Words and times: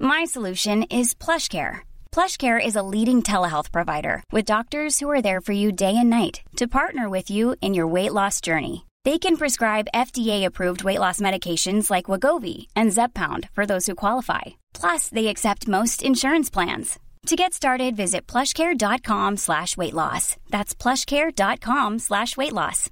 My 0.00 0.24
solution 0.24 0.84
is 0.84 1.14
PlushCare. 1.14 1.80
PlushCare 2.12 2.64
is 2.64 2.76
a 2.76 2.82
leading 2.82 3.22
telehealth 3.22 3.72
provider 3.72 4.22
with 4.30 4.44
doctors 4.44 5.00
who 5.00 5.10
are 5.10 5.22
there 5.22 5.40
for 5.40 5.52
you 5.52 5.72
day 5.72 5.96
and 5.96 6.10
night 6.10 6.42
to 6.56 6.68
partner 6.68 7.08
with 7.08 7.30
you 7.30 7.56
in 7.60 7.74
your 7.74 7.86
weight 7.86 8.12
loss 8.12 8.40
journey. 8.40 8.86
They 9.04 9.18
can 9.18 9.36
prescribe 9.36 9.88
FDA-approved 9.94 10.84
weight 10.84 11.00
loss 11.00 11.20
medications 11.20 11.90
like 11.90 12.06
Wagovi 12.06 12.66
and 12.76 12.92
Zepbound 12.92 13.48
for 13.52 13.66
those 13.66 13.86
who 13.86 13.94
qualify. 13.96 14.42
Plus, 14.74 15.08
they 15.08 15.26
accept 15.26 15.66
most 15.66 16.02
insurance 16.02 16.50
plans. 16.50 16.98
To 17.26 17.36
get 17.36 17.52
started, 17.54 17.96
visit 17.96 18.26
plushcare.com 18.26 19.36
slash 19.36 19.76
weight 19.76 19.94
loss. 19.94 20.36
That's 20.50 20.74
plushcare.com 20.74 21.98
slash 22.00 22.36
weight 22.36 22.52
loss. 22.52 22.90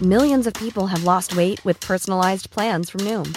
Millions 0.00 0.46
of 0.46 0.54
people 0.54 0.86
have 0.86 1.04
lost 1.04 1.36
weight 1.36 1.62
with 1.64 1.80
personalized 1.80 2.50
plans 2.50 2.88
from 2.90 3.00
Noom, 3.02 3.36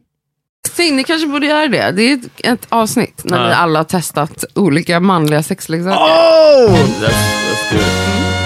Sting, 0.67 0.95
ni 0.95 1.03
kanske 1.03 1.27
borde 1.27 1.45
göra 1.47 1.67
det. 1.67 1.91
Det 1.91 2.01
är 2.11 2.13
ett, 2.13 2.21
ett 2.43 2.65
avsnitt 2.69 3.21
när 3.23 3.37
Ja. 3.37 3.47
vi 3.47 3.53
alla 3.53 3.79
har 3.79 3.83
testat 3.83 4.45
olika 4.55 4.99
manliga 4.99 5.43
sexleksaker. 5.43 5.97
Oh! 5.97 6.71
That's, 6.71 7.01
that's 7.01 7.71
good. 7.71 7.81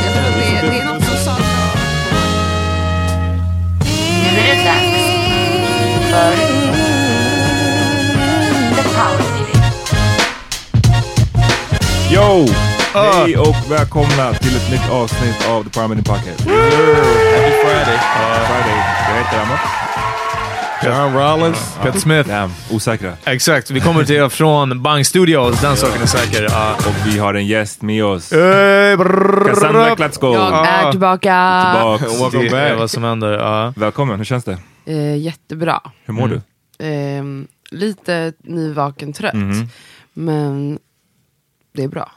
Jag 0.05 0.13
tror 0.13 0.23
att 0.25 0.33
det, 0.61 0.67
det 0.71 0.79
är 0.79 0.85
något 0.85 1.03
som 1.03 1.17
saknas. 1.17 1.45
Nu 4.33 4.39
är 4.39 4.55
det 4.55 4.63
dags 4.63 4.95
för 6.11 6.35
The 8.75 8.83
Power 8.89 9.31
Meeting. 9.33 9.63
Yo! 12.13 12.47
Hej 12.93 13.37
och 13.37 13.55
välkomna 13.71 14.33
till 14.33 14.55
ett 14.55 14.71
nytt 14.71 14.89
avsnitt 14.91 15.47
av 15.49 15.63
The 15.63 15.69
Parliament 15.69 15.97
in 15.99 16.03
Pocket. 16.03 16.39
Happy 16.41 17.51
Friday. 17.63 17.99
Friday. 18.47 18.77
Jag 19.09 19.15
heter 19.23 19.37
Emma. 19.43 19.59
John 20.85 21.13
Rollins, 21.13 21.77
Pet 21.81 21.99
Smith. 22.01 22.29
Damn, 22.29 22.51
osäkra. 22.71 23.13
Exakt, 23.25 23.71
vi 23.71 23.79
kommer 23.79 24.03
till 24.03 24.15
er 24.15 24.29
från 24.29 24.81
Bang 24.83 25.05
Studios, 25.05 25.61
den 25.61 25.77
saken 25.77 26.01
är 26.01 26.05
säker. 26.05 26.43
Ja. 26.43 26.75
Och 26.75 27.07
vi 27.07 27.17
har 27.19 27.33
en 27.33 27.47
gäst 27.47 27.81
med 27.81 28.05
oss. 28.05 28.31
Hey, 28.31 28.95
brrrr, 28.97 29.47
Cassandra 29.49 29.95
Klatsko. 29.95 30.33
Jag 30.33 30.67
är 30.67 30.91
tillbaka. 30.91 31.61
Tillbaks. 31.73 32.21
Welcome 32.21 32.49
det 32.49 32.57
är 32.59 32.75
vad 32.75 32.91
som 32.91 33.03
händer. 33.03 33.31
Ja. 33.31 33.73
Välkommen, 33.75 34.17
hur 34.17 34.25
känns 34.25 34.43
det? 34.43 34.57
Eh, 34.85 35.17
jättebra. 35.17 35.81
Hur 36.05 36.13
mår 36.13 36.25
Mm. 36.25 36.41
du? 36.77 36.85
Eh, 36.85 37.23
lite 37.79 38.33
nyvaken 38.43 39.13
trött. 39.13 39.33
Mhm. 39.33 39.67
Men 40.13 40.79
det 41.75 41.83
är 41.83 41.87
bra. 41.87 42.11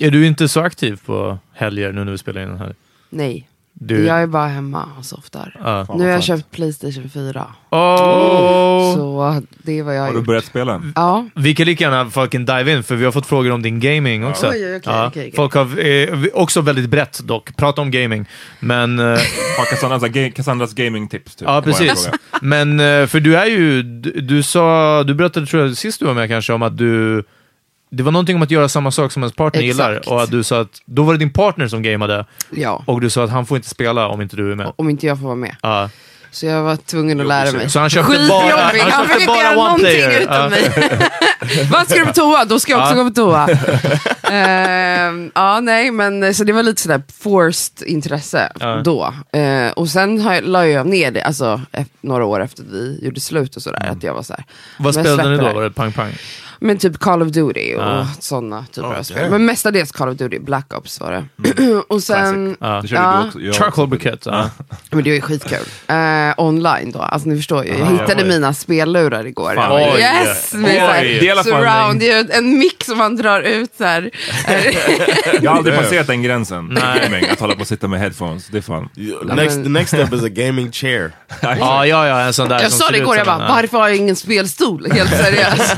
Är 0.00 0.10
du 0.10 0.26
inte 0.26 0.48
så 0.48 0.60
aktiv 0.60 1.00
på 1.06 1.38
helger 1.54 1.92
nu 1.92 2.04
när 2.04 2.12
vi 2.12 2.18
spelar 2.18 2.40
in 2.42 2.48
den 2.48 2.58
här? 2.58 2.74
Nej, 3.10 3.48
Du... 3.80 4.04
jag 4.04 4.22
är 4.22 4.26
bara 4.26 4.46
hemma 4.46 4.84
och 4.98 5.04
softar. 5.04 5.56
Fan, 5.62 5.98
nu 5.98 6.04
har 6.04 6.10
jag 6.10 6.22
köpt 6.22 6.50
Playstation 6.50 7.08
4. 7.10 7.46
Oh! 7.70 8.94
Så 8.94 9.42
det 9.62 9.78
är 9.78 9.82
vad 9.82 9.94
jag 9.96 10.00
har 10.00 10.06
Har 10.06 10.12
du 10.12 10.18
gjort. 10.18 10.26
börjat 10.26 10.44
spela? 10.44 10.82
Ja, 10.94 11.26
Vi 11.34 11.54
kan 11.54 11.66
lika 11.66 11.84
gärna 11.84 12.10
fucking 12.10 12.44
dive 12.44 12.72
in, 12.72 12.82
för 12.82 12.94
vi 12.96 13.04
har 13.04 13.12
fått 13.12 13.26
frågor 13.26 13.50
om 13.52 13.62
din 13.62 13.80
gaming 13.80 14.26
också. 14.26 14.46
Oj, 14.46 14.76
okej, 14.76 14.80
ja. 14.84 15.06
okej, 15.06 15.22
okej. 15.22 15.32
Folk 15.36 15.54
har, 15.54 15.86
eh, 15.86 16.24
också 16.34 16.60
väldigt 16.60 16.90
brett 16.90 17.20
dock, 17.24 17.56
prata 17.56 17.82
om 17.82 17.90
gaming. 17.90 18.26
Men, 18.60 18.98
eh, 18.98 19.18
Cassandras, 19.70 20.02
ga- 20.02 20.30
Cassandras 20.30 20.74
gaming-tips? 20.74 21.34
Typ, 21.36 21.48
ja 21.48 21.62
precis. 21.62 22.08
Men 22.42 22.80
eh, 22.80 23.06
för 23.06 23.20
du 23.20 23.36
är 23.36 23.46
ju, 23.46 23.82
du, 23.82 24.20
du 24.20 24.42
sa, 24.42 25.02
du 25.04 25.14
berättade 25.14 25.46
tror 25.46 25.62
jag 25.66 25.76
sist 25.76 26.00
du 26.00 26.06
var 26.06 26.14
med 26.14 26.28
kanske 26.28 26.52
om 26.52 26.62
att 26.62 26.78
du, 26.78 27.24
det 27.90 28.02
var 28.02 28.12
någonting 28.12 28.36
om 28.36 28.42
att 28.42 28.50
göra 28.50 28.68
samma 28.68 28.90
sak 28.90 29.12
som 29.12 29.22
ens 29.22 29.34
partner 29.36 29.62
Exakt. 29.62 29.88
gillar. 29.88 30.08
Och 30.14 30.22
att 30.22 30.30
du 30.30 30.42
sa 30.42 30.60
att, 30.60 30.82
då 30.84 31.02
var 31.02 31.12
det 31.12 31.18
din 31.18 31.32
partner 31.32 31.68
som 31.68 31.82
gamade. 31.82 32.24
ja. 32.50 32.82
Och 32.86 33.00
du 33.00 33.10
sa 33.10 33.24
att 33.24 33.30
han 33.30 33.46
får 33.46 33.56
inte 33.56 33.68
spela 33.68 34.08
om 34.08 34.22
inte 34.22 34.36
du 34.36 34.52
är 34.52 34.56
med. 34.56 34.72
Om 34.76 34.90
inte 34.90 35.06
jag 35.06 35.18
får 35.18 35.24
vara 35.26 35.36
med. 35.36 35.56
Ja. 35.62 35.90
Så 36.30 36.46
jag 36.46 36.62
var 36.62 36.76
tvungen 36.76 37.20
att 37.20 37.26
lära 37.26 37.52
mig. 37.52 37.70
Så 37.70 37.78
han 37.80 37.90
köpte 37.90 38.26
bara, 38.28 38.40
han 38.56 38.60
han 38.60 38.70
fick 38.70 38.82
köpte 38.82 39.14
inte 39.14 39.26
bara 39.26 39.38
göra 39.38 39.50
one 39.50 39.56
någonting 39.64 39.86
player. 39.86 40.20
utan 40.20 40.42
Ja. 40.42 40.48
mig. 40.48 40.70
Vad 41.70 41.88
ska 41.90 41.98
du 42.00 42.06
på 42.06 42.12
toa? 42.12 42.44
Då 42.44 42.60
ska 42.60 42.72
jag 42.72 42.80
också 42.82 42.94
Ja. 42.96 43.02
gå 43.02 43.08
på 43.10 43.14
toa. 43.14 43.48
Ehm, 44.32 45.30
ja, 45.34 45.60
nej, 45.60 45.90
men 45.90 46.34
så 46.34 46.44
det 46.44 46.52
var 46.52 46.62
lite 46.62 46.82
sådär 46.82 47.02
forced 47.22 47.88
intresse 47.88 48.52
då. 48.84 49.14
Eh, 49.32 49.70
och 49.72 49.88
sen 49.88 50.20
har 50.20 50.34
jag, 50.34 50.44
la 50.44 50.66
jag 50.66 50.86
ner 50.86 51.10
det, 51.10 51.22
alltså 51.22 51.60
några 52.00 52.24
år 52.24 52.40
efter 52.42 52.62
vi 52.72 52.98
gjorde 53.02 53.20
slut 53.20 53.56
och 53.56 53.62
sådär, 53.62 53.88
att 53.90 54.02
jag 54.02 54.14
var 54.14 54.22
såhär. 54.22 54.44
Vad 54.78 54.94
spelade 54.94 55.30
ni 55.30 55.36
då? 55.36 55.52
Var 55.52 55.62
det 55.62 55.70
pang 55.70 55.92
pang? 55.92 56.12
Men 56.60 56.78
typ 56.78 56.98
Call 56.98 57.22
of 57.22 57.28
Duty 57.28 57.74
och 57.74 57.82
Ja. 57.82 58.06
sådana 58.20 58.64
typer 58.72 58.88
Oh, 58.88 58.98
av 58.98 59.02
spel. 59.02 59.30
Men 59.30 59.44
mestadels 59.44 59.92
Call 59.92 60.08
of 60.08 60.16
Duty, 60.16 60.38
Black 60.38 60.74
Ops 60.74 61.00
var 61.00 61.10
det. 61.12 61.24
och 61.88 62.02
sen, 62.02 62.56
Ja. 62.60 62.80
Det 62.82 62.88
Ja. 62.94 63.24
också. 63.26 63.38
Charcoal 63.64 63.88
briquette. 63.88 64.30
Ja. 64.30 64.50
men 64.90 65.04
det 65.04 65.10
var 65.10 65.14
ju 65.14 65.20
skitkul. 65.20 65.58
Eh, 65.86 65.96
online 66.36 66.90
då, 66.92 66.98
alltså 66.98 67.28
ni 67.28 67.36
förstår 67.36 67.64
ju. 67.64 67.78
Jag 67.78 67.86
hittade 67.86 68.22
oj. 68.22 68.28
mina 68.28 68.54
spellurar 68.54 69.26
igår. 69.26 69.54
Fan, 69.54 69.72
oj. 69.72 70.00
yes! 70.00 70.54
Med 70.54 70.90
Oj. 71.00 71.28
fall 71.34 71.44
surround, 71.44 71.90
en- 71.92 71.98
det 71.98 72.10
är 72.10 72.22
ju 72.22 72.28
en 72.32 72.58
mick 72.58 72.84
som 72.84 72.98
man 72.98 73.16
drar 73.16 73.40
ut 73.40 73.70
så 73.78 73.84
här. 73.84 74.10
Jag 75.42 75.50
har 75.50 75.58
aldrig 75.58 75.76
passerat 75.82 76.06
den 76.06 76.22
gränsen. 76.22 76.66
Nej. 76.66 77.00
Gaming, 77.02 77.30
Att 77.30 77.40
hålla 77.40 77.54
på 77.54 77.60
och 77.60 77.66
sitta 77.66 77.88
med 77.88 78.00
headphones. 78.00 78.46
Det 78.46 78.58
är 78.58 78.62
fan. 78.62 78.88
Next, 79.36 79.62
the 79.62 79.68
next 79.68 79.88
step 79.88 80.12
is 80.12 80.22
a 80.24 80.28
gaming 80.28 80.72
chair. 80.72 81.12
Ja, 81.42 81.86
ja, 81.86 82.06
ja, 82.06 82.20
en 82.20 82.32
sån 82.32 82.48
där 82.48 82.60
Jag 82.62 82.70
som 82.72 82.78
sa 82.86 82.90
det 82.92 82.98
igår, 82.98 83.16
jag 83.16 83.26
bara, 83.26 83.38
varför 83.48 83.78
har 83.78 83.88
jag 83.88 83.96
ingen 83.96 84.16
spelstol? 84.16 84.86
Helt 84.92 85.10
seriöst. 85.10 85.76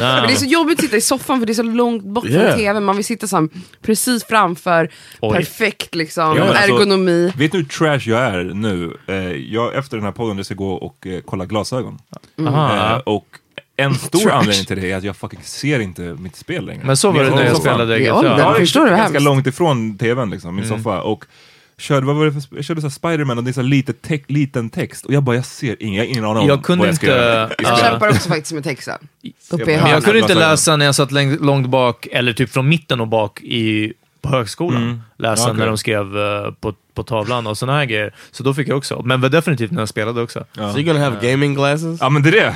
Ja. 0.00 0.14
Men 0.16 0.26
det 0.26 0.32
är 0.32 0.36
så 0.36 0.44
jobbigt 0.46 0.78
att 0.78 0.84
sitta 0.84 0.96
i 0.96 1.00
soffan 1.00 1.38
för 1.38 1.46
det 1.46 1.52
är 1.52 1.54
så 1.54 1.62
långt 1.62 2.02
bort 2.04 2.24
Yeah. 2.24 2.48
från 2.48 2.58
tvn. 2.58 2.84
Man 2.84 2.96
vill 2.96 3.04
sitta 3.04 3.26
så 3.26 3.36
här, 3.36 3.48
precis 3.82 4.24
framför, 4.24 4.90
Oj. 5.20 5.36
perfekt 5.36 5.94
liksom, 5.94 6.36
Ja, 6.36 6.44
alltså, 6.44 6.62
ergonomi. 6.64 7.32
Vet 7.36 7.52
du 7.52 7.58
hur 7.58 7.64
trash 7.64 8.10
jag 8.10 8.20
är 8.20 8.44
nu? 8.44 8.96
Eh, 9.08 9.14
jag, 9.32 9.74
efter 9.74 9.96
den 9.96 10.04
här 10.04 10.12
podden 10.12 10.36
jag 10.36 10.46
ska 10.46 10.54
gå 10.54 10.72
och 10.72 11.06
eh, 11.06 11.20
kolla 11.26 11.46
glasögon. 11.46 11.98
Aha. 12.46 12.90
Eh, 12.96 12.98
och 12.98 13.26
en 13.76 13.94
stor 13.94 14.18
Trash. 14.18 14.32
anledning 14.38 14.64
till 14.66 14.80
det 14.80 14.90
är 14.92 14.96
att 14.96 15.04
jag 15.04 15.16
fucking 15.16 15.40
ser 15.42 15.80
inte 15.80 16.02
mitt 16.02 16.36
spel 16.36 16.66
längre. 16.66 16.82
Men 16.84 16.96
så 16.96 17.10
var 17.10 17.24
det 17.24 17.30
när 17.30 17.44
jag 17.44 17.56
spelade. 17.56 17.98
Ja, 17.98 18.54
Förstår 18.58 18.84
du 18.84 18.90
hur 18.90 18.96
ganska 18.96 19.18
långt 19.18 19.46
ifrån 19.46 19.98
tvn 19.98 20.30
liksom, 20.30 20.54
min 20.56 20.64
Mm. 20.64 20.78
soffa. 20.78 21.02
Och 21.02 21.24
körde, 21.80 22.06
vad 22.06 22.16
var 22.16 22.26
det 22.26 22.32
för, 22.32 22.42
jag 22.56 22.64
körde 22.64 22.80
så 22.80 22.86
här 22.86 22.90
Spiderman 22.92 23.38
och 23.38 23.44
det 23.44 23.50
är 23.50 23.52
så 23.52 23.60
här 23.60 23.68
lite 23.68 23.92
te- 23.92 24.24
liten 24.26 24.70
text. 24.70 25.06
Och 25.06 25.12
jag 25.12 25.22
bara, 25.22 25.36
jag 25.36 25.44
ser 25.44 25.82
ingen, 25.82 25.94
jag 25.94 26.04
har 26.04 26.08
ingen 26.10 26.24
aning 26.24 26.42
om 26.42 26.48
Jag 26.48 26.62
kunde 26.64 26.78
vad 26.78 26.88
jag 26.88 26.96
ska 26.96 27.06
inte- 27.06 27.16
göra. 27.18 27.50
Jag 27.58 27.78
kämpar 27.78 28.08
också 28.08 28.28
faktiskt 28.28 28.52
med 28.52 28.64
texten. 28.64 28.98
Uppe 29.50 29.72
i 29.72 29.76
Men 29.76 29.90
jag 29.90 30.04
kunde 30.04 30.18
inte 30.18 30.34
läsa 30.34 30.76
när 30.76 30.86
jag 30.86 30.94
satt 30.94 31.10
läng- 31.12 31.38
långt 31.44 31.66
bak, 31.66 32.06
eller 32.12 32.32
typ 32.32 32.50
från 32.50 32.68
mitten 32.68 33.00
och 33.00 33.08
bak 33.08 33.40
i, 33.42 33.92
på 34.20 34.28
högskolan. 34.28 35.02
Läsa 35.18 35.42
Ja, 35.42 35.46
okej. 35.48 35.58
när 35.58 35.66
de 35.66 35.78
skrev 35.78 36.18
eh, 36.18 36.50
på, 36.60 36.74
på 37.00 37.04
tavlan 37.04 37.46
och 37.46 37.58
såna 37.58 37.72
här 37.72 37.84
grejer. 37.84 38.14
Så 38.30 38.42
då 38.42 38.54
fick 38.54 38.68
jag 38.68 38.78
också. 38.78 39.02
Men 39.04 39.20
var 39.20 39.28
definitivt 39.28 39.70
när 39.70 39.80
jag 39.80 39.88
spelade 39.88 40.22
också. 40.22 40.44
Ja. 40.56 40.72
So 40.72 40.78
you're 40.78 40.82
gonna 40.82 41.04
have 41.04 41.30
gaming 41.30 41.54
glasses? 41.54 41.98
Ja 42.00 42.08
men 42.08 42.22
det 42.22 42.28
är 42.28 42.32
det. 42.32 42.54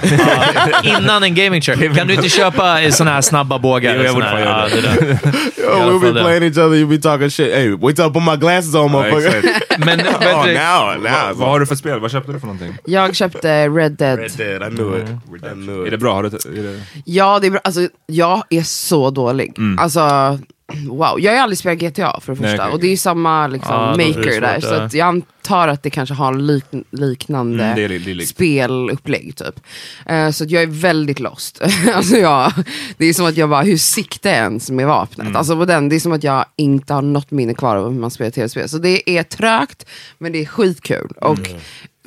Innan 0.98 1.22
en 1.22 1.34
gaming 1.34 1.60
chair. 1.60 1.94
Kan 1.94 2.06
du 2.06 2.14
inte 2.14 2.28
köpa 2.28 2.90
såna 2.90 3.10
här 3.10 3.20
snabba 3.20 3.58
bågar? 3.58 3.94
Jo, 3.96 4.02
jag 4.02 4.14
borde 4.14 4.26
fan 4.26 4.40
göra 4.40 4.68
ja, 4.70 4.76
det. 4.82 5.18
Yo, 5.64 5.70
we'll 5.70 6.00
be 6.00 6.12
det. 6.12 6.20
playing 6.20 6.42
each 6.42 6.58
other, 6.58 6.76
you 6.76 6.86
be 6.86 6.98
talking 6.98 7.30
shit. 7.30 7.54
Hey, 7.54 7.70
wait 7.70 7.96
till 7.96 8.04
I 8.04 8.10
put 8.10 8.22
my 8.22 8.36
glasses 8.36 8.74
on, 8.74 8.90
motherfucker. 8.90 9.78
Men 9.84 10.00
oh, 10.00 10.46
now, 10.46 11.02
now. 11.02 11.36
Vad 11.38 11.48
har 11.48 11.60
du 11.60 11.66
för 11.66 11.76
spel? 11.76 12.00
Vad 12.00 12.10
köpte 12.10 12.32
du 12.32 12.40
för 12.40 12.46
någonting? 12.46 12.76
Jag 12.84 13.16
köpte 13.16 13.68
Red 13.68 13.92
Dead. 13.92 14.18
Red 14.18 14.30
Dead, 14.36 14.72
I 14.72 14.76
knew 14.76 15.02
it. 15.02 15.08
I 15.44 15.54
knew 15.54 15.82
Är 15.82 15.84
it. 15.84 15.90
det 15.90 15.98
bra? 15.98 16.14
Har 16.14 16.22
du, 16.22 16.28
är 16.28 16.62
det... 16.62 16.80
Ja, 17.04 17.38
det 17.38 17.46
är 17.46 17.50
bra. 17.50 17.60
Alltså, 17.64 17.88
jag 18.06 18.42
är 18.50 18.62
så 18.62 19.10
dålig. 19.10 19.58
Mm. 19.58 19.78
Alltså, 19.78 20.38
wow. 20.88 21.20
Jag 21.20 21.32
har 21.32 21.38
aldrig 21.38 21.58
spelat 21.58 21.78
GTA 21.78 22.20
för 22.20 22.34
det 22.34 22.40
Nej, 22.40 22.50
första. 22.50 22.64
okej, 22.64 22.74
och 22.74 22.80
det 22.80 22.86
är 22.86 22.90
ju 22.90 22.96
samma 22.96 23.46
liksom, 23.46 23.94
det 23.98 24.06
maker 24.08 24.40
där. 24.40 24.60
Så 24.60 24.74
att 24.74 24.94
jag 24.94 25.08
antar 25.08 25.68
att 25.68 25.82
det 25.82 25.90
kanske 25.90 26.14
har 26.14 26.34
lik 26.34 26.64
liknande 26.90 27.64
Mm, 27.64 27.76
det 27.76 27.82
är 27.84 27.88
det 27.88 28.10
är 28.22 28.26
spelupplägg 28.26 29.36
typ. 29.36 29.60
Eh, 30.06 30.30
så 30.30 30.44
jag 30.48 30.62
är 30.62 30.66
väldigt 30.66 31.20
lost. 31.20 31.60
alltså, 31.94 32.16
jag, 32.16 32.52
det 32.96 33.06
är 33.06 33.12
som 33.12 33.26
att 33.26 33.36
jag 33.36 33.48
bara, 33.48 33.62
hur 33.62 33.76
siktar 33.76 34.30
jag 34.30 34.38
ens 34.38 34.70
med 34.70 34.86
vapnet? 34.86 35.26
Mm. 35.26 35.36
Alltså 35.36 35.56
på 35.56 35.64
den, 35.64 35.88
det 35.88 35.96
är 35.96 36.00
som 36.00 36.12
att 36.12 36.24
jag 36.24 36.44
inte 36.56 36.94
har 36.94 37.02
något 37.02 37.30
minne 37.30 37.54
kvar 37.54 37.76
av 37.76 37.92
hur 37.92 38.00
man 38.00 38.10
spelar 38.10 38.30
tv-spel. 38.30 38.68
Så 38.68 38.78
det 38.78 39.10
är 39.10 39.22
trögt, 39.22 39.86
men 40.18 40.32
det 40.32 40.38
är 40.42 40.46
skitkul. 40.46 41.12
Och 41.20 41.48
Mm. 41.48 41.60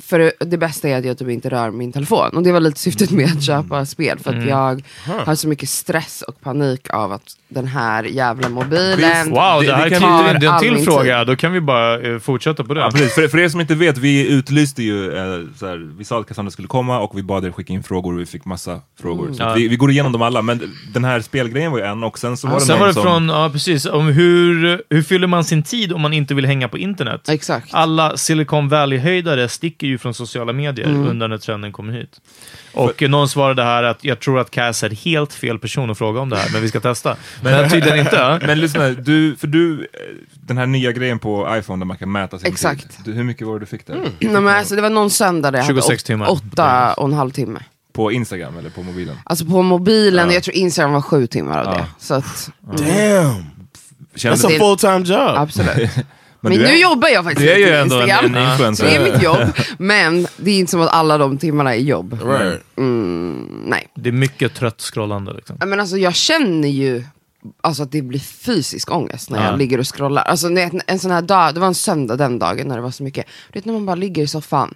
För 0.08 0.32
det 0.46 0.56
bästa 0.58 0.88
är 0.88 0.98
att 0.98 1.04
jag 1.04 1.18
typ 1.18 1.28
inte 1.28 1.48
rör 1.48 1.70
min 1.70 1.92
telefon. 1.92 2.28
Och 2.36 2.42
det 2.42 2.52
var 2.52 2.60
lite 2.60 2.80
syftet 2.80 3.10
med 3.10 3.26
att 3.36 3.42
köpa 3.42 3.86
spel. 3.86 4.18
För 4.18 4.34
att 4.34 4.46
jag 4.46 4.82
har 5.26 5.34
så 5.34 5.48
mycket 5.48 5.68
stress 5.68 6.22
och 6.22 6.40
panik 6.40 6.90
av 6.90 7.12
att 7.12 7.22
den 7.48 7.66
här 7.66 8.04
jävla 8.04 8.48
mobilen 8.48 9.30
wow, 9.30 9.60
Det- 9.60 9.66
det 9.66 9.74
här 9.76 9.84
det 9.84 9.90
kan 9.90 10.00
knyter 10.00 10.40
vi- 10.60 10.66
in 10.66 10.72
en 10.72 10.76
till 10.76 10.84
fråga. 10.84 11.24
Då 11.24 11.36
kan 11.36 11.52
vi 11.52 11.60
bara 11.60 12.00
eh, 12.00 12.18
fortsätta 12.18 12.64
på 12.64 12.74
det. 12.74 12.80
Ja, 12.80 12.90
precis. 12.90 13.14
För, 13.14 13.28
för 13.28 13.38
er 13.38 13.48
som 13.48 13.60
inte 13.60 13.74
vet, 13.74 13.98
vi 13.98 14.28
utlyste 14.28 14.82
ju, 14.82 15.06
eh, 15.16 15.46
så 15.58 15.66
här, 15.66 15.76
vi 15.98 16.04
sa 16.04 16.20
att 16.20 16.28
Cassandra 16.28 16.50
skulle 16.50 16.68
komma 16.68 16.98
och 17.00 17.18
vi 17.18 17.22
bad 17.22 17.44
er 17.44 17.50
skicka 17.50 17.72
in 17.72 17.82
frågor 17.82 18.14
och 18.14 18.20
vi 18.20 18.26
fick 18.26 18.44
massa 18.44 18.80
frågor. 19.00 19.32
Så 19.32 19.42
Ja. 19.42 19.54
vi, 19.54 19.68
vi 19.68 19.76
går 19.76 19.90
igenom 19.90 20.12
dem 20.12 20.22
alla, 20.22 20.42
men 20.42 20.60
den 20.94 21.04
här 21.04 21.20
spelgrejen 21.20 21.72
var 21.72 21.78
ju 21.78 21.84
en 21.84 22.04
och 22.04 22.18
sen 22.18 22.36
så 22.36 22.46
var 22.48 22.54
det 22.54 22.60
Sen 22.60 22.72
någon 22.72 22.80
var 22.80 22.86
det 22.86 22.94
som... 22.94 23.02
från, 23.02 23.28
ja 23.28 23.50
precis, 23.52 23.86
om 23.86 24.06
hur, 24.06 24.82
hur 24.90 25.02
fyller 25.02 25.26
man 25.26 25.44
sin 25.44 25.62
tid 25.62 25.92
om 25.92 26.00
man 26.00 26.12
inte 26.12 26.34
vill 26.34 26.46
hänga 26.46 26.68
på 26.68 26.78
internet? 26.78 27.28
Exakt. 27.28 27.68
Alla 27.74 28.16
Silicon 28.16 28.68
Valley-höjdare 28.68 29.48
sticker 29.48 29.86
ju 29.86 29.97
från 29.98 30.14
sociala 30.14 30.52
medier 30.52 30.86
Mm. 30.86 31.06
under 31.08 31.28
när 31.28 31.38
trenden 31.38 31.72
kommer 31.72 31.92
hit. 31.92 32.20
Och 32.74 33.02
någon 33.02 33.28
svarade 33.28 33.62
här 33.62 33.82
att 33.82 34.04
jag 34.04 34.20
tror 34.20 34.38
att 34.40 34.50
Cass 34.50 34.82
är 34.82 34.90
helt 34.90 35.32
fel 35.32 35.58
person 35.58 35.90
att 35.90 35.98
fråga 35.98 36.20
om 36.20 36.28
det 36.28 36.36
här, 36.36 36.50
men 36.52 36.62
vi 36.62 36.68
ska 36.68 36.80
testa. 36.80 37.16
Men 37.42 37.70
tydligen 37.70 37.98
inte. 37.98 38.40
Men 38.46 38.60
lyssna, 38.60 38.88
du, 38.88 39.36
för 39.36 39.46
du, 39.46 39.80
eh, 39.80 39.86
den 40.34 40.58
här 40.58 40.66
nya 40.66 40.92
grejen 40.92 41.18
på 41.18 41.56
iPhone 41.58 41.80
där 41.80 41.86
man 41.86 41.96
kan 41.96 42.12
mäta 42.12 42.38
sin 42.38 42.48
Exakt. 42.48 42.82
tid. 42.82 42.90
Du, 43.04 43.12
hur 43.12 43.24
mycket 43.24 43.46
var 43.46 43.54
det 43.54 43.60
du 43.60 43.66
fick 43.66 43.86
där? 43.86 43.94
Nej, 43.94 44.12
men 44.32 44.48
alltså, 44.48 44.76
det 44.76 44.82
var 44.82 44.90
någon 44.90 45.10
söndag 45.10 45.50
där 45.50 45.58
jag 45.58 45.66
26 45.66 45.86
hade 45.88 45.96
timmar. 45.98 46.30
åtta 46.30 46.92
och 46.94 47.04
en 47.08 47.12
halv 47.12 47.30
timme. 47.30 47.60
På 47.92 48.12
Instagram 48.12 48.58
eller 48.58 48.70
på 48.70 48.82
mobilen? 48.82 49.16
Alltså 49.24 49.44
på 49.44 49.62
mobilen, 49.62 50.28
Ja. 50.28 50.34
jag 50.34 50.42
tror 50.42 50.54
Instagram 50.56 50.92
var 50.92 51.00
sju 51.02 51.26
timmar 51.26 51.58
av 51.58 51.64
Ja. 51.64 51.72
det. 51.78 51.86
Så 51.98 52.14
att, 52.14 52.50
Damn. 52.60 53.44
Kändes 54.14 54.44
That's 54.44 54.46
a 54.46 54.50
det- 54.50 54.58
full-time 54.58 55.04
job. 55.04 55.36
absolut. 55.36 55.90
men 56.40 56.52
nu 56.52 56.64
är- 56.64 56.82
jobbar 56.82 57.08
jag 57.08 57.24
faktiskt 57.24 57.46
Du 57.46 57.52
är 57.52 57.56
ju 57.58 57.64
lite 57.64 57.72
med 57.74 57.82
ändå 57.82 57.96
en, 57.96 58.02
Instagram. 58.08 58.34
en 58.34 58.50
influencer. 58.50 58.84
Det 58.84 58.96
är 58.96 59.12
mitt 59.12 59.22
jobb, 59.22 59.38
men 59.78 60.26
det 60.36 60.50
är 60.50 60.58
inte 60.58 60.70
som 60.70 60.80
att 60.80 60.92
alla 60.92 61.18
de 61.18 61.38
timmarna 61.38 61.74
är 61.74 61.78
jobb. 61.80 62.18
Right. 62.24 62.62
Nej. 63.66 63.86
Det 63.94 64.08
är 64.08 64.12
mycket 64.12 64.54
trött 64.54 64.80
scrollande. 64.80 65.32
Liksom. 65.32 65.56
Men 65.66 65.80
alltså 65.80 65.96
jag 65.96 66.14
känner 66.14 66.68
ju 66.68 67.04
alltså, 67.60 67.82
att 67.82 67.92
det 67.92 68.02
blir 68.02 68.18
fysisk 68.20 68.90
ångest 68.92 69.30
när 69.30 69.38
Ja. 69.38 69.50
jag 69.50 69.58
ligger 69.58 69.78
och 69.78 69.94
scrollar. 69.96 70.22
Alltså 70.22 70.48
en 70.86 70.98
sån 70.98 71.10
här 71.10 71.22
dag, 71.22 71.54
det 71.54 71.60
var 71.60 71.66
en 71.66 71.74
söndag 71.74 72.16
den 72.16 72.38
dagen 72.38 72.68
när 72.68 72.76
det 72.76 72.82
var 72.82 72.90
så 72.90 73.02
mycket. 73.02 73.26
Du 73.52 73.58
vet 73.58 73.64
när 73.64 73.72
man 73.72 73.86
bara 73.86 73.96
ligger 73.96 74.22
i 74.22 74.26
soffan. 74.26 74.74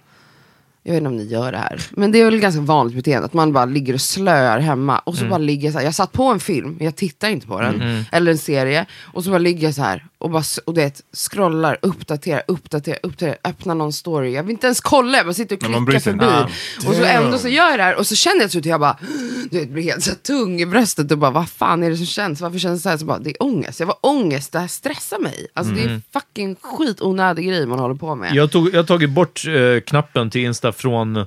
Jag 0.85 0.93
vet 0.93 0.97
inte 0.97 1.09
om 1.09 1.17
ni 1.17 1.23
gör 1.25 1.51
det 1.51 1.57
här. 1.57 1.81
Men 1.91 2.11
det 2.11 2.21
är 2.21 2.25
väl 2.25 2.39
ganska 2.39 2.61
vanligt 2.61 2.95
beteende 2.95 3.25
att 3.25 3.33
man 3.33 3.53
bara 3.53 3.65
ligger 3.65 3.93
och 3.93 4.01
slöar 4.01 4.59
hemma. 4.59 4.99
Och 4.99 5.15
så 5.15 5.25
bara 5.25 5.37
ligger 5.37 5.63
jag 5.65 5.73
så 5.73 5.79
här. 5.79 5.85
Jag 5.85 5.95
satt 5.95 6.11
på 6.11 6.23
en 6.23 6.39
film, 6.39 6.75
men 6.77 6.85
jag 6.85 6.95
tittar 6.95 7.29
inte 7.29 7.47
på 7.47 7.61
den. 7.61 8.05
Eller 8.11 8.31
en 8.31 8.37
serie. 8.37 8.85
Och 9.01 9.23
så 9.23 9.29
bara 9.29 9.39
ligger 9.39 9.67
jag 9.67 9.75
så 9.75 9.81
här 9.81 10.05
och, 10.23 10.29
bara, 10.31 10.43
och 10.65 10.73
det 10.73 11.01
scrollar, 11.13 11.77
uppdaterar, 11.81 12.43
uppdaterar, 12.47 12.99
uppdaterar, 13.03 13.37
öppnar 13.43 13.75
någon 13.75 13.93
story. 13.93 14.33
Jag 14.33 14.43
vill 14.43 14.51
inte 14.51 14.67
ens 14.67 14.81
kolla, 14.81 15.17
jag 15.17 15.25
bara 15.25 15.33
sitter 15.33 15.55
och 15.55 15.61
klickar 15.61 15.99
förbi. 15.99 16.25
inte. 16.25 16.89
Och 16.89 16.95
så 16.95 17.03
ändå 17.03 17.37
så 17.37 17.47
gör 17.47 17.69
jag 17.69 17.79
det 17.79 17.83
här 17.83 17.95
och 17.95 18.07
så 18.07 18.15
känner 18.15 18.41
jag 18.41 18.51
till 18.51 18.59
att 18.59 18.65
jag 18.65 18.79
bara, 18.79 18.97
du 19.51 19.59
vet, 19.59 19.69
blir 19.69 19.83
helt 19.83 20.03
så 20.03 20.15
tung 20.15 20.61
i 20.61 20.65
bröstet 20.65 21.11
och 21.11 21.17
bara, 21.17 21.31
vad 21.31 21.49
fan 21.49 21.83
är 21.83 21.89
det 21.89 21.97
som 21.97 22.05
känns? 22.05 22.41
Varför 22.41 22.59
känns 22.59 22.79
det 22.79 22.83
så 22.83 22.89
här? 22.89 22.97
Så 22.97 23.05
bara, 23.05 23.19
det 23.19 23.29
är 23.29 23.43
ångest. 23.43 23.79
Jag 23.79 23.87
var 23.87 23.97
ångest, 24.01 24.51
det 24.51 24.59
här 24.59 24.67
stressar 24.67 25.19
mig. 25.19 25.47
Alltså 25.53 25.73
det 25.73 25.81
är 25.81 26.01
fucking 26.13 26.55
skitonödig 26.61 27.47
grej 27.47 27.65
man 27.65 27.79
håller 27.79 27.95
på 27.95 28.15
med. 28.15 28.35
Jag, 28.35 28.51
tog, 28.51 28.73
jag 28.73 28.79
har 28.79 28.83
tagit 28.83 29.09
bort 29.09 29.43
eh, 29.47 29.81
knappen 29.81 30.29
till 30.29 30.41
Insta 30.41 30.71
från 30.71 31.25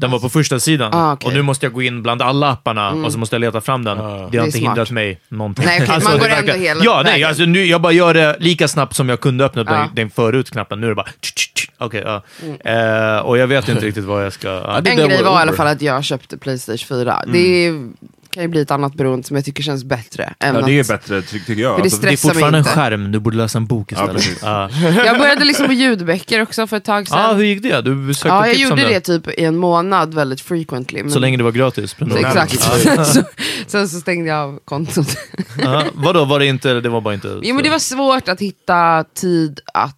den 0.00 0.10
var 0.10 0.18
på 0.18 0.28
första 0.28 0.60
sidan. 0.60 0.94
Ah, 0.94 1.12
okej. 1.12 1.26
Och 1.28 1.32
nu 1.34 1.42
måste 1.42 1.66
jag 1.66 1.72
gå 1.72 1.82
in 1.82 2.02
bland 2.02 2.22
alla 2.22 2.50
apparna 2.50 2.90
och 2.90 3.12
så 3.12 3.18
måste 3.18 3.34
jag 3.36 3.40
leta 3.40 3.60
fram 3.60 3.84
den. 3.84 3.96
Det 3.98 4.02
har 4.02 4.28
Det 4.30 4.38
är 4.38 4.44
inte 4.44 4.58
smart. 4.58 4.68
hindrat 4.70 4.90
mig 4.90 5.20
någonting. 5.28 5.64
Nej, 5.64 5.80
okej, 5.82 6.00
man 6.04 6.12
det 6.12 6.18
går 6.18 6.28
ändå 6.28 6.52
hela 6.52 6.84
Ja, 6.84 7.00
nej, 7.04 7.12
vägen. 7.12 7.28
alltså, 7.28 7.44
nu, 7.44 7.64
jag 7.64 7.80
bara 7.80 7.92
gör 7.92 8.14
det 8.14 8.36
lika 8.40 8.68
snabbt 8.68 8.96
som 8.96 9.08
jag 9.08 9.20
kunde 9.20 9.44
öppna 9.44 9.64
Ja. 9.66 9.72
den, 9.72 9.88
den 9.94 10.10
förut 10.10 10.50
knappen. 10.50 10.80
Nu 10.80 10.86
är 10.86 10.90
det 10.90 10.94
bara... 10.94 11.06
tch, 11.20 11.32
tch, 11.34 11.52
tch. 11.54 11.66
Okej, 11.78 12.02
ja. 12.06 12.22
Eh, 12.70 13.18
och 13.18 13.38
jag 13.38 13.46
vet 13.46 13.68
inte 13.68 13.86
riktigt 13.86 14.04
vad 14.04 14.24
jag 14.24 14.32
ska... 14.32 14.48
Ja. 14.48 14.78
En 14.78 14.84
det 14.84 14.94
grej 14.94 15.06
var 15.06 15.12
i 15.14 15.24
alla 15.26 15.42
Uber. 15.44 15.52
fall 15.56 15.66
att 15.66 15.82
jag 15.82 16.04
köpte 16.04 16.38
Playstation 16.38 16.78
4. 17.04 17.22
Det 17.32 17.38
är, 17.66 17.88
kan 18.30 18.42
ju 18.42 18.48
bli 18.48 18.60
ett 18.60 18.70
annat 18.70 18.94
beroende 18.94 19.26
som 19.26 19.36
jag 19.36 19.44
tycker 19.44 19.62
känns 19.62 19.84
bättre. 19.84 20.34
Än 20.40 20.54
Ja, 20.54 20.60
det 20.60 20.72
är 20.72 20.80
att, 20.80 20.88
bättre 20.88 21.22
ty 21.22 21.40
tycker 21.40 21.62
jag. 21.62 21.74
För 21.76 21.82
det 21.82 21.84
Alltså, 21.86 22.00
Det 22.00 22.06
är 22.06 22.16
stressar 22.16 22.28
mig 22.28 22.34
fortfarande 22.34 22.58
en 22.58 22.62
inte. 22.64 22.70
skärm, 22.70 23.12
du 23.12 23.18
borde 23.20 23.36
läsa 23.36 23.58
en 23.58 23.66
bok 23.66 23.92
istället. 23.92 24.12
precis. 24.12 24.38
Ja, 24.42 24.70
Jag 25.04 25.18
började 25.18 25.44
liksom 25.44 25.66
på 25.66 25.72
ljudböcker 25.72 26.42
också 26.42 26.66
för 26.66 26.76
ett 26.76 26.84
tag 26.84 27.08
sedan. 27.08 27.18
ah, 27.18 27.32
hur 27.34 27.44
gick 27.44 27.62
det? 27.62 27.80
Du 27.82 28.14
sökte 28.14 28.28
ja, 28.28 28.46
jag 28.46 28.56
tips 28.56 28.70
om 28.70 28.78
gjorde 28.78 28.88
det. 28.92 28.94
det 28.94 29.00
typ 29.00 29.28
i 29.38 29.44
en 29.44 29.56
månad 29.56 30.14
väldigt 30.14 30.40
frequently. 30.40 31.02
Men... 31.02 31.10
Så 31.12 31.18
länge 31.18 31.36
det 31.36 31.42
var 31.44 31.52
gratis. 31.52 31.90
Så 31.90 31.96
prenumerera. 31.96 32.42
Exakt. 32.42 33.06
så, 33.14 33.22
sen 33.66 33.88
så 33.88 34.00
stängde 34.00 34.28
jag 34.30 34.38
av 34.38 34.58
kontot. 34.64 35.16
Ja, 35.62 35.84
vadå, 35.94 36.24
var 36.24 36.38
det 36.38 36.46
inte... 36.46 36.80
Det 36.80 36.88
var 36.88 37.00
bara 37.00 37.14
inte... 37.14 37.40
Jo 37.42 37.54
men 37.54 37.64
det 37.64 37.70
var 37.70 37.78
svårt 37.78 38.28
att 38.28 38.40
hitta 38.40 39.04
tid 39.14 39.60
att 39.74 39.96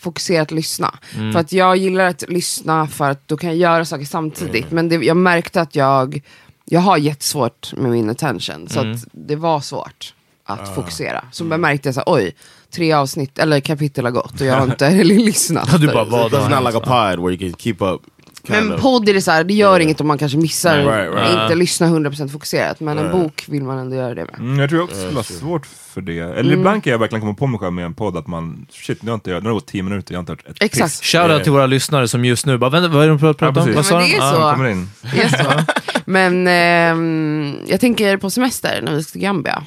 fokuserat 0.00 0.50
lyssna. 0.50 0.94
Mm. 1.16 1.32
För 1.32 1.40
att 1.40 1.52
jag 1.52 1.76
gillar 1.76 2.04
att 2.04 2.24
lyssna 2.28 2.86
för 2.86 3.10
att 3.10 3.28
då 3.28 3.36
kan 3.36 3.48
jag 3.50 3.58
göra 3.58 3.84
saker 3.84 4.04
samtidigt. 4.04 4.72
Mm. 4.72 4.74
Men 4.74 4.88
det, 4.88 5.06
jag 5.06 5.16
märkte 5.16 5.60
att 5.60 5.74
jag, 5.76 6.20
jag 6.64 6.80
har 6.80 6.96
jättesvårt 6.96 7.72
med 7.76 7.90
min 7.90 8.10
attention. 8.10 8.68
Så 8.68 8.80
Mm. 8.80 8.92
att 8.92 8.98
det 9.12 9.36
var 9.36 9.60
svårt 9.60 10.14
att 10.44 10.60
Ah. 10.68 10.74
fokusera. 10.74 11.24
Så 11.32 11.44
jag 11.50 11.60
märkte 11.60 11.88
jag 11.88 11.94
så 11.94 12.00
här, 12.06 12.14
oj, 12.14 12.34
tre 12.70 12.92
avsnitt 12.92 13.38
eller 13.38 13.60
kapitel 13.60 14.04
har 14.04 14.12
gått 14.12 14.40
och 14.40 14.46
jag 14.46 14.54
har 14.54 14.64
inte 14.64 14.90
lyssnat. 15.04 15.80
Du 15.80 15.86
bara, 15.86 16.04
vad 16.04 16.32
It's 16.32 16.36
har 16.36 16.48
not 16.48 16.52
hänt? 16.52 16.66
like 16.66 16.78
a 16.78 16.80
pod 17.14 17.24
where 17.24 17.34
you 17.34 17.38
can 17.38 17.54
keep 17.58 17.76
up. 17.94 18.02
Men 18.48 18.72
of. 18.72 18.80
podd 18.80 19.08
är 19.08 19.14
det 19.14 19.20
så 19.22 19.30
här, 19.30 19.44
det 19.44 19.54
gör 19.54 19.80
inget 19.80 20.00
om 20.00 20.06
man 20.06 20.18
kanske 20.18 20.38
missar, 20.38 20.76
Right, 20.78 21.14
right. 21.14 21.42
inte 21.42 21.54
lyssnar 21.54 21.88
100% 21.88 22.28
fokuserat. 22.32 22.80
Men 22.80 22.98
en 22.98 23.04
Right. 23.04 23.18
bok 23.22 23.44
vill 23.48 23.62
man 23.64 23.78
ändå 23.78 23.96
göra 23.96 24.14
det 24.14 24.24
med. 24.24 24.34
Mm, 24.38 24.58
jag 24.60 24.68
tror 24.68 24.80
jag 24.80 24.84
också 24.88 25.00
skulle 25.00 25.16
ha 25.18 25.22
svårt 25.22 25.66
för 25.66 26.00
det. 26.00 26.18
Eller 26.18 26.52
ibland 26.54 26.84
kan 26.84 26.90
jag 26.90 26.98
verkligen 26.98 27.20
komma 27.20 27.34
på 27.34 27.46
mig 27.46 27.60
själv 27.60 27.72
med 27.72 27.84
en 27.84 27.94
podd 27.94 28.16
att 28.16 28.26
man, 28.26 28.66
shit 28.70 29.02
nu 29.02 29.10
har, 29.10 29.14
inte 29.14 29.30
nu 29.30 29.34
har 29.36 29.40
det 29.42 29.50
gått 29.50 29.66
tio 29.66 29.82
minuter, 29.82 30.14
jag 30.14 30.18
har 30.18 30.22
inte 30.22 30.32
hört 30.32 30.46
ett 30.48 30.62
Exakt. 30.62 31.00
piss. 31.00 31.00
Shoutout 31.12 31.42
till 31.42 31.52
våra 31.52 31.66
lyssnare 31.66 32.08
som 32.08 32.24
just 32.24 32.46
nu 32.46 32.58
bara, 32.58 32.70
vänta, 32.70 32.88
vad 32.88 33.02
är 33.02 33.06
det 33.08 33.12
de 33.12 33.18
pratar 33.18 33.46
om? 33.48 33.54
precis. 33.54 33.74
Vad 33.76 33.86
sa 33.86 33.98
Men 33.98 34.04
det 34.10 34.12
de? 34.12 34.16
är 34.16 34.24
Ja. 34.24 34.32
så. 34.32 34.56
Kommer 34.56 34.68
in. 34.70 34.88
Det 35.14 35.22
är 35.22 35.28
så. 35.44 35.64
Men 36.06 36.46
ehm, 36.48 37.56
jag 37.66 37.80
tänker 37.80 38.16
på 38.16 38.30
semester 38.30 38.80
när 38.82 38.94
vi 38.94 39.02
ska 39.02 39.12
till 39.12 39.20
Gambia. 39.20 39.62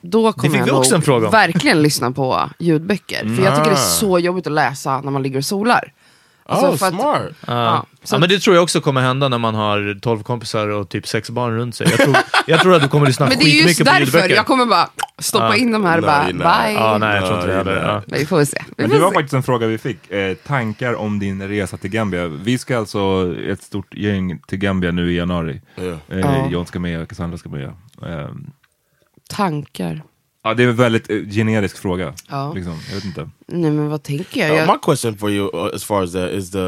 Då 0.00 0.32
kommer 0.32 0.58
jag 0.66 0.78
också 0.78 0.94
en 0.94 1.30
verkligen 1.30 1.82
lyssna 1.82 2.10
på 2.10 2.50
ljudböcker. 2.58 3.36
För 3.36 3.44
jag 3.44 3.54
tycker 3.56 3.70
det 3.70 3.76
är 3.76 3.90
så 4.00 4.18
jobbigt 4.18 4.46
att 4.46 4.52
läsa 4.52 5.00
när 5.00 5.10
man 5.10 5.22
ligger 5.22 5.38
och 5.38 5.44
solar. 5.44 5.92
Alltså, 6.46 6.66
oh, 6.66 6.76
för 6.76 6.86
att- 6.86 6.92
smart. 6.94 7.22
Ja, 7.46 7.86
så 8.02 8.14
Ja, 8.14 8.18
men 8.18 8.28
det 8.28 8.38
tror 8.38 8.56
jag 8.56 8.62
också 8.62 8.80
kommer 8.80 9.00
hända 9.00 9.28
när 9.28 9.38
man 9.38 9.54
har 9.54 10.00
12 10.00 10.22
kompisar 10.22 10.68
och 10.68 10.88
typ 10.88 11.06
sex 11.06 11.30
barn 11.30 11.56
runt 11.56 11.74
sig. 11.74 11.86
Jag 11.90 11.98
tror, 12.00 12.16
jag 12.46 12.60
tror 12.60 12.74
att 12.74 12.82
du 12.82 12.88
kommer 12.88 13.06
lyssna 13.06 13.26
Men 13.26 13.38
det 13.38 13.44
är 13.44 13.46
just 13.46 13.58
skitmycket 13.58 13.78
på 13.86 13.92
därför 13.92 14.00
ljudböcker. 14.18 14.34
jag 14.34 14.46
kommer 14.46 14.66
bara 14.66 14.88
stoppa 15.18 15.44
Ja. 15.46 15.56
in 15.56 15.72
de 15.72 15.84
här 15.84 15.98
och 15.98 16.04
bara 16.04 16.22
nej. 16.22 16.32
bye. 16.34 16.72
Ja, 16.72 16.98
nej, 16.98 17.16
jag 17.16 17.24
tror 17.26 17.34
inte 17.36 17.46
det 17.50 17.56
heller. 17.56 18.02
Men 18.06 18.18
Vi 18.18 18.26
får 18.26 18.44
se. 18.44 18.62
Vi 18.68 18.74
Men 18.76 18.90
det 18.90 18.98
var 18.98 19.10
se. 19.10 19.14
faktiskt 19.14 19.34
en 19.34 19.42
fråga 19.42 19.66
vi 19.66 19.78
fick. 19.78 20.10
Eh, 20.10 20.34
tankar 20.34 20.94
om 20.94 21.18
din 21.18 21.48
resa 21.48 21.76
till 21.76 21.90
Gambia. 21.90 22.26
Vi 22.26 22.58
ska 22.58 22.78
alltså, 22.78 23.34
ett 23.48 23.62
stort 23.62 23.94
gäng 23.94 24.38
till 24.38 24.58
Gambia 24.58 24.90
nu 24.90 25.12
i 25.12 25.16
januari. 25.16 25.60
Ja. 25.74 26.16
Eh. 26.16 26.46
John 26.52 26.66
ska 26.66 26.78
med, 26.80 27.08
Cassandra 27.08 27.38
ska 27.38 27.48
med. 27.48 27.64
Eh, 28.02 28.28
Tankar. 29.30 30.02
Ja, 30.44 30.54
det 30.54 30.62
är 30.62 30.68
en 30.68 30.76
väldigt 30.76 31.10
eh, 31.10 31.16
generisk 31.16 31.78
fråga. 31.78 32.14
Ja. 32.28 32.52
Liksom. 32.52 32.78
Jag 32.88 32.94
vet 32.94 33.04
inte. 33.04 33.30
Nej 33.46 33.70
men 33.70 33.88
vad 33.88 34.02
tänker 34.02 34.40
jag? 34.40 34.50
Uh, 34.50 34.56
jag 34.56 34.68
my 34.68 34.78
question 34.82 35.18
for 35.18 35.30
you, 35.30 35.50
uh, 35.54 35.74
as 35.74 35.84
far 35.84 36.02
as 36.02 36.12
that, 36.12 36.30
is 36.30 36.50
the, 36.50 36.58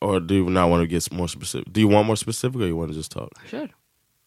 or 0.00 0.20
do 0.20 0.34
you 0.34 0.50
not 0.50 0.70
want 0.70 0.88
to 0.88 0.94
get 0.94 1.12
more 1.12 1.28
specific? 1.28 1.68
Do 1.72 1.80
you 1.80 1.92
want 1.92 2.06
more 2.06 2.16
specific, 2.16 2.56
or 2.56 2.66
you 2.66 2.78
want 2.78 2.92
to 2.92 2.96
just 2.96 3.12
talk? 3.12 3.30
Sure. 3.50 3.68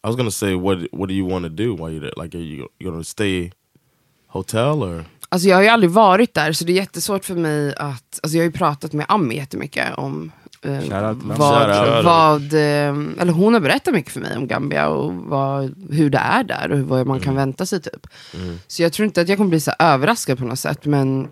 I 0.04 0.08
was 0.08 0.16
gonna 0.16 0.32
say, 0.32 0.56
what 0.56 0.78
what 0.92 1.10
do 1.10 1.14
you 1.14 1.30
want 1.32 1.46
to 1.46 1.50
do 1.50 1.76
while 1.76 1.92
you're 1.92 2.00
there? 2.00 2.24
Like, 2.24 2.38
are 2.38 2.42
you 2.42 2.68
you 2.80 2.92
gonna 2.92 3.04
stay 3.04 3.52
hotel 4.28 4.84
or? 4.84 5.06
Alltså 5.30 5.48
jag 5.48 5.56
har 5.56 5.64
ju 5.64 5.70
aldrig 5.70 5.92
varit 5.92 6.34
där 6.34 6.54
så 6.54 6.66
det 6.66 6.72
är 6.72 6.76
jättesvårt 6.76 7.26
för 7.26 7.36
mig 7.36 7.76
att, 7.76 8.20
alltså 8.24 8.38
jag 8.38 8.44
har 8.44 8.46
ju 8.46 8.52
pratat 8.52 8.94
med 8.94 9.06
Ami 9.10 9.36
jättemycket 9.36 9.98
om 9.98 10.32
eh, 10.66 11.14
vad, 11.24 12.04
vad 12.04 12.54
eh, 12.54 13.20
eller 13.20 13.32
hon 13.32 13.54
har 13.54 13.62
berättat 13.62 13.94
mycket 13.94 14.12
för 14.12 14.20
mig 14.20 14.38
om 14.38 14.48
Gambia 14.48 14.88
och 14.88 15.14
vad, 15.14 15.76
hur 15.90 16.10
det 16.10 16.18
är 16.18 16.44
där 16.44 16.72
och 16.72 16.80
vad 16.80 17.08
man 17.08 17.20
kan 17.20 17.36
vänta 17.36 17.66
sig 17.66 17.82
typ. 17.82 18.08
Så 18.68 18.82
jag 18.82 18.94
tror 18.94 19.06
inte 19.06 19.22
att 19.22 19.30
jag 19.30 19.38
kommer 19.38 19.50
bli 19.50 19.60
så 19.60 19.72
överraskad 19.80 20.38
på 20.38 20.46
något 20.46 20.60
sätt 20.60 20.86
men 20.86 21.28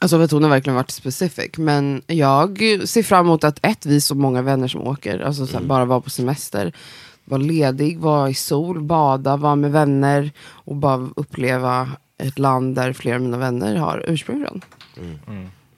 Alltså 0.00 0.16
för 0.16 0.24
att 0.24 0.30
hon 0.30 0.42
har 0.42 0.50
verkligen 0.50 0.74
varit 0.74 0.90
specific. 0.90 1.50
Men 1.56 2.02
jag 2.06 2.58
ser 2.84 3.02
fram 3.02 3.26
emot 3.26 3.44
att 3.44 3.58
ett, 3.66 3.86
vi 3.86 3.96
är 3.96 4.00
så 4.00 4.14
många 4.14 4.42
vänner 4.42 4.68
som 4.68 4.80
åker. 4.80 5.20
Alltså 5.20 5.46
så 5.46 5.58
här, 5.58 5.64
bara 5.64 5.84
vara 5.84 6.00
på 6.00 6.10
semester. 6.10 6.72
Vara 7.24 7.40
ledig, 7.42 7.98
vara 7.98 8.30
i 8.30 8.34
sol, 8.34 8.82
bada, 8.82 9.36
vara 9.36 9.56
med 9.56 9.72
vänner. 9.72 10.30
Och 10.48 10.76
bara 10.76 11.08
uppleva 11.16 11.88
ett 12.18 12.38
land 12.38 12.74
där 12.74 12.92
flera 12.92 13.16
av 13.16 13.22
mina 13.22 13.38
vänner 13.38 13.76
har 13.76 14.04
ursprung 14.06 14.46
från. 14.46 14.62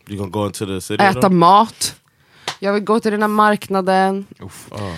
You 0.09 0.19
gonna 0.19 0.31
go 0.31 0.47
into 0.47 0.67
the 0.67 0.81
city? 0.81 1.05
Äta 1.05 1.21
though? 1.21 1.33
mat. 1.33 1.95
Jag 2.59 2.73
vill 2.73 2.85
gå 2.85 3.01
till 3.01 3.11
den 3.13 3.23
här 3.23 3.29
marknaden. 3.29 4.27
Uff. 4.41 4.67
Oh. 4.71 4.95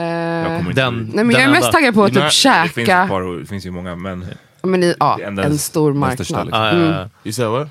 Eh, 0.00 0.68
Den, 0.74 1.10
nej 1.14 1.24
men 1.24 1.30
jag 1.30 1.40
är 1.42 1.48
mest 1.50 1.64
enda. 1.64 1.72
taggad 1.72 1.94
på 1.94 2.04
att 2.04 2.08
typ 2.12 2.14
Det 2.14 2.20
finns, 2.22 2.46
ett 2.46 2.74
käka. 2.74 3.06
par, 3.08 3.38
det 3.40 3.46
finns 3.46 3.66
ju 3.66 3.70
många, 3.70 3.96
men 3.96 4.26
Men 4.62 4.82
i, 4.82 4.94
ja, 5.00 5.14
Det 5.18 5.24
är 5.24 5.28
ändå 5.28 5.42
en 5.42 5.58
stor 5.58 5.92
marknad. 5.94 6.18
liksom. 6.18 6.48
Ja, 6.52 7.08
ja, 7.22 7.50
what? 7.50 7.68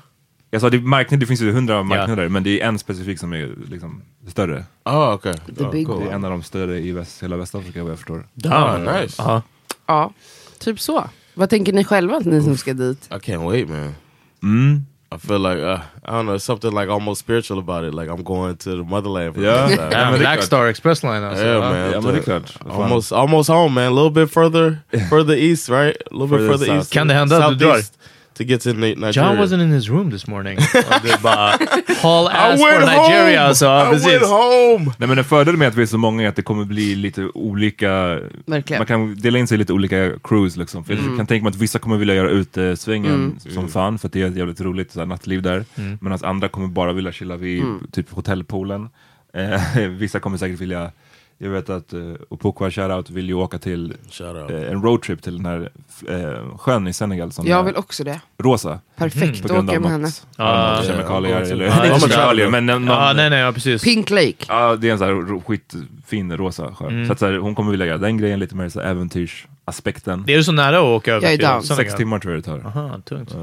jag 0.50 0.60
sa 0.60 0.70
det, 0.70 0.80
marknad, 0.80 1.20
det 1.20 1.26
finns 1.26 1.42
ju 1.42 1.52
hundra 1.52 1.82
marknader, 1.82 2.28
men 2.28 2.42
det 2.42 2.60
är 2.60 2.68
en 2.68 2.78
specifik 2.78 3.18
som 3.18 3.32
är 3.32 3.54
liksom 3.70 4.02
större. 4.28 4.64
Oh, 4.84 5.14
okay. 5.14 5.34
The 5.56 5.64
Oh, 5.64 5.70
big 5.70 5.86
cool. 5.86 6.00
Det 6.04 6.10
är 6.10 6.14
en 6.14 6.24
av 6.24 6.30
de 6.30 6.42
större 6.42 6.78
i 6.78 6.92
väst, 6.92 7.22
hela 7.22 7.36
Västafrika 7.36 7.82
vad 7.82 7.90
jag 7.92 7.98
förstår. 7.98 8.26
Oh, 8.44 9.00
nice. 9.00 9.14
Ja. 9.22 9.42
Ja, 9.86 10.12
typ 10.58 10.80
så. 10.80 11.04
Vad 11.34 11.50
tänker 11.50 11.72
ni 11.72 11.84
själva 11.84 12.18
ni 12.24 12.42
som 12.42 12.56
ska 12.56 12.72
dit? 12.74 13.08
I 13.10 13.14
can't 13.14 13.44
wait, 13.50 13.68
man. 13.68 13.94
Mm. 14.42 14.86
I 15.14 15.18
feel 15.18 15.38
like 15.38 15.58
uh, 15.58 15.78
I 16.04 16.12
don't 16.12 16.26
know, 16.26 16.38
something 16.38 16.72
like 16.72 16.90
almost 16.92 17.20
spiritual 17.20 17.58
about 17.58 17.84
it. 17.84 17.94
Like 17.94 18.08
I'm 18.10 18.22
going 18.24 18.56
to 18.56 18.70
the 18.70 18.84
motherland. 18.84 19.34
For 19.34 19.40
Yeah. 19.42 19.62
the 19.68 19.76
first 19.76 19.80
time. 19.90 19.92
Ja, 19.92 20.10
men 20.10 20.20
Black. 20.20 20.42
Star 20.42 20.68
Express 20.68 21.02
Line 21.02 21.24
alltså. 21.24 21.44
Yeah, 21.44 21.60
man. 21.60 21.92
Ja, 21.92 22.00
men 22.00 22.14
det 22.14 22.20
är 22.20 22.22
klart. 22.22 22.56
Almost, 22.70 23.12
almost 23.12 23.48
home, 23.50 23.74
man. 23.74 23.84
A 23.84 23.90
little 24.02 24.10
bit 24.10 24.30
further, 24.34 24.78
further 25.10 25.34
east, 25.36 25.68
right? 25.68 25.96
A 26.10 26.14
little 26.14 26.26
bit 26.26 26.38
Further 26.38 26.52
further 26.52 26.66
south. 26.66 26.78
east. 26.78 26.92
Kan 26.92 27.08
det 27.08 27.14
hända 27.14 27.36
att 27.46 27.58
du 27.58 27.64
southeast 27.64 27.98
To 28.38 28.44
get 28.44 28.60
to 28.60 28.72
Ni- 28.72 28.94
Nigeria. 28.94 29.12
John 29.12 29.36
wasn't 29.38 29.62
in 29.62 29.70
his 29.72 29.88
room 29.88 30.10
this 30.10 30.26
morning. 30.26 30.58
I 30.58 30.62
ass 30.62 32.60
for 32.60 32.80
Nigeria 32.80 33.40
home. 33.40 33.48
alltså. 33.48 33.64
Ja, 33.64 33.88
I 33.88 33.92
precis. 33.92 34.12
went 34.12 34.22
home. 34.24 34.92
Nej 34.98 35.08
men 35.08 35.18
en 35.18 35.24
fördel 35.24 35.56
med 35.56 35.68
att 35.68 35.74
vi 35.74 35.82
är 35.82 35.86
så 35.86 35.98
många 35.98 36.22
är 36.24 36.28
att 36.28 36.36
det 36.36 36.42
kommer 36.42 36.64
bli 36.64 36.94
lite 36.94 37.28
olika, 37.34 38.20
Verkligen. 38.46 38.80
man 38.80 38.86
kan 38.86 39.14
dela 39.16 39.38
in 39.38 39.46
sig 39.46 39.54
i 39.54 39.58
lite 39.58 39.72
olika 39.72 40.10
crews 40.24 40.56
liksom. 40.56 40.84
För 40.84 40.92
Jag 40.94 41.16
kan 41.16 41.26
tänka 41.26 41.42
mig 41.44 41.50
att 41.50 41.56
vissa 41.56 41.78
kommer 41.78 41.96
vilja 41.96 42.14
göra 42.14 42.28
utesvängen 42.30 43.38
som 43.54 43.68
fan 43.68 43.98
för 43.98 44.08
att 44.08 44.12
det 44.12 44.22
är 44.22 44.26
ett 44.26 44.36
jävligt 44.36 44.60
roligt 44.60 44.92
så 44.92 44.98
här, 44.98 45.06
nattliv 45.06 45.42
där. 45.42 45.64
Medan 46.00 46.18
andra 46.22 46.48
kommer 46.48 46.68
bara 46.68 46.92
vilja 46.92 47.12
chilla 47.12 47.36
vid 47.36 47.62
typ 47.92 48.10
hotellpoolen. 48.10 48.88
Eh, 49.34 49.88
vissa 49.88 50.20
kommer 50.20 50.38
säkert 50.38 50.60
vilja, 50.60 50.90
jag 51.38 51.50
vet 51.50 51.70
att 51.70 51.94
uh, 51.94 52.14
Opokwa 52.28 52.70
shoutout 52.70 53.10
vill 53.10 53.28
ju 53.28 53.34
åka 53.34 53.58
till 53.58 53.94
eh, 54.20 54.72
en 54.72 54.82
roadtrip 54.82 55.22
till 55.22 55.36
den 55.42 55.46
här 55.46 55.70
eh, 56.08 56.56
sjön 56.58 56.86
i 56.88 56.92
Senegal 56.92 57.32
som 57.32 57.46
Jag 57.46 57.58
är 57.58 57.62
vill 57.62 57.76
också 57.76 58.04
det. 58.04 58.20
rosa. 58.38 58.80
Perfekt, 58.96 59.42
På 59.42 59.48
då 59.48 59.54
grund 59.54 59.68
åker 59.70 59.78
av 59.78 59.84
jag 59.84 59.90
med 59.90 60.00
något, 60.00 60.24
henne. 60.36 60.48
ja, 60.50 60.70
Ja, 60.70 60.76
något 60.76 60.86
kemikalier 60.86 61.40
eller, 61.52 61.64
ja, 61.64 61.86
inte 61.86 62.00
kemikalier 62.00 62.48
men 62.50 62.66
någon, 62.66 62.86
Ja, 62.86 63.12
nej, 63.16 63.30
nej, 63.30 63.38
ja, 63.40 63.52
precis. 63.52 63.84
Pink 63.84 64.10
Lake. 64.10 64.34
Ja, 64.48 64.76
det 64.76 64.88
är 64.88 64.92
en 64.92 64.98
sån 64.98 65.06
här 65.06 65.14
ro- 65.14 65.42
skitfin 65.46 66.36
rosa 66.36 66.74
sjö. 66.74 66.86
Mm. 66.86 67.06
Så, 67.06 67.12
att, 67.12 67.18
så 67.18 67.26
här, 67.26 67.32
hon 67.38 67.54
kommer 67.54 67.70
vilja 67.70 67.86
göra 67.86 67.98
den 67.98 68.18
grejen, 68.18 68.38
lite 68.40 68.56
mer 68.56 68.68
så 68.68 68.80
här, 68.80 68.90
äventyrsaspekten. 68.90 70.24
Det 70.26 70.34
är 70.34 70.42
så 70.42 70.52
nära 70.52 70.78
att 70.78 70.84
åka 70.84 71.12
över 71.14 71.22
Jag 71.26 71.32
är 71.32 71.36
till 71.36 71.46
down. 71.46 71.62
Senegal. 71.62 71.84
Sex 71.86 71.94
timmar 71.96 72.18
tror 72.18 72.34
jag 72.34 72.42
det 72.42 72.46
tar. 72.46 72.62
Aha, 72.66 73.00
tungt. 73.04 73.34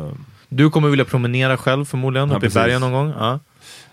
Du 0.49 0.69
kommer 0.69 0.89
vilja 0.89 1.05
promenera 1.05 1.57
själv 1.57 1.85
förmodligen, 1.85 2.29
Ja, 2.29 2.35
uppe 2.37 2.45
i 2.45 2.49
precis. 2.49 2.55
bergen 2.55 2.81
någon 2.81 2.91
gång? 2.91 3.13
Ja. 3.19 3.39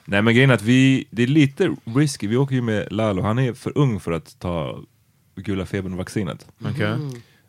Nej 0.08 0.22
men 0.22 0.34
grejen 0.34 0.50
är 0.50 0.54
att 0.54 0.62
vi, 0.62 1.04
det 1.10 1.22
är 1.22 1.26
lite 1.26 1.76
risky, 1.84 2.26
vi 2.26 2.36
åker 2.36 2.54
ju 2.54 2.62
med 2.62 2.88
Lalo, 2.90 3.22
han 3.22 3.38
är 3.38 3.52
för 3.52 3.78
ung 3.78 4.00
för 4.00 4.12
att 4.12 4.38
ta 4.38 4.80
gula 5.36 5.66
febern-vaccinet. 5.66 6.46
Okej. 6.64 6.96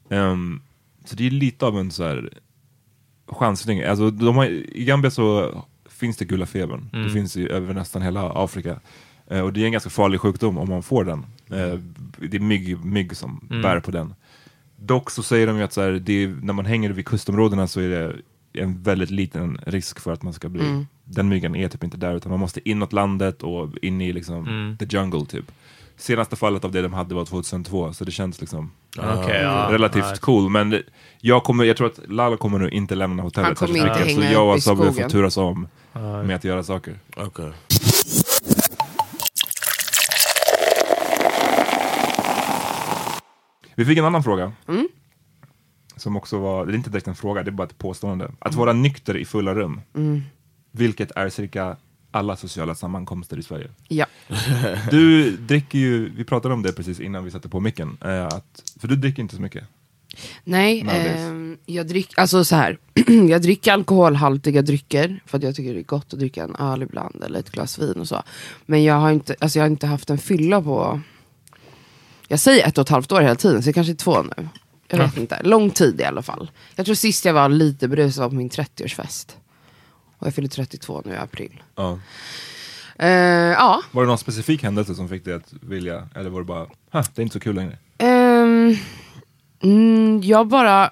Ehm, 0.10 0.62
så 1.06 1.16
det 1.16 1.28
är 1.28 1.32
lite 1.32 1.66
av 1.66 1.80
en 1.80 1.92
så 1.92 2.04
här 2.04 2.30
chansning. 3.28 3.84
Alltså, 3.84 4.12
de 4.12 4.36
har, 4.36 4.46
I 4.46 4.84
Gambia 4.86 5.12
så 5.12 5.54
finns 5.90 6.18
det 6.18 6.26
gula 6.26 6.46
febern. 6.46 6.90
Det 7.04 7.10
finns 7.10 7.36
ju 7.36 7.50
över 7.50 7.74
nästan 7.74 8.02
hela 8.02 8.32
Afrika. 8.44 8.80
Eh, 9.28 9.42
och 9.42 9.54
det 9.54 9.62
är 9.62 9.66
en 9.66 9.72
ganska 9.72 9.90
farlig 9.90 10.20
sjukdom 10.20 10.58
om 10.58 10.70
man 10.70 10.84
får 10.84 11.04
den. 11.04 11.20
Eh, 11.50 11.80
det 12.18 12.38
är 12.38 12.40
mygg, 12.40 12.86
mygg 12.86 13.18
som 13.18 13.48
bär 13.62 13.80
på 13.80 13.92
den. 13.92 14.14
Dock 14.76 15.12
så 15.12 15.24
säger 15.24 15.48
de 15.48 15.58
ju 15.58 15.64
att 15.64 15.74
så 15.74 15.82
här, 15.82 15.92
det 15.92 16.24
är, 16.24 16.28
när 16.28 16.54
man 16.54 16.66
hänger 16.66 16.90
vid 16.90 17.06
kustområdena 17.06 17.68
så 17.68 17.80
är 17.80 17.90
det 17.90 18.16
en 18.54 18.84
väldigt 18.84 19.10
liten 19.12 19.60
risk 19.66 20.00
för 20.00 20.14
att 20.14 20.24
man 20.24 20.34
ska 20.34 20.50
bli, 20.50 20.86
den 21.10 21.30
myggen 21.30 21.56
är 21.56 21.68
typ 21.70 21.84
inte 21.84 21.98
där 21.98 22.16
utan 22.16 22.30
man 22.30 22.40
måste 22.40 22.70
inåt 22.70 22.94
landet 22.94 23.44
och 23.44 23.70
in 23.82 24.02
i 24.02 24.14
liksom 24.14 24.76
the 24.80 24.86
jungle 24.90 25.26
typ. 25.26 25.52
Senaste 25.98 26.36
fallet 26.36 26.66
av 26.66 26.72
det 26.72 26.82
de 26.82 26.94
hade 26.94 27.16
var 27.16 27.26
2002 27.26 27.94
så 27.94 28.06
det 28.06 28.12
känns 28.12 28.42
liksom 28.42 28.72
Okej, 28.98 29.42
ja. 29.42 29.68
relativt 29.72 30.06
Ja. 30.10 30.16
cool. 30.20 30.50
Men 30.50 30.82
jag, 31.22 31.44
kommer, 31.44 31.64
jag 31.64 31.78
tror 31.78 31.88
att 31.88 32.00
Lalo 32.08 32.38
kommer 32.38 32.60
nu 32.60 32.70
inte 32.70 32.96
lämna 32.96 33.24
hotellet 33.24 33.48
Han 33.48 33.56
kommer 33.56 33.80
särskilt 33.80 33.98
inte 33.98 34.06
mycket, 34.06 34.28
Så 34.28 34.34
jag 34.34 34.54
och 34.56 34.64
Sabbe 34.64 34.94
får 34.94 35.10
turas 35.10 35.38
om 35.38 35.68
med 36.26 36.36
att 36.36 36.44
göra 36.44 36.64
saker. 36.64 37.00
Okay. 37.18 37.52
Vi 43.76 43.86
fick 43.86 43.98
en 43.98 44.06
annan 44.06 44.24
fråga. 44.24 44.52
Mm. 44.68 44.88
Som 45.96 46.16
också 46.18 46.40
var, 46.40 46.66
det 46.66 46.72
är 46.72 46.76
inte 46.76 46.90
direkt 46.90 47.08
en 47.08 47.16
fråga, 47.16 47.44
det 47.44 47.50
är 47.50 47.52
bara 47.52 47.68
ett 47.68 47.78
påstående. 47.78 48.32
Att 48.40 48.56
vara 48.56 48.74
nykter 48.74 49.18
i 49.18 49.26
fulla 49.26 49.56
rum. 49.56 49.82
Mm. 49.96 50.22
Vilket 50.72 51.12
är 51.16 51.30
cirka 51.30 51.78
alla 52.12 52.36
sociala 52.36 52.76
sammankomster 52.76 53.40
i 53.40 53.44
Sverige. 53.44 53.70
Ja. 53.88 54.06
Du 54.92 55.32
dricker 55.38 55.80
ju, 55.80 56.10
vi 56.10 56.24
pratade 56.24 56.54
om 56.54 56.64
det 56.64 56.74
precis 56.74 57.00
innan 57.00 57.24
vi 57.24 57.32
satte 57.32 57.50
på 57.50 57.60
micken. 57.60 57.98
Eh, 58.02 58.26
att, 58.26 58.64
för 58.80 58.88
du 58.88 58.96
dricker 58.96 59.22
inte 59.22 59.36
så 59.36 59.42
mycket. 59.42 59.64
Nej, 60.44 60.86
ehm, 60.90 61.58
jag 61.66 61.88
dricker, 61.88 62.20
alltså 62.20 62.46
så 62.46 62.56
här. 62.56 62.78
jag 63.30 63.42
dricker 63.42 63.74
alkoholhaltiga 63.74 64.62
drycker 64.62 65.24
för 65.26 65.38
att 65.38 65.44
jag 65.44 65.56
tycker 65.56 65.74
det 65.74 65.80
är 65.80 65.84
gott 65.84 66.14
att 66.14 66.20
dricka 66.20 66.44
en 66.44 66.56
öl 66.56 66.84
ibland 66.84 67.24
eller 67.24 67.40
ett 67.40 67.52
glas 67.52 67.80
vin 67.80 67.94
och 68.00 68.08
så. 68.08 68.24
Men 68.66 68.84
jag 68.84 68.96
har 68.96 69.12
inte, 69.12 69.36
alltså 69.40 69.60
jag 69.60 69.64
har 69.64 69.70
inte 69.70 69.88
haft 69.88 70.10
en 70.10 70.18
fylla 70.18 70.62
på, 70.62 71.02
jag 72.28 72.40
säger 72.40 72.68
ett 72.68 72.78
och 72.78 72.82
ett 72.82 72.90
halvt 72.90 73.12
år 73.12 73.22
hela 73.22 73.36
tiden 73.36 73.64
så 73.64 73.70
det 73.70 73.74
kanske 73.74 73.94
är 73.94 73.96
två 73.96 74.24
nu. 74.24 74.48
Jag 74.88 74.98
vet 74.98 75.18
inte, 75.18 75.44
lång 75.44 75.70
tid 75.70 76.02
i 76.02 76.04
alla 76.04 76.22
fall. 76.22 76.52
Jag 76.76 76.86
tror 76.86 76.96
sist 76.96 77.26
jag 77.26 77.34
var 77.34 77.50
lite 77.50 77.88
berusad 77.88 78.22
var 78.22 78.30
på 78.30 78.36
min 78.36 78.50
30-årsfest. 78.50 79.36
Och 80.20 80.28
jag 80.28 80.34
fyller 80.34 80.48
32 80.50 81.02
nu 81.06 81.14
i 81.14 81.18
april. 81.18 81.64
Ja. 81.76 82.00
Eh, 83.00 83.10
ja, 83.52 83.82
Var 83.92 84.04
det 84.04 84.08
någon 84.08 84.18
specifik 84.18 84.64
händelse 84.64 84.96
som 84.96 85.10
fick 85.10 85.26
dig 85.26 85.34
att 85.34 85.54
vilja, 85.62 86.08
eller 86.16 86.30
var 86.30 86.40
det 86.40 86.46
bara, 86.46 86.68
"Ha, 86.92 87.04
det 87.16 87.22
är 87.22 87.24
inte 87.24 87.34
så 87.34 87.40
kul 87.40 87.56
längre? 87.56 87.78
Ehm, 87.98 88.76
mm, 89.64 90.22
jag 90.24 90.48
bara 90.48 90.92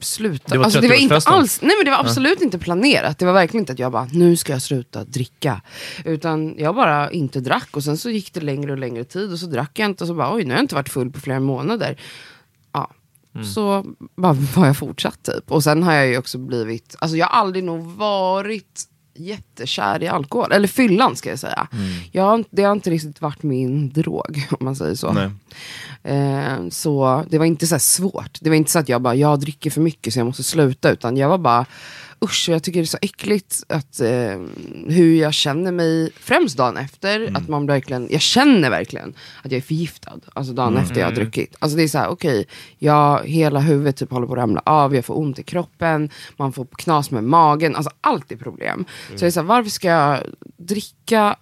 sluta. 0.00 0.44
Det 0.52 0.58
var 0.58 0.64
alltså, 0.64 0.80
det 0.80 0.88
var 0.88 0.94
inte 0.94 1.14
30-årsfesten. 1.14 1.32
alls, 1.32 1.62
nej 1.62 1.76
men 1.76 1.84
det 1.84 1.90
var 1.90 1.98
absolut 1.98 2.40
inte 2.40 2.58
planerat. 2.58 3.18
Det 3.18 3.26
var 3.26 3.32
verkligen 3.32 3.62
inte 3.62 3.72
att 3.72 3.78
jag 3.78 3.92
bara, 3.92 4.08
nu 4.12 4.36
ska 4.36 4.52
jag 4.52 4.62
sluta 4.62 5.04
dricka. 5.04 5.60
Utan 6.04 6.54
jag 6.58 6.74
bara 6.74 7.10
inte 7.10 7.40
drack 7.40 7.68
och 7.76 7.84
sen 7.84 7.98
så 7.98 8.10
gick 8.10 8.32
det 8.34 8.40
längre 8.40 8.72
och 8.72 8.78
längre 8.78 9.04
tid 9.04 9.32
och 9.32 9.38
så 9.38 9.46
drack 9.46 9.78
jag 9.78 9.86
inte 9.86 10.04
och 10.04 10.08
så 10.08 10.14
bara, 10.14 10.34
oj 10.34 10.44
nu 10.44 10.50
har 10.50 10.56
jag 10.58 10.64
inte 10.64 10.74
varit 10.74 10.88
full 10.88 11.10
på 11.10 11.20
flera 11.20 11.40
månader. 11.40 11.96
Mm. 13.38 13.48
Så 13.50 13.84
bara 14.16 14.32
har 14.54 14.66
jag 14.66 14.76
fortsatt 14.76 15.22
typ. 15.22 15.50
Och 15.50 15.64
sen 15.64 15.82
har 15.82 15.92
jag 15.92 16.06
ju 16.08 16.18
också 16.18 16.38
blivit, 16.38 16.96
alltså 16.98 17.16
jag 17.16 17.26
har 17.26 17.40
aldrig 17.40 17.64
nog 17.64 17.84
varit 17.84 18.84
jättekär 19.20 20.02
i 20.02 20.08
alkohol. 20.08 20.52
Eller 20.52 20.68
fyllan 20.68 21.16
ska 21.16 21.30
jag 21.30 21.38
säga. 21.38 21.68
Mm. 21.72 21.84
Jag 22.12 22.22
har, 22.24 22.34
inte- 22.34 22.50
det 22.52 22.62
har 22.62 22.72
inte 22.72 22.90
riktigt 22.90 23.20
varit 23.20 23.42
min 23.42 23.92
drog 23.92 24.46
om 24.50 24.64
man 24.64 24.76
säger 24.76 24.94
så. 24.94 25.12
Eh, 26.02 26.68
så 26.70 27.24
det 27.30 27.38
var 27.38 27.44
inte 27.46 27.66
så 27.66 27.78
svårt. 27.78 28.38
Det 28.40 28.48
var 28.50 28.56
inte 28.56 28.70
så 28.70 28.78
att 28.78 28.88
jag 28.88 29.02
bara, 29.02 29.14
jag 29.14 29.40
dricker 29.40 29.70
för 29.70 29.80
mycket 29.80 30.12
så 30.12 30.18
jag 30.20 30.26
måste 30.26 30.42
sluta. 30.42 30.90
Utan 30.90 31.16
jag 31.16 31.28
var 31.28 31.38
bara, 31.38 31.66
usch 32.24 32.48
jag 32.48 32.62
tycker 32.62 32.80
det 32.80 32.84
är 32.84 32.86
så 32.86 32.98
äckligt 33.02 33.62
att, 33.68 34.00
eh, 34.00 34.40
hur 34.86 35.20
jag 35.20 35.34
känner 35.34 35.72
mig, 35.72 36.12
främst 36.20 36.56
dagen 36.56 36.76
efter. 36.76 37.36
Att 37.36 37.48
man 37.48 37.66
verkligen, 37.66 38.08
jag 38.10 38.20
känner 38.20 38.70
verkligen 38.70 39.14
att 39.42 39.52
jag 39.52 39.58
är 39.58 39.62
förgiftad. 39.62 40.20
Alltså 40.32 40.52
dagen 40.52 40.76
efter 40.76 41.00
jag 41.00 41.06
har 41.06 41.14
druckit. 41.14 41.56
Alltså 41.58 41.76
det 41.76 41.82
är 41.82 41.88
så 41.88 41.98
här, 41.98 42.08
okej, 42.08 42.46
jag, 42.78 43.24
hela 43.24 43.60
huvudet 43.60 43.96
typ 43.96 44.10
håller 44.10 44.26
på 44.26 44.32
att 44.32 44.38
ramla 44.38 44.62
av, 44.66 44.94
jag 44.94 45.04
får 45.04 45.18
ont 45.18 45.38
i 45.38 45.42
kroppen, 45.42 46.10
man 46.36 46.52
får 46.52 46.66
knas 46.76 47.10
med 47.10 47.24
magen. 47.24 47.76
Alltså 47.76 47.90
allt 48.00 48.32
är 48.32 48.36
problem. 48.36 48.84
Så 49.08 49.24
jag 49.24 49.26
är 49.26 49.30
så 49.30 49.40
här, 49.40 49.46
varför 49.46 49.70
ska 49.70 49.88
jag 49.88 50.18
dricka 50.56 51.36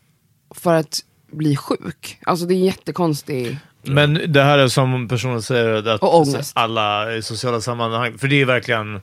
för 0.54 0.75
att 0.75 1.00
bli 1.30 1.56
sjuk? 1.56 2.18
Alltså 2.26 2.47
det 2.47 2.54
är 2.54 2.56
en 2.56 2.64
jättekonstig... 2.64 3.59
Men 3.83 4.33
det 4.33 4.42
här 4.42 4.59
är 4.59 4.68
som 4.68 5.09
personen 5.09 5.42
säger, 5.42 5.88
att 5.88 6.52
alla 6.54 7.16
i 7.16 7.23
sociala 7.23 7.61
sammanhang, 7.61 8.18
för 8.18 8.28
det 8.28 8.40
är 8.40 8.45
verkligen... 8.45 9.00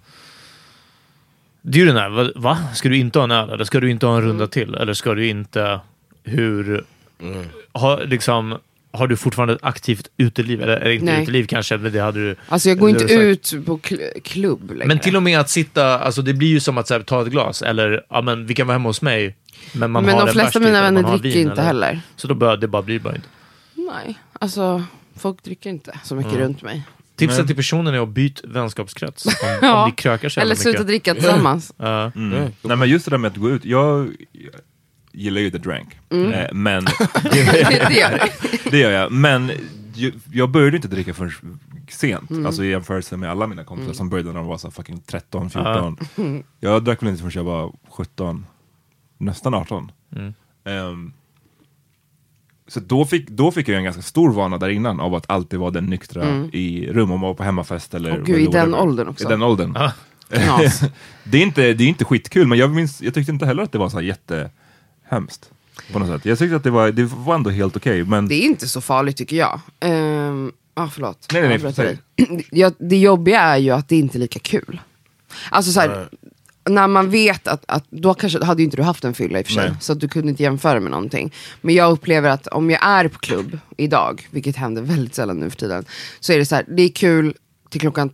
Det 1.65 1.77
är 1.77 1.79
ju 1.79 1.85
den 1.87 1.97
här, 1.97 2.31
va-? 2.39 2.57
Ska 2.75 2.89
du 2.89 2.97
inte 2.97 3.19
ha 3.19 3.23
en 3.23 3.31
öl? 3.31 3.49
Eller 3.49 3.63
ska 3.65 3.79
du 3.79 3.89
inte 3.89 4.05
ha 4.05 4.13
en 4.13 4.19
Mm. 4.19 4.29
runda 4.29 4.47
till? 4.47 4.75
Eller 4.75 4.93
ska 4.93 5.13
du 5.13 5.27
inte... 5.27 5.79
Hur... 6.23 6.83
Har, 7.71 8.05
liksom, 8.05 8.57
har 8.91 9.07
du 9.07 9.15
fortfarande 9.17 9.53
ett 9.53 9.63
aktivt 9.63 10.07
uteliv? 10.17 10.61
Eller, 10.61 10.77
eller 10.77 10.91
inte 10.91 11.05
Nej. 11.05 11.23
uteliv 11.23 11.45
kanske, 11.45 11.77
men 11.77 11.91
det 11.93 11.99
hade 11.99 12.19
du... 12.19 12.35
Alltså 12.47 12.69
jag 12.69 12.77
går 12.79 12.89
inte 12.89 13.07
sagt. 13.07 13.11
ut 13.11 13.65
på 13.65 13.77
kl- 13.77 14.21
klubb 14.23 14.69
längre. 14.71 14.87
Men 14.87 14.99
till 14.99 15.15
och 15.15 15.23
med 15.23 15.39
att 15.39 15.49
sitta, 15.49 15.99
alltså 15.99 16.21
det 16.21 16.33
blir 16.33 16.47
ju 16.47 16.59
som 16.59 16.77
att 16.77 16.87
så 16.87 16.93
här, 16.93 17.01
ta 17.01 17.21
ett 17.21 17.27
glas, 17.27 17.61
eller 17.61 18.05
ja 18.09 18.21
men 18.21 18.45
vi 18.45 18.53
kan 18.53 18.67
vara 18.67 18.75
hemma 18.75 18.89
hos 18.89 19.01
mig. 19.01 19.35
Men, 19.73 19.91
man 19.91 20.05
Men 20.05 20.13
har 20.15 20.25
de 20.25 20.31
flesta 20.31 20.59
av 20.59 20.63
mina 20.65 20.77
eller 20.87 21.01
vänner 21.01 21.17
dricker 21.17 21.37
vin, 21.39 21.41
inte 21.47 21.51
eller- 21.53 21.63
heller. 21.63 22.01
Så 22.15 22.27
då 22.27 22.35
bara, 22.35 22.55
det 22.55 22.67
bara 22.67 22.81
blir 22.81 22.99
bara 22.99 23.15
inte. 23.15 23.27
Nej, 23.73 24.19
alltså 24.33 24.83
folk 25.17 25.43
dricker 25.43 25.69
inte 25.69 25.99
så 26.03 26.15
mycket 26.15 26.31
Mm. 26.33 26.43
runt 26.43 26.61
mig. 26.61 26.83
Tipset 27.15 27.47
till 27.47 27.55
personen 27.55 27.93
är 27.93 27.99
att 27.99 28.09
byta 28.09 28.47
vänskapskrets. 28.47 29.25
Om, 29.25 29.31
Ja. 29.61 29.83
om 29.83 29.89
ni 29.89 29.95
krökar 29.95 30.29
så 30.29 30.39
Eller 30.39 30.55
sluta 30.55 30.83
dricka 30.83 31.13
tillsammans. 31.13 31.73
Ja. 31.77 32.11
Mm. 32.15 32.51
Nej 32.61 32.77
men 32.77 32.89
just 32.89 33.05
det 33.05 33.11
där 33.11 33.17
med 33.17 33.31
att 33.31 33.37
gå 33.37 33.49
ut, 33.49 33.65
jag, 33.65 34.11
gillar 35.11 35.41
ju 35.41 35.51
the 35.51 35.57
drank. 35.57 35.99
Mm. 36.09 36.31
Eh, 36.33 36.47
men 36.53 36.85
det 37.31 37.37
gör 37.93 38.11
det. 38.11 38.31
det 38.71 38.77
gör 38.77 38.91
jag. 38.91 39.11
Men 39.11 39.51
jag 40.31 40.49
började 40.49 40.75
inte 40.75 40.87
dricka 40.87 41.13
förrän 41.13 41.59
sent. 41.89 42.29
Mm. 42.29 42.45
Alltså 42.45 42.63
i 42.63 42.69
jämförelse 42.69 43.17
med 43.17 43.31
alla 43.31 43.47
mina 43.47 43.63
kompisar 43.63 43.93
som 43.93 44.09
började 44.09 44.29
när 44.29 44.35
de 44.39 44.47
var 44.47 44.57
så 44.57 44.71
fucking 44.71 44.99
13, 44.99 45.45
Ah. 45.45 45.49
14. 45.49 45.97
Mm. 46.17 46.43
Jag 46.59 46.83
drack 46.83 47.01
väl 47.01 47.09
inte 47.09 47.21
förrän 47.21 47.31
jag 47.35 47.43
var 47.43 47.73
17, 47.89 48.45
nästan 49.17 49.53
18. 49.53 49.91
Mm. 50.15 50.33
Ehm, 50.65 51.13
så 52.67 52.79
då 52.79 53.05
fick, 53.05 53.29
då 53.29 53.51
fick 53.51 53.67
jag 53.67 53.77
en 53.77 53.83
ganska 53.83 54.01
stor 54.01 54.33
vana 54.33 54.57
där 54.57 54.69
innan 54.69 54.99
av 54.99 55.15
att 55.15 55.25
alltid 55.29 55.59
vara 55.59 55.71
den 55.71 55.85
nyktra 55.85 56.49
i 56.53 56.87
rum, 56.91 57.11
om 57.11 57.19
man 57.19 57.27
var 57.29 57.33
på 57.33 57.43
hemmafest 57.43 57.93
eller 57.93 58.09
Mm. 58.09 58.21
Åh, 58.21 58.27
gud, 58.27 58.41
i 58.41 58.51
den 58.51 58.73
åldern 58.73 59.07
också. 59.07 59.25
I 59.25 59.27
den 59.27 59.41
åldern. 59.41 59.77
Ah. 59.77 59.91
Det, 61.23 61.37
är 61.37 61.41
inte, 61.41 61.73
det 61.73 61.83
är 61.83 61.87
inte 61.87 62.05
skitkul, 62.05 62.47
men 62.47 62.57
jag, 62.57 62.71
minns, 62.71 63.01
jag 63.01 63.13
tyckte 63.13 63.31
inte 63.31 63.45
heller 63.45 63.63
att 63.63 63.71
det 63.71 63.77
var 63.77 63.89
så 63.89 63.97
här 63.97 64.03
jättehemskt. 64.03 65.49
På 65.91 65.99
något 65.99 66.07
sätt. 66.07 66.25
Jag 66.25 66.39
tyckte 66.39 66.55
att 66.55 66.63
det 66.63 66.71
var, 66.71 66.91
det 66.91 67.03
var 67.03 67.35
ändå 67.35 67.49
helt 67.49 67.75
okej, 67.75 68.03
men 68.03 68.27
Det 68.27 68.35
är 68.35 68.45
inte 68.45 68.69
så 68.69 68.81
farligt 68.81 69.17
tycker 69.17 69.35
jag. 69.35 69.59
Um, 69.85 70.51
ah, 70.73 70.87
förlåt. 70.87 71.27
Nej, 71.33 71.59
nej, 71.59 71.73
nej, 71.77 72.45
Jag 72.51 72.73
det 72.79 72.97
jobbiga 72.97 73.41
är 73.41 73.57
ju 73.57 73.69
att 73.71 73.89
det 73.89 73.95
inte 73.95 74.17
är 74.17 74.19
lika 74.19 74.39
kul. 74.39 74.79
Alltså 75.49 75.71
så 75.71 75.79
här, 75.79 76.09
när 76.69 76.87
man 76.87 77.09
vet 77.09 77.47
att, 77.47 77.63
att 77.67 77.83
då 77.89 78.13
kanske 78.13 78.43
hade 78.45 78.61
ju 78.61 78.65
inte 78.65 78.77
du 78.77 78.83
haft 78.83 79.03
en 79.03 79.13
fylla 79.13 79.39
i 79.39 79.41
och 79.41 79.45
för 79.47 79.53
sig, 79.53 79.69
Nej. 79.69 79.77
så 79.81 79.93
du 79.93 80.07
kunde 80.07 80.29
inte 80.29 80.43
jämföra 80.43 80.79
med 80.79 80.91
någonting. 80.91 81.33
Men 81.61 81.75
jag 81.75 81.91
upplever 81.91 82.29
att 82.29 82.47
om 82.47 82.69
jag 82.69 82.85
är 82.85 83.07
på 83.07 83.19
klubb 83.19 83.59
idag, 83.77 84.27
vilket 84.31 84.55
händer 84.55 84.81
väldigt 84.81 85.15
sällan 85.15 85.37
nu 85.39 85.49
för 85.49 85.57
tiden, 85.57 85.85
så 86.19 86.33
är 86.33 86.37
det 86.37 86.45
så 86.45 86.55
här, 86.55 86.65
det 86.67 86.83
är 86.83 86.89
kul 86.89 87.33
till 87.69 87.81
klockan 87.81 88.09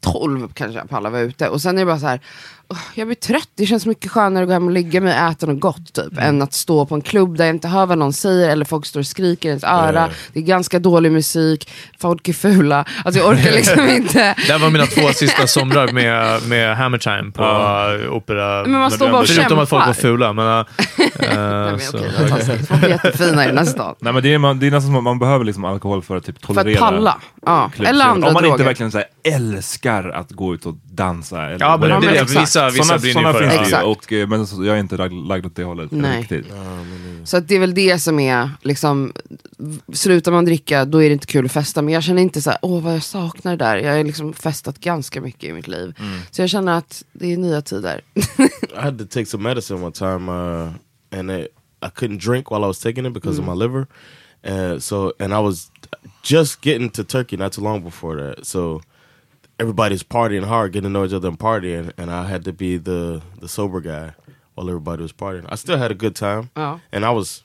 12 0.00 0.48
kanske 0.54 0.78
jag 0.78 0.88
pallar 0.90 1.10
vara 1.10 1.22
ute. 1.22 1.48
Och 1.48 1.62
sen 1.62 1.76
är 1.78 1.80
det 1.82 1.86
bara 1.86 1.98
så 2.00 2.06
här, 2.06 2.20
"Åh, 2.58 2.59
jag 2.94 3.06
blir 3.06 3.16
trött, 3.16 3.48
det 3.54 3.66
känns 3.66 3.86
mycket 3.86 4.10
skönare 4.10 4.42
att 4.42 4.48
gå 4.48 4.52
hem 4.52 4.66
och 4.66 4.72
ligga 4.72 5.00
mig 5.00 5.12
och 5.12 5.30
äta 5.30 5.46
något 5.46 5.60
gott 5.60 5.92
typ. 5.92 6.18
Än 6.18 6.42
att 6.42 6.52
stå 6.52 6.86
på 6.86 6.94
en 6.94 7.00
klubb 7.00 7.36
där 7.36 7.44
jag 7.44 7.54
inte 7.54 7.68
hör 7.68 7.86
vad 7.86 7.98
någon 7.98 8.12
säger 8.12 8.50
eller 8.50 8.64
folk 8.64 8.86
står 8.86 9.00
och 9.00 9.06
skriker 9.06 9.48
i 9.48 9.50
ens 9.50 9.64
öra. 9.64 10.10
Det 10.32 10.38
är 10.38 10.42
ganska 10.44 10.78
dålig 10.78 11.12
musik, 11.12 11.70
folk 11.98 12.28
är 12.28 12.32
fula. 12.32 12.84
Alltså 13.04 13.20
jag 13.20 13.28
orkar 13.28 13.52
liksom 13.52 13.88
inte. 13.96 14.34
Det 14.46 14.58
var 14.58 14.70
mina 14.70 14.86
två 14.86 15.08
sista 15.08 15.46
somrar 15.46 15.92
med, 15.92 16.42
med 16.48 16.76
Hammer 16.76 16.98
Time 16.98 17.30
på 17.32 17.42
uh, 17.42 18.16
Opera. 18.16 18.62
Men 18.62 18.80
man 18.80 18.90
står 18.90 19.10
bara 19.10 19.20
och 19.20 19.26
Förutom 19.26 19.58
att 19.58 19.68
folk 19.68 19.86
var 19.86 19.92
fula. 19.92 20.32
Men, 20.32 20.46
uh, 20.46 20.64
Nej, 21.20 21.78
men 22.16 22.28
taskigt. 22.28 22.68
Folk 22.68 22.82
är 22.82 22.88
jättefina 22.88 23.44
i 23.44 23.46
den 23.46 23.58
här 23.58 23.64
stan. 23.64 23.94
Nej 23.98 24.12
men 24.12 24.22
det 24.22 24.34
är, 24.34 24.38
man, 24.38 24.58
det 24.58 24.66
är 24.66 24.70
nästan 24.70 24.88
som 24.88 24.96
att 24.96 25.02
man 25.02 25.18
behöver 25.18 25.44
liksom 25.44 25.64
alkohol 25.64 26.02
för 26.02 26.16
att 26.16 26.24
typ 26.24 26.46
För 26.46 26.54
tolerera 26.54 26.74
att 26.74 26.80
palla. 26.80 27.20
Ja. 27.46 27.70
Eller 27.78 28.04
andra 28.04 28.28
Om 28.28 28.34
man 28.34 28.42
droger. 28.42 28.54
inte 28.54 28.64
verkligen 28.64 28.92
så 28.92 28.98
här 28.98 29.06
älskar 29.24 30.08
att 30.08 30.30
gå 30.30 30.54
ut 30.54 30.66
och 30.66 30.74
dansa. 30.92 31.42
Eller 31.46 31.60
Ja, 31.66 31.76
men 31.76 32.00
det 32.00 32.10
det. 32.10 32.22
Vissa, 32.22 32.70
vissa 32.70 32.84
Såna, 32.84 32.98
brinner 32.98 33.12
såna 33.20 33.32
för 33.32 33.48
finns 33.50 33.70
det. 33.70 33.76
ju, 33.78 33.82
och, 33.84 34.12
eh, 34.12 34.28
men 34.28 34.46
så, 34.46 34.64
jag 34.64 34.76
är 34.76 34.80
inte 34.80 34.96
lag- 34.96 35.12
lagd 35.12 35.46
åt 35.46 35.56
det 35.56 35.64
hållet 35.64 35.90
Nej. 35.90 36.18
riktigt. 36.20 36.46
Så 37.24 37.36
att 37.36 37.48
det 37.48 37.54
är 37.54 37.60
väl 37.60 37.74
det 37.74 37.98
som 37.98 38.18
är, 38.20 38.50
liksom, 38.62 39.12
slutar 39.92 40.32
man 40.32 40.44
dricka 40.44 40.84
då 40.84 41.02
är 41.02 41.08
det 41.08 41.12
inte 41.12 41.26
kul 41.26 41.44
att 41.44 41.52
festa. 41.52 41.82
Men 41.82 41.94
jag 41.94 42.02
känner 42.02 42.22
inte 42.22 42.42
så 42.42 42.50
här, 42.50 42.58
åh 42.62 42.82
vad 42.82 42.94
jag 42.94 43.02
saknar 43.02 43.56
det 43.56 43.64
där. 43.64 43.76
Jag 43.76 43.96
har 43.96 44.04
liksom 44.04 44.32
festat 44.32 44.78
ganska 44.80 45.20
mycket 45.20 45.44
i 45.44 45.52
mitt 45.52 45.68
liv. 45.68 45.94
Så 46.30 46.42
jag 46.42 46.50
känner 46.50 46.78
att 46.78 47.04
det 47.12 47.32
är 47.32 47.36
nya 47.36 47.62
tider. 47.62 48.00
I 48.74 48.80
had 48.80 48.98
to 48.98 49.04
take 49.04 49.26
some 49.26 49.42
medicine 49.48 49.82
one 49.82 49.92
time, 49.92 50.32
uh, 50.32 50.70
and 51.18 51.30
it, 51.30 51.46
I 51.82 51.86
couldn't 51.86 52.18
drink 52.30 52.50
while 52.50 52.64
I 52.64 52.66
was 52.66 52.78
taking 52.80 53.06
it 53.06 53.12
because 53.14 53.40
of 53.40 53.46
my 53.46 53.54
liver. 53.54 53.86
Uh, 54.48 54.78
so, 54.78 55.12
and 55.18 55.32
I 55.34 55.38
was 55.38 55.70
just 56.24 56.66
getting 56.66 56.90
to 56.90 57.04
Turkey 57.04 57.36
not 57.36 57.52
too 57.52 57.62
long 57.64 57.82
before 57.84 58.16
that. 58.16 58.46
So, 58.46 58.80
everybody's 59.60 60.02
partying 60.02 60.44
hard, 60.44 60.72
getting 60.72 60.88
to 60.88 60.98
know 60.98 61.04
each 61.06 61.12
other 61.14 61.28
and 61.28 61.38
partying, 61.38 61.92
and 61.98 62.10
I 62.10 62.24
had 62.32 62.44
to 62.44 62.52
be 62.52 62.78
the 62.78 63.20
the 63.40 63.48
sober 63.48 63.80
guy 63.80 64.12
while 64.54 64.68
everybody 64.68 65.02
was 65.02 65.12
partying. 65.12 65.46
I 65.52 65.56
still 65.56 65.78
had 65.78 65.90
a 65.90 65.94
good 65.94 66.14
time, 66.16 66.48
Ja. 66.56 66.78
and 66.92 67.04
I 67.04 67.10
was 67.10 67.42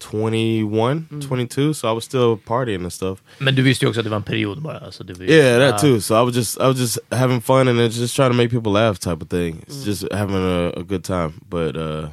21, 0.00 1.06
mm. 1.10 1.20
22, 1.28 1.74
so 1.74 1.88
I 1.88 1.92
was 1.92 2.04
still 2.04 2.36
partying 2.36 2.82
and 2.82 2.92
stuff. 2.92 3.22
men 3.38 3.54
du 3.54 3.62
visste 3.62 3.84
ju 3.84 3.88
också 3.88 4.00
att 4.00 4.04
det 4.04 4.10
var 4.10 4.16
en 4.16 4.22
period 4.22 4.62
bara. 4.62 4.78
Alltså 4.78 5.04
det 5.04 5.12
var, 5.18 5.24
ju- 5.24 5.30
Yeah, 5.32 5.58
that 5.58 5.82
Ja. 5.82 5.88
too. 5.90 6.00
So 6.00 6.14
I 6.22 6.24
was 6.24 6.34
just 6.36 6.56
I 6.60 6.66
was 6.66 6.78
just 6.78 6.98
having 7.10 7.40
fun 7.40 7.68
and 7.68 7.78
just 7.92 8.16
trying 8.16 8.30
to 8.30 8.36
make 8.36 8.48
people 8.50 8.72
laugh 8.72 8.98
type 8.98 9.22
of 9.22 9.28
thing. 9.28 9.64
It's 9.66 9.82
mm. 9.82 9.86
just 9.86 10.12
having 10.12 10.36
a, 10.36 10.72
a 10.76 10.82
good 10.82 11.04
time. 11.04 11.32
But 11.48 11.76
uh 11.76 12.08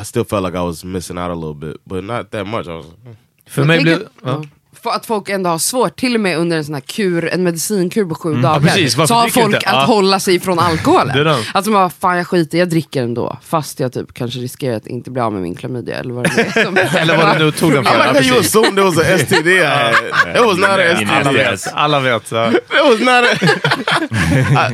I 0.00 0.04
still 0.04 0.24
felt 0.24 0.44
like 0.44 0.54
I 0.58 0.62
was 0.62 0.84
missing 0.84 1.18
out 1.18 1.30
a 1.30 1.34
little 1.34 1.54
bit, 1.54 1.76
but 1.86 2.04
not 2.04 2.30
that 2.30 2.46
much. 2.46 2.66
I 2.66 2.72
was 2.76 2.86
hmm. 2.86 3.14
För 3.46 3.60
Jag 3.62 3.66
mig 3.68 3.84
tänker- 3.84 4.08
blev... 4.22 4.48
att 4.90 5.06
folk 5.06 5.28
ändå 5.28 5.50
har 5.50 5.58
svårt, 5.58 5.96
till 5.96 6.14
och 6.14 6.20
med 6.20 6.38
under 6.38 6.56
en 6.56 6.64
sån 6.64 6.74
här 6.74 6.80
kur, 6.80 7.28
en 7.32 7.42
medicinkur 7.42 8.04
på 8.04 8.14
sju 8.14 8.34
dagar, 8.34 8.54
Ja, 8.54 8.60
precis. 8.60 8.94
Så 8.94 9.14
har 9.14 9.28
folk 9.28 9.46
inte? 9.46 9.56
att 9.56 9.62
Ja. 9.64 9.84
hålla 9.84 10.20
sig 10.20 10.40
från 10.40 10.58
alkoholen. 10.58 11.24
Det. 11.24 11.30
Alltså 11.54 11.70
man 11.70 11.80
bara, 11.82 11.90
fan 11.90 12.16
jag 12.16 12.26
skiter 12.26 12.58
jag 12.58 12.68
dricker 12.68 13.02
ändå. 13.02 13.38
Fast 13.42 13.80
jag 13.80 13.92
typ 13.92 14.14
kanske 14.14 14.38
riskerar 14.40 14.76
att 14.76 14.86
inte 14.86 15.10
bli 15.10 15.22
av 15.22 15.32
med 15.32 15.42
min 15.42 15.54
klamydia 15.54 15.96
eller 15.98 16.14
vad 16.14 16.24
det 16.24 16.40
är. 16.40 16.64
Som, 16.64 16.76
Eller 16.98 17.16
vad 17.16 17.38
du 17.38 17.44
nu 17.44 17.50
tog 17.52 17.72
den 17.72 17.84
för. 17.84 17.92
like 17.92 18.06
Ja, 18.06 18.12
how 18.12 18.22
you 18.22 18.38
assumed 18.40 18.78
it 18.78 18.84
was 18.84 19.20
STD. 19.22 19.46
It 20.36 20.44
was 20.44 20.56
not 20.58 20.68
an 20.68 20.80
Alla 21.10 21.24
STD. 21.24 21.32
vet. 21.36 21.60
Alla 21.74 22.00
vet. 22.00 22.30
Ja. 22.32 22.50
It 22.52 22.60
was 22.84 23.00
not 23.00 23.52
a 24.56 24.70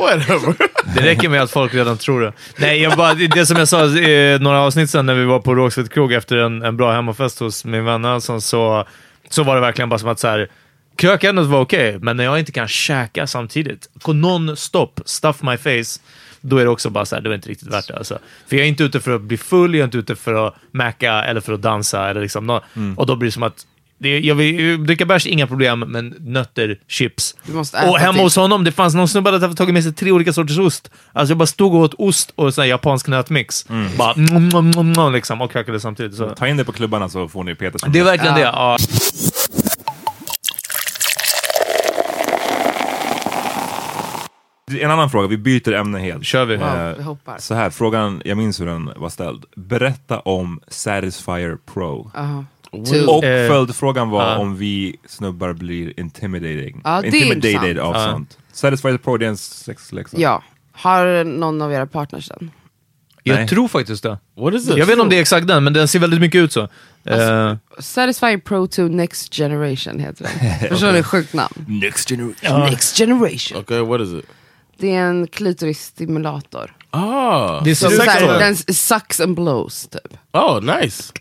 whatever. 0.00 0.54
Det 0.94 1.00
räcker 1.02 1.28
med 1.28 1.42
att 1.42 1.50
folk 1.50 1.74
redan 1.74 1.96
tror 1.98 2.20
det. 2.20 2.32
Nej, 2.56 2.82
jag 2.82 2.96
bara, 2.96 3.14
det 3.14 3.46
som 3.46 3.56
jag 3.56 3.68
sa 3.68 3.84
i 3.86 4.38
några 4.40 4.60
avsnitt 4.60 4.90
sen 4.90 5.06
när 5.06 5.14
vi 5.14 5.24
var 5.24 5.38
på 5.38 5.54
Rågsved 5.54 5.92
krog 5.92 6.12
efter 6.12 6.36
en, 6.36 6.62
en 6.62 6.76
bra 6.76 6.92
hemmafest 6.92 7.38
hos 7.40 7.64
min 7.64 7.84
vän 7.84 8.02
Nelson, 8.02 8.40
så, 8.40 8.84
så 9.28 9.42
var 9.42 9.54
det 9.54 9.60
verkligen 9.60 9.88
bara 9.88 9.98
som 9.98 10.08
att 10.08 10.18
så 10.18 10.28
här, 10.28 10.48
krökandet 10.96 11.46
var 11.46 11.60
okej, 11.60 11.98
men 11.98 12.16
när 12.16 12.24
jag 12.24 12.38
inte 12.38 12.52
kan 12.52 12.68
käka 12.68 13.26
samtidigt, 13.26 13.88
non-stop, 14.04 14.92
stuff 15.04 15.42
my 15.42 15.56
face, 15.56 16.00
då 16.40 16.58
är 16.58 16.64
det 16.64 16.70
också 16.70 16.90
bara 16.90 17.04
så 17.04 17.14
här, 17.14 17.22
det 17.22 17.28
var 17.28 17.36
inte 17.36 17.48
riktigt 17.48 17.72
värt 17.72 17.88
det. 17.88 17.96
Alltså. 17.96 18.18
För 18.46 18.56
jag 18.56 18.64
är 18.64 18.68
inte 18.68 18.84
ute 18.84 19.00
för 19.00 19.14
att 19.14 19.20
bli 19.22 19.36
full, 19.36 19.74
jag 19.74 19.80
är 19.80 19.84
inte 19.84 19.98
ute 19.98 20.16
för 20.16 20.46
att 20.46 20.54
mäka 20.70 21.24
eller 21.24 21.40
för 21.40 21.52
att 21.52 21.62
dansa. 21.62 22.08
Eller 22.10 22.20
liksom 22.20 22.46
nå- 22.46 22.64
Och 22.96 23.06
då 23.06 23.16
blir 23.16 23.28
det 23.28 23.32
som 23.32 23.42
att 23.42 23.66
det, 23.98 24.18
jag 24.20 24.34
vill 24.34 24.86
dricka 24.86 25.04
bärs, 25.06 25.26
inga 25.26 25.46
problem, 25.46 25.78
men 25.80 26.14
nötter, 26.20 26.78
chips. 26.88 27.36
Du 27.46 27.52
måste 27.52 27.78
äta 27.78 27.90
Och 27.90 27.98
hemma 27.98 28.12
till. 28.12 28.22
hos 28.22 28.36
honom, 28.36 28.64
det 28.64 28.72
fanns 28.72 28.94
någon 28.94 29.08
snubbe 29.08 29.30
som 29.30 29.42
hade 29.42 29.54
tagit 29.54 29.74
med 29.74 29.82
sig 29.82 29.92
tre 29.92 30.10
olika 30.10 30.32
sorters 30.32 30.58
ost. 30.58 30.90
Alltså 31.12 31.30
jag 31.30 31.38
bara 31.38 31.46
stod 31.46 31.74
och 31.74 31.80
åt 31.80 31.94
ost 31.98 32.32
och 32.34 32.54
sån 32.54 32.62
här 32.62 32.68
japansk 32.68 33.08
nötmix. 33.08 33.66
Bara 33.98 34.12
mm, 34.12 34.36
mm, 34.36 34.70
mm, 34.70 34.92
mm, 34.92 35.12
liksom, 35.12 35.40
och 35.40 35.52
krökade 35.52 35.80
samtidigt. 35.80 36.14
Så. 36.16 36.30
Ta 36.30 36.48
in 36.48 36.56
det 36.56 36.64
på 36.64 36.72
klubbarna 36.72 37.08
så 37.08 37.28
får 37.28 37.44
ni 37.44 37.54
Peter 37.54 37.78
som 37.78 37.92
Det 37.92 37.98
är 37.98 38.04
verkligen 38.04 38.34
det. 38.34 38.40
Ja. 38.40 38.76
En 44.80 44.90
annan 44.90 45.10
fråga, 45.10 45.28
vi 45.28 45.38
byter 45.38 45.72
ämne 45.72 45.98
helt. 45.98 46.24
Kör 46.24 46.44
vi. 46.44 46.56
Wow, 46.56 46.66
Eh, 46.66 46.96
vi 46.96 47.02
hoppar. 47.02 47.38
Så 47.38 47.54
här, 47.54 47.70
frågan, 47.70 48.22
jag 48.24 48.36
minns 48.38 48.60
hur 48.60 48.66
den 48.66 48.90
var 48.96 49.08
ställd. 49.08 49.44
Berätta 49.56 50.18
om 50.20 50.60
Satisfyer 50.68 51.56
Pro. 51.74 52.10
Aha. 52.72 53.12
Och 53.16 53.24
Eh, 53.24 53.48
följdfrågan 53.48 54.10
var 54.10 54.30
ja. 54.32 54.38
om 54.38 54.56
vi 54.56 54.96
snubbar 55.06 55.52
blir 55.52 56.00
intimidating. 56.00 56.80
Ja, 56.84 56.98
är 56.98 57.04
intimidated 57.14 57.78
av 57.78 57.94
Ja. 57.94 58.10
sånt. 58.12 58.38
Pro, 59.02 59.16
det 59.16 59.24
är 59.26 59.28
en 59.30 59.36
sexleksak. 59.36 60.20
Ja. 60.20 60.42
Har 60.72 61.24
någon 61.24 61.62
av 61.62 61.72
era 61.72 61.86
partners 61.86 62.28
den? 62.28 62.50
Jag 63.22 63.34
Nej. 63.36 63.48
tror 63.48 63.68
faktiskt 63.68 64.02
det. 64.02 64.18
What 64.36 64.54
is 64.54 64.62
it? 64.68 64.76
Jag 64.76 64.86
vet 64.86 64.92
inte 64.92 65.02
om 65.02 65.08
det 65.08 65.16
är 65.16 65.20
exakt 65.20 65.46
den, 65.46 65.64
men 65.64 65.72
den 65.72 65.88
ser 65.88 65.98
väldigt 65.98 66.20
mycket 66.20 66.38
ut 66.38 66.52
så. 66.52 66.60
Alltså, 67.10 67.32
Eh, 67.32 67.56
Satisfy 67.78 68.38
Pro 68.38 68.66
2 68.66 68.82
Next 68.82 69.34
Generation 69.34 69.98
heter 69.98 70.24
den. 70.24 70.68
Förstår 70.68 70.92
ni? 70.92 71.02
Sjukt 71.02 71.34
namn. 71.34 71.64
Next 71.68 72.08
generation. 72.08 72.60
Next 72.60 72.96
Generation. 72.98 73.58
Okay, 73.60 73.80
what 73.80 74.00
is 74.00 74.12
it? 74.12 74.24
Det 74.78 74.94
är 74.94 75.02
en 75.02 75.26
klitorisstimulator. 75.26 76.76
Ah, 76.90 77.60
det 77.64 77.74
ser 77.76 77.88
så 77.88 78.02
här, 78.02 78.20
toy. 78.26 78.38
den 78.38 78.56
sucks 78.74 79.20
and 79.20 79.34
blows 79.36 79.88
typ. 79.88 80.18
oh, 80.32 80.60
nice. 80.80 81.12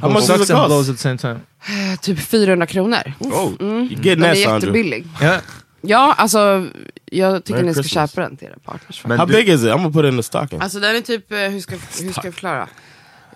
How 0.00 0.10
much 0.10 0.26
does 0.26 0.40
it 0.50 0.56
blows 0.56 0.86
cost? 0.86 0.90
at 0.90 0.96
the 0.96 1.02
same 1.02 1.18
time. 1.18 1.96
Typ 2.02 2.18
400 2.18 2.66
kronor. 2.66 3.12
Oh, 3.18 3.52
getting 3.90 4.02
Den 4.02 4.22
är 4.24 4.34
jättebillig. 4.34 5.06
Ja. 5.20 5.38
Ja, 5.86 6.14
alltså 6.18 6.66
jag 7.04 7.44
tycker 7.44 7.54
Merry 7.58 7.66
ni 7.66 7.74
ska 7.74 7.82
Christmas. 7.82 8.10
köpa 8.12 8.20
den 8.28 8.36
till 8.36 8.48
era 8.48 8.56
partners. 8.64 9.04
Men 9.06 9.18
How 9.18 9.26
du- 9.26 9.32
big 9.34 9.48
is 9.48 9.60
it? 9.62 9.66
I'm 9.68 9.76
gonna 9.76 9.90
put 9.90 10.04
it 10.04 10.10
in 10.12 10.16
the 10.16 10.22
stocking. 10.22 10.60
Alltså 10.60 10.80
den 10.80 10.96
är 10.96 11.00
typ, 11.00 11.32
eh, 11.32 11.38
hur 11.38 11.60
ska, 11.60 11.74
hur 12.00 12.12
ska 12.12 12.20
jag 12.26 12.34
förklara? 12.34 12.68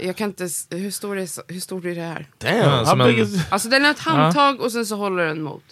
Jag 0.00 0.16
kan 0.16 0.26
inte, 0.28 0.48
hur 0.70 0.90
stor 0.90 1.18
är, 1.18 1.52
hur 1.52 1.60
stor 1.60 1.86
är 1.86 1.94
det 1.94 2.00
här? 2.00 2.26
Damn, 2.38 2.86
how 2.86 3.06
big 3.06 3.18
is? 3.18 3.40
Alltså 3.50 3.68
den 3.68 3.84
är 3.84 3.90
ett 3.90 3.98
handtag 3.98 4.60
och 4.60 4.72
sen 4.72 4.86
så 4.86 4.96
håller 4.96 5.24
den 5.26 5.42
mot. 5.42 5.62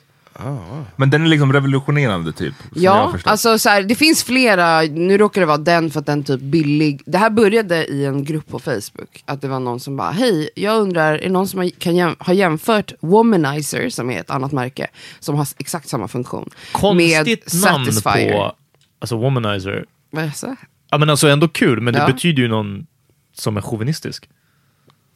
Men 0.96 1.10
den 1.10 1.22
är 1.24 1.26
liksom 1.28 1.52
revolutionerande 1.52 2.32
typ. 2.32 2.54
Ja, 2.74 3.14
alltså 3.24 3.58
så 3.58 3.68
här, 3.68 3.82
det 3.82 3.94
finns 3.94 4.24
flera, 4.24 4.80
nu 4.82 5.18
råkar 5.18 5.40
det 5.40 5.46
vara 5.46 5.58
den 5.58 5.90
för 5.90 6.00
att 6.00 6.06
den 6.06 6.24
typ 6.24 6.40
billig. 6.40 7.02
Det 7.06 7.18
här 7.18 7.30
började 7.30 7.86
i 7.86 8.04
en 8.04 8.24
grupp 8.24 8.48
på 8.48 8.58
Facebook. 8.58 9.22
Att 9.24 9.40
det 9.40 9.48
var 9.48 9.60
någon 9.60 9.80
som 9.80 9.96
bara, 9.96 10.10
hej, 10.10 10.50
jag 10.54 10.80
undrar, 10.80 11.14
är 11.14 11.22
det 11.22 11.28
någon 11.28 11.48
som 11.48 11.58
har, 11.60 11.68
kan 11.68 11.96
jäm, 11.96 12.16
har 12.18 12.34
jämfört 12.34 12.92
Womanizer, 13.00 13.88
som 13.90 14.10
är 14.10 14.20
ett 14.20 14.30
annat 14.30 14.52
märke, 14.52 14.86
som 15.20 15.34
har 15.34 15.48
exakt 15.58 15.88
samma 15.88 16.08
funktion. 16.08 16.50
Konstigt 16.72 17.52
namn 17.64 17.86
Satisfyer. 17.92 18.32
på 18.32 18.52
alltså, 18.98 19.16
womanizer. 19.16 19.84
Vad 20.10 20.24
är 20.24 20.32
det? 20.46 20.56
Ja, 20.90 20.98
men 20.98 21.10
alltså 21.10 21.28
ändå 21.28 21.48
kul, 21.48 21.80
men 21.80 21.94
det 21.94 22.00
Ja. 22.00 22.06
betyder 22.06 22.42
ju 22.42 22.48
någon 22.48 22.86
som 23.34 23.56
är 23.56 23.60
chauvinistisk. 23.60 24.28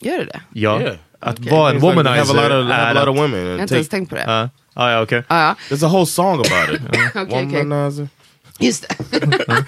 Gör 0.00 0.18
det 0.18 0.24
det? 0.24 0.40
Ja. 0.52 0.80
Yeah. 0.80 0.96
Att 1.20 1.38
vara 1.38 1.70
en 1.70 1.74
like 1.74 1.87
they 1.87 1.90
have 1.90 1.92
a 1.92 2.02
womanizer 2.02 2.35
lot 2.35 2.64
of, 2.64 2.70
have 2.70 3.00
a 3.00 3.04
lot 3.04 3.09
of 3.09 3.16
women. 3.16 3.40
Jag 3.40 3.52
har 3.52 3.62
inte 3.62 3.74
ens 3.74 3.88
tänkt 3.88 4.11
på 4.11 4.14
det. 4.14 4.24
Ja, 4.26 4.48
ah, 4.74 4.90
ja, 4.90 5.02
okej. 5.02 5.24
Ah, 5.28 5.40
ja, 5.40 5.56
there's 5.68 5.87
a 5.87 5.88
whole 5.88 6.06
song 6.06 6.35
about 6.35 6.74
it. 6.74 6.80
okej. 7.14 7.44
Womanizer. 7.44 8.09
Just 8.59 8.88
det. 8.88 8.96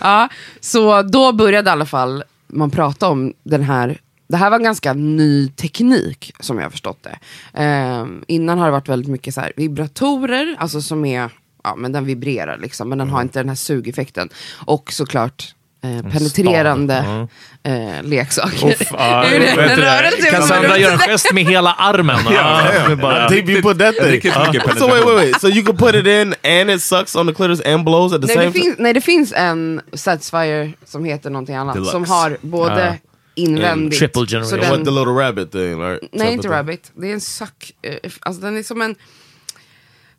ja, 0.00 0.28
så 0.60 1.02
då 1.02 1.32
började 1.32 1.70
i 1.70 1.72
alla 1.72 1.86
fall 1.86 2.24
man 2.46 2.70
prata 2.70 3.08
om 3.08 3.34
den 3.42 3.62
här 3.62 3.98
det 4.28 4.36
här 4.36 4.50
var 4.50 4.56
en 4.56 4.64
ganska 4.64 4.92
ny 4.92 5.48
teknik 5.48 6.32
som 6.40 6.56
jag 6.58 6.64
har 6.64 6.70
förstått 6.70 7.02
det. 7.02 7.18
Ehm, 7.54 8.24
innan 8.26 8.58
har 8.58 8.66
det 8.66 8.72
varit 8.72 8.88
väldigt 8.88 9.10
mycket 9.10 9.34
så 9.34 9.40
här 9.40 9.52
vibratorer, 9.56 10.56
alltså 10.58 10.82
som 10.82 11.04
är, 11.04 11.30
ja 11.64 11.76
men 11.76 11.92
den 11.92 12.04
vibrerar 12.04 12.58
liksom, 12.58 12.88
men 12.88 12.98
den 12.98 13.10
har 13.10 13.22
inte 13.22 13.38
den 13.38 13.48
här 13.48 13.56
sugeffekten. 13.56 14.28
Och 14.66 14.92
såklart 14.92 15.54
eh, 15.84 16.10
penetrerande 16.12 17.26
eh, 17.62 18.02
leksaker. 18.02 18.68
Uff, 18.68 18.92
ah, 18.92 19.24
Är 19.24 19.40
det 19.40 19.46
en 19.46 19.56
rörelse 19.76 20.16
jag 20.18 20.30
Kan 20.30 20.40
kommer 20.40 20.46
Sandra 20.54 20.68
runt 20.70 20.80
göra 20.80 20.92
en 20.92 20.98
gest 20.98 21.32
med 21.32 21.44
hela 21.44 21.72
armen? 21.72 22.16
Ah, 22.26 22.62
det 22.86 22.92
är 22.92 22.96
bara- 22.96 23.28
Deep 23.28 23.48
you 23.48 23.62
put 23.62 23.78
that 23.78 23.94
thing. 23.96 24.32
So 24.78 24.88
wait, 24.88 25.04
wait, 25.04 25.16
wait. 25.16 25.40
So 25.40 25.48
you 25.48 25.64
can 25.66 25.76
put 25.76 25.94
it 25.94 26.06
in 26.06 26.34
and 26.44 26.70
it 26.70 26.82
sucks 26.82 27.16
on 27.16 27.26
the 27.26 27.34
clitoris 27.34 27.60
and 27.66 27.84
blows 27.84 28.12
at 28.12 28.20
the 28.20 28.26
Nej 28.26 28.36
same 28.36 28.46
det, 28.46 28.52
time? 28.52 28.64
finns, 28.64 28.78
nej, 28.78 28.92
det 28.92 29.00
finns 29.00 29.32
en 29.36 29.80
Satisfyer 29.92 30.72
som 30.84 31.04
heter 31.04 31.30
någonting 31.30 31.54
annat. 31.56 31.74
Deluxe. 31.74 31.92
Som 31.92 32.04
har 32.04 32.36
både 32.40 32.98
invändigt... 33.34 33.98
triple 33.98 34.20
så 34.20 34.26
generation. 34.26 34.60
den- 34.60 34.70
What 34.70 34.84
the 34.84 34.90
little 34.90 35.12
rabbit 35.12 35.52
thing, 35.52 35.80
right? 35.80 36.02
Nej, 36.12 36.32
inte 36.32 36.48
rabbit. 36.48 36.90
Det 36.94 37.08
är 37.08 37.12
en 37.12 37.20
suck. 37.20 37.72
eh, 37.82 38.10
Alltså 38.20 38.42
den 38.42 38.56
är 38.56 38.62
som 38.62 38.82
en... 38.82 38.94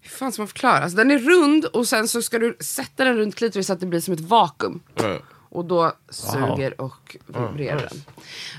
Hur 0.01 0.09
fan 0.09 0.31
ska 0.31 0.41
man 0.41 0.47
förklara? 0.47 0.77
Alltså 0.79 0.97
den 0.97 1.11
är 1.11 1.19
rund 1.19 1.65
och 1.65 1.87
sen 1.87 2.07
så 2.07 2.21
ska 2.21 2.39
du 2.39 2.57
sätta 2.59 3.03
den 3.03 3.17
runt 3.17 3.35
klitoris 3.35 3.67
så 3.67 3.73
att 3.73 3.79
det 3.79 3.85
blir 3.85 3.99
som 3.99 4.13
ett 4.13 4.19
vakuum. 4.19 4.79
Right. 4.95 5.21
Och 5.49 5.65
då 5.65 5.91
suger 6.09 6.81
och 6.81 7.17
vibrerar 7.27 7.89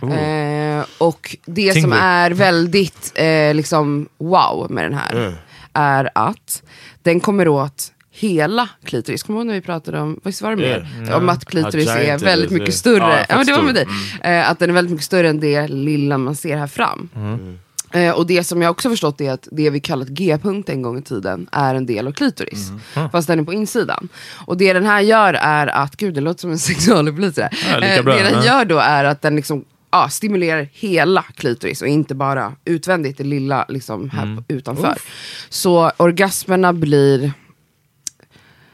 den. 0.00 0.12
Eh, 0.12 0.84
och 0.98 1.36
det 1.44 1.72
som 1.72 1.82
Tingly. 1.82 1.96
är 2.00 2.30
väldigt 2.30 3.12
eh, 3.14 3.54
liksom 3.54 4.08
wow 4.18 4.70
med 4.70 4.84
den 4.84 4.94
här 4.94 5.34
är 5.72 6.10
att 6.14 6.62
den 7.02 7.20
kommer 7.20 7.48
åt 7.48 7.92
hela 8.10 8.68
klitoris. 8.84 9.22
Kommer 9.22 9.38
du 9.38 9.40
ihåg 9.40 9.46
när 9.46 9.54
vi 9.54 9.60
pratade 9.60 10.00
om, 10.00 10.20
visst 10.24 10.42
var 10.42 10.50
det 10.50 10.56
mer? 10.56 11.14
Om 11.14 11.28
att 11.28 11.44
klitoris 11.44 11.88
How 11.88 11.98
är 11.98 12.18
väldigt 12.18 12.50
mycket 12.50 12.68
yeah. 12.68 12.76
större. 12.76 13.18
Ja, 13.18 13.26
Ja, 13.28 13.36
men 13.36 13.46
det 13.46 13.52
var 13.52 13.62
med 13.62 13.74
dig. 13.74 13.86
fett 13.86 14.20
Eh, 14.22 14.50
att 14.50 14.58
den 14.58 14.70
är 14.70 14.74
väldigt 14.74 14.92
mycket 14.92 15.06
större 15.06 15.28
än 15.28 15.40
det 15.40 15.68
lilla 15.68 16.18
man 16.18 16.36
ser 16.36 16.56
här 16.56 16.66
fram. 16.66 17.08
Eh, 17.92 18.10
och 18.12 18.26
det 18.26 18.44
som 18.44 18.62
jag 18.62 18.70
också 18.70 18.90
förstått 18.90 19.20
är 19.20 19.30
att 19.32 19.48
det 19.52 19.70
vi 19.70 19.80
kallat 19.80 20.08
G-punkt 20.08 20.68
en 20.68 20.82
gång 20.82 20.98
i 20.98 21.02
tiden 21.02 21.48
är 21.52 21.74
en 21.74 21.86
del 21.86 22.06
av 22.08 22.12
klitoris. 22.12 22.70
Fast 23.12 23.28
den 23.28 23.38
är 23.40 23.44
på 23.44 23.52
insidan. 23.52 24.08
Och 24.46 24.56
det 24.56 24.72
den 24.72 24.86
här 24.86 25.00
gör 25.00 25.34
är 25.34 25.66
att, 25.66 25.96
gud 25.96 26.14
det 26.14 26.20
låter 26.20 26.40
som 26.40 26.50
en 26.50 26.58
sexualupplysare. 26.70 27.48
Ja, 27.70 27.80
Eh, 27.80 28.04
det 28.04 28.22
den 28.22 28.42
gör 28.44 28.64
då 28.64 28.78
är 28.78 29.04
att 29.04 29.22
den 29.22 29.36
liksom 29.36 29.64
ja, 29.90 30.08
stimulerar 30.08 30.68
hela 30.72 31.22
klitoris 31.22 31.82
och 31.82 31.88
inte 31.88 32.14
bara 32.14 32.52
utvändigt, 32.64 33.18
det 33.18 33.24
lilla 33.24 33.64
liksom 33.68 34.10
här 34.10 34.36
på- 34.36 34.54
utanför. 34.54 34.94
Så 35.48 35.92
orgasmerna 35.96 36.72
blir 36.72 37.32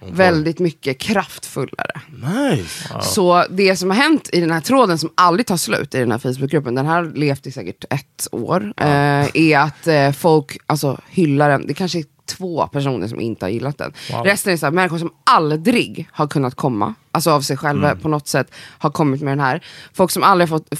väldigt 0.01 0.59
mycket 0.59 0.99
kraftfullare. 0.99 2.01
Nice. 2.09 2.89
Så 3.03 3.45
det 3.51 3.77
som 3.77 3.91
har 3.91 3.97
hänt 3.97 4.31
i 4.33 4.41
den 4.41 4.51
här 4.51 4.61
tråden 4.61 4.99
som 4.99 5.11
aldrig 5.15 5.47
tar 5.47 5.57
slut 5.57 5.95
i 5.95 5.99
den 5.99 6.13
här 6.13 6.19
Facebookgruppen, 6.19 6.75
den 6.75 6.87
har 6.87 7.05
levt 7.15 7.47
i 7.47 7.53
säkert 7.53 7.85
ett 7.91 8.29
år, 8.33 8.73
eh, 8.77 9.29
är 9.35 9.59
att 9.59 9.87
eh, 9.87 10.13
folk 10.13 10.59
alltså, 10.67 11.01
hyllar 11.09 11.49
den. 11.49 11.67
Det 11.67 11.75
kanske 11.75 11.99
är 11.99 12.05
två 12.27 12.67
personer 12.67 13.09
som 13.09 13.21
inte 13.21 13.45
har 13.45 13.51
gillat 13.51 13.79
den. 13.79 13.93
Resten 14.25 14.53
är 14.53 14.57
så 14.57 14.67
här, 14.67 14.71
människor 14.71 14.99
som 14.99 15.13
aldrig 15.25 16.09
har 16.13 16.27
kunnat 16.27 16.55
komma, 16.55 16.95
alltså 17.13 17.31
av 17.31 17.41
sig 17.41 17.57
själva 17.57 17.97
på 17.97 18.09
något 18.09 18.29
sätt, 18.29 18.51
har 18.79 18.91
kommit 18.91 19.23
med 19.23 19.33
den 19.33 19.41
här. 19.41 19.65
Folk 19.93 20.11
som 20.11 20.23
aldrig 20.23 20.49
har 20.49 20.59
fått 20.59 20.75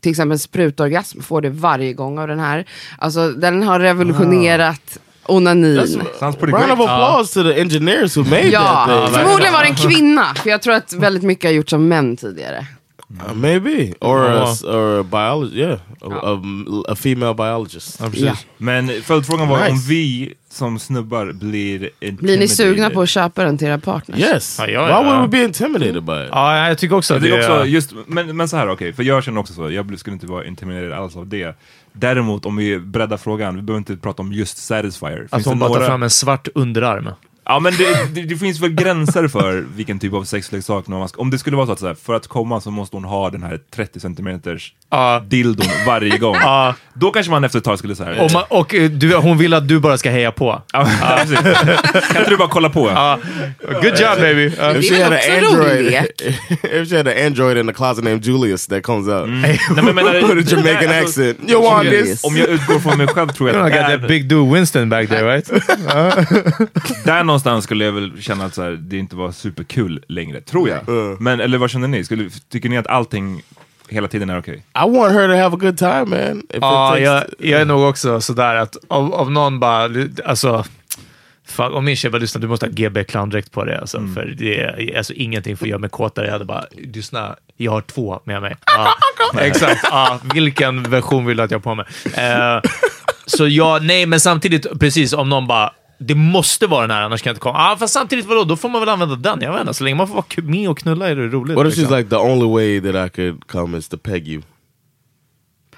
till 0.00 0.10
exempel 0.10 0.38
sprutorgasm 0.38 1.20
får 1.20 1.40
det 1.40 1.50
varje 1.50 1.92
gång 1.92 2.18
av 2.18 2.28
den 2.28 2.40
här. 2.40 2.64
Alltså 2.98 3.30
den 3.30 3.62
har 3.62 3.80
revolutionerat 3.80 4.98
onanin. 5.30 5.86
Sounds 6.18 6.36
pretty 6.36 6.52
Round 6.52 6.72
of 6.72 6.80
applause 6.80 7.34
to 7.34 7.42
the 7.52 7.60
engineers 7.60 8.16
who 8.16 8.24
made 8.24 8.48
Ja, 8.48 8.84
that 8.88 9.06
thing. 9.06 9.14
förmodligen 9.22 9.52
var 9.52 9.60
det 9.62 9.68
en 9.68 9.74
kvinna. 9.90 10.34
För 10.34 10.50
jag 10.50 10.62
tror 10.62 10.74
att 10.74 10.92
väldigt 10.92 11.22
mycket 11.22 11.44
har 11.44 11.54
gjorts 11.54 11.72
av 11.72 11.80
män 11.80 12.16
tidigare. 12.16 12.66
Uh, 13.28 13.34
maybe. 13.34 13.92
Or 14.00 14.18
a, 14.28 14.54
or 14.64 15.00
a 15.00 15.02
biologist, 15.02 15.56
yeah. 15.56 15.78
A, 16.00 16.20
a, 16.22 16.42
a 16.88 16.94
female 16.96 17.34
biologist. 17.34 17.96
Ja. 18.00 18.10
Ja. 18.12 18.36
Men 18.58 18.88
följdfrågan 19.02 19.48
var 19.48 19.58
Nice. 19.58 19.70
om 19.72 19.78
vi 19.88 20.34
som 20.50 20.78
snubbar 20.78 21.32
blir 21.32 21.78
Blir 21.78 21.90
ni 22.00 22.08
intimidated. 22.08 22.50
sugna 22.50 22.90
på 22.90 23.02
att 23.02 23.08
köpa 23.08 23.44
den 23.44 23.58
till 23.58 23.66
era 23.68 23.78
partners? 23.78 24.20
Yes. 24.20 24.56
Ja, 24.58 24.66
ja, 24.68 24.84
Why 24.86 24.90
ja. 24.90 25.02
would 25.02 25.22
we 25.22 25.28
be 25.38 25.44
intimidated 25.44 26.02
by 26.04 26.12
it? 26.12 26.28
Ja, 26.30 26.68
jag 26.68 26.78
tycker 26.78 26.96
också 26.96 27.14
Jag 27.14 27.22
tycker 27.22 27.38
det 27.38 27.44
också, 27.48 27.66
just, 27.66 27.92
men, 28.06 28.36
men 28.36 28.48
så 28.48 28.56
här, 28.56 28.68
okej, 28.70 28.92
för 28.92 29.02
jag 29.02 29.24
känner 29.24 29.40
också 29.40 29.52
så, 29.52 29.70
jag 29.70 29.98
skulle 29.98 30.14
inte 30.14 30.26
vara 30.26 30.44
intimiderad 30.44 30.92
alls 30.92 31.16
av 31.16 31.26
det. 31.26 31.56
Däremot 31.92 32.46
om 32.46 32.56
vi 32.56 32.78
breddar 32.78 33.16
frågan, 33.16 33.56
vi 33.56 33.62
behöver 33.62 33.78
inte 33.78 33.96
prata 33.96 34.22
om 34.22 34.32
just 34.32 34.58
Satisfyer. 34.58 35.16
Finns 35.18 35.32
Att 35.32 35.44
hon 35.44 35.54
det 35.54 35.60
bara 35.60 35.68
tar 35.68 35.74
några- 35.74 35.86
fram 35.86 36.02
en 36.02 36.10
svart 36.10 36.48
underarm. 36.54 37.08
Ja 37.50 37.58
men 37.60 37.72
det, 37.76 38.14
det, 38.14 38.22
det 38.22 38.36
finns 38.36 38.60
väl 38.60 38.70
gränser 38.70 39.28
för 39.28 39.64
vilken 39.76 39.98
typ 39.98 40.12
av 40.12 40.24
sexleksak 40.24 40.86
man 40.88 41.08
ska... 41.08 41.20
Om 41.20 41.30
det 41.30 41.38
skulle 41.38 41.56
vara 41.56 41.66
så 41.66 41.72
att 41.72 41.78
så 41.78 41.86
här, 41.86 41.94
för 42.04 42.14
att 42.14 42.26
komma 42.26 42.60
så 42.60 42.70
måste 42.70 42.96
hon 42.96 43.04
ha 43.04 43.30
den 43.30 43.42
här 43.42 43.58
30 43.74 44.00
centimeters 44.00 44.72
Ja. 44.92 45.22
dildon 45.28 45.66
varje 45.86 46.18
gång. 46.18 46.36
Ja. 46.40 46.74
Då 46.94 47.10
kanske 47.10 47.30
man 47.30 47.44
efter 47.44 47.58
ett 47.58 47.64
tag 47.64 47.78
skulle 47.78 47.94
säga. 47.96 48.22
Och, 48.22 48.30
ma- 48.30 48.44
och 48.48 48.74
eh, 48.74 48.90
du, 48.90 49.14
hon 49.16 49.38
vill 49.38 49.54
att 49.54 49.68
du 49.68 49.78
bara 49.80 49.98
ska 49.98 50.10
heja 50.10 50.32
på. 50.32 50.62
Ja, 50.72 50.88
precis. 51.18 51.38
kan 52.08 52.16
inte 52.18 52.30
du 52.30 52.36
bara 52.36 52.48
kolla 52.48 52.68
på? 52.70 52.88
Ja. 52.90 53.18
Good 53.82 53.84
job 54.00 54.18
baby! 54.20 54.52
Ja. 54.58 54.76
If 54.76 54.88
she 54.90 55.02
had 55.04 55.12
an 55.12 55.18
android, 55.44 55.94
if 56.72 56.88
she 56.90 56.96
had 56.96 57.08
an 57.08 57.26
android 57.26 57.58
in 57.58 57.66
the 57.66 57.72
closet 57.72 58.04
named 58.04 58.24
Julius 58.26 58.66
that 58.66 58.82
comes 58.82 59.08
out 59.08 59.28
Nej, 59.28 59.60
men, 59.74 59.84
men, 59.94 60.36
with 60.36 60.52
a 60.54 60.56
Jamaican 60.56 60.88
alltså, 60.98 61.20
accent, 61.20 61.50
you 61.50 61.62
want 61.62 61.84
Julius. 61.84 62.08
this? 62.10 62.24
Om 62.24 62.36
jag 62.36 62.48
utgår 62.48 62.78
från 62.78 62.98
mig 62.98 63.06
själv 63.06 63.28
tror 63.28 63.48
You 63.50 63.58
jag 63.58 63.70
know, 63.72 63.80
I 63.80 63.82
got 63.92 64.00
that 64.00 64.08
big 64.08 64.28
dude 64.28 64.54
Winston 64.54 64.88
back 64.88 65.08
there 65.08 65.34
right? 65.36 65.50
där 67.04 67.24
någonstans 67.44 67.64
skulle 67.64 67.84
jag 67.84 67.92
väl 67.92 68.22
känna 68.22 68.44
att 68.44 68.54
så 68.54 68.62
här, 68.62 68.70
det 68.70 68.96
inte 68.98 69.16
var 69.16 69.32
superkul 69.32 70.04
längre, 70.08 70.40
tror 70.40 70.68
jag. 70.68 70.80
Men, 71.20 71.40
eller 71.40 71.58
vad 71.58 71.70
känner 71.70 71.88
ni? 71.88 72.04
Skulle, 72.04 72.30
tycker 72.48 72.68
ni 72.68 72.78
att 72.78 72.86
allting 72.86 73.42
hela 73.88 74.08
tiden 74.08 74.30
är 74.30 74.38
okej? 74.38 74.54
I 74.56 74.90
want 74.96 75.12
her 75.12 75.28
to 75.28 75.34
have 75.34 75.56
a 75.56 75.58
good 75.60 75.78
time, 75.78 76.04
man. 76.04 76.38
If 76.40 76.44
Ja, 76.60 76.92
takes- 76.96 76.98
jag, 77.00 77.24
jag 77.38 77.60
är 77.60 77.64
nog 77.64 77.88
också 77.88 78.20
sådär 78.20 78.54
att 78.54 78.76
av, 78.88 79.14
av 79.14 79.30
någon 79.30 79.60
bara, 79.60 79.90
alltså, 80.24 80.64
fan, 81.46 81.72
om 81.72 81.84
min 81.84 81.96
tjej 81.96 82.10
bara 82.10 82.18
lyssnar, 82.18 82.42
du 82.42 82.48
måste 82.48 82.66
ha 82.66 82.70
GB 82.72 83.04
clowndräkt 83.04 83.52
på 83.52 83.64
dig. 83.64 83.76
Alltså, 83.76 83.98
För 84.14 84.34
det 84.38 84.60
är, 84.60 84.96
alltså, 84.96 85.12
ingenting 85.12 85.56
får 85.56 85.68
göra 85.68 85.78
mig 85.78 85.90
kåtare. 85.90 86.26
Jag 86.26 86.32
hade 86.32 86.44
bara, 86.44 86.64
lyssna, 86.94 87.36
jag 87.56 87.72
har 87.72 87.80
två 87.80 88.20
med 88.24 88.42
mig. 88.42 88.56
Ja, 88.66 88.94
exakt, 89.40 89.80
ja, 89.90 90.18
vilken 90.34 90.82
version 90.82 91.26
vill 91.26 91.36
du 91.36 91.42
att 91.42 91.50
jag 91.50 91.58
har 91.58 91.62
på 91.62 91.74
mig? 91.74 91.86
Eh, 92.14 92.60
så 93.26 93.48
ja, 93.48 93.78
nej, 93.82 94.06
men 94.06 94.20
samtidigt, 94.20 94.80
precis, 94.80 95.12
om 95.12 95.28
någon 95.28 95.46
bara, 95.46 95.72
det 96.02 96.14
måste 96.14 96.66
vara 96.66 96.86
den 96.86 96.96
här, 96.96 97.02
annars 97.02 97.22
kan 97.22 97.30
jag 97.30 97.34
inte 97.34 97.40
komma. 97.40 97.58
Ah, 97.58 97.76
fast 97.76 97.94
samtidigt, 97.94 98.26
vadå, 98.26 98.44
då 98.44 98.56
får 98.56 98.68
man 98.68 98.80
väl 98.80 98.88
använda 98.88 99.16
den. 99.16 99.40
Jag 99.40 99.52
vet 99.52 99.60
inte, 99.60 99.74
så 99.74 99.84
länge 99.84 99.96
man 99.96 100.08
får 100.08 100.14
vara 100.14 100.24
med 100.36 100.70
och 100.70 100.78
knulla 100.78 101.08
är 101.08 101.16
det 101.16 101.26
roligt. 101.26 101.56
What 101.56 101.66
if 101.66 101.76
liksom. 101.76 101.94
she's 101.94 101.98
like 101.98 102.10
the 102.10 102.16
only 102.16 102.46
way 102.46 102.92
that 102.92 103.06
I 103.06 103.16
could 103.16 103.46
come 103.46 103.78
is 103.78 103.88
to 103.88 103.96
peg 103.96 104.28
you? 104.28 104.42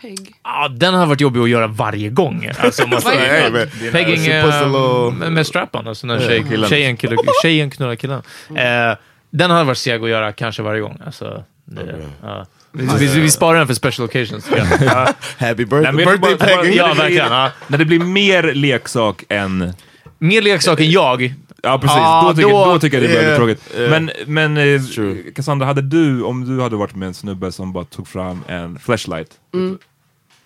Peg. 0.00 0.35
ah, 0.42 0.68
den 0.68 0.94
har 0.94 1.06
varit 1.06 1.20
jobbig 1.20 1.40
att 1.40 1.48
göra 1.48 1.66
varje 1.66 2.11
gång. 2.11 2.50
Alltså, 2.58 2.87
man 2.87 3.00
får, 3.02 3.11
det? 3.11 3.92
pegging 3.92 4.16
little- 4.16 5.11
med, 5.11 5.32
med 5.32 5.46
strap-on, 5.46 5.88
alltså 5.88 6.06
när 6.06 6.18
tjej, 6.18 6.68
tjejen, 6.68 6.96
killar, 6.96 7.18
tjejen 7.42 7.70
knullar 7.70 7.94
killen. 7.94 8.22
Eh, 8.48 8.96
den 9.30 9.50
har 9.50 9.64
varit 9.64 9.78
seg 9.78 10.02
att 10.04 10.11
göra 10.11 10.32
kanske 10.32 10.62
varje 10.62 10.80
gång. 10.80 10.98
Alltså, 11.06 11.44
det, 11.64 12.04
ja. 12.22 12.46
vi, 12.72 12.88
vi, 12.98 13.20
vi 13.20 13.30
sparar 13.30 13.58
den 13.58 13.66
för 13.66 13.74
special 13.74 14.08
occasions. 14.08 14.48
Happy 15.38 15.64
birthday, 15.64 15.92
birthday 15.92 16.37
pegging. 16.37 16.76
Ja, 16.76 16.94
verkligen. 16.94 17.32
Ja. 17.32 17.50
När 17.66 17.78
det 17.78 17.85
blir 17.85 17.98
mer 17.98 18.54
leksak 18.54 19.24
än... 19.28 19.74
Mer 20.22 20.42
leksak 20.42 20.80
än 20.80 20.90
jag. 20.90 21.35
Ja, 21.62 21.78
precis. 21.78 21.96
Ah, 22.00 22.22
då, 22.28 22.35
tycker, 22.35 22.48
då- 22.50 22.64
då, 22.64 22.78
tycker 22.78 22.96
jag 22.96 23.04
det 23.04 23.08
blir 23.08 23.22
yeah, 23.22 23.40
väldigt 23.40 23.58
tråkigt. 23.61 23.78
yeah. 23.80 23.90
Men, 23.90 24.11
men 24.26 24.56
eh. 24.56 25.32
Cassandra, 25.35 25.66
hade 25.66 25.82
du, 25.82 26.22
om 26.22 26.44
du 26.56 26.62
hade 26.62 26.76
varit 26.76 26.94
med 26.94 27.06
en 27.06 27.14
snubbe 27.14 27.52
som 27.52 27.72
bara 27.72 27.85
tog 27.85 28.08
fram 28.08 28.40
en 28.46 28.78
flashlight 28.78 29.30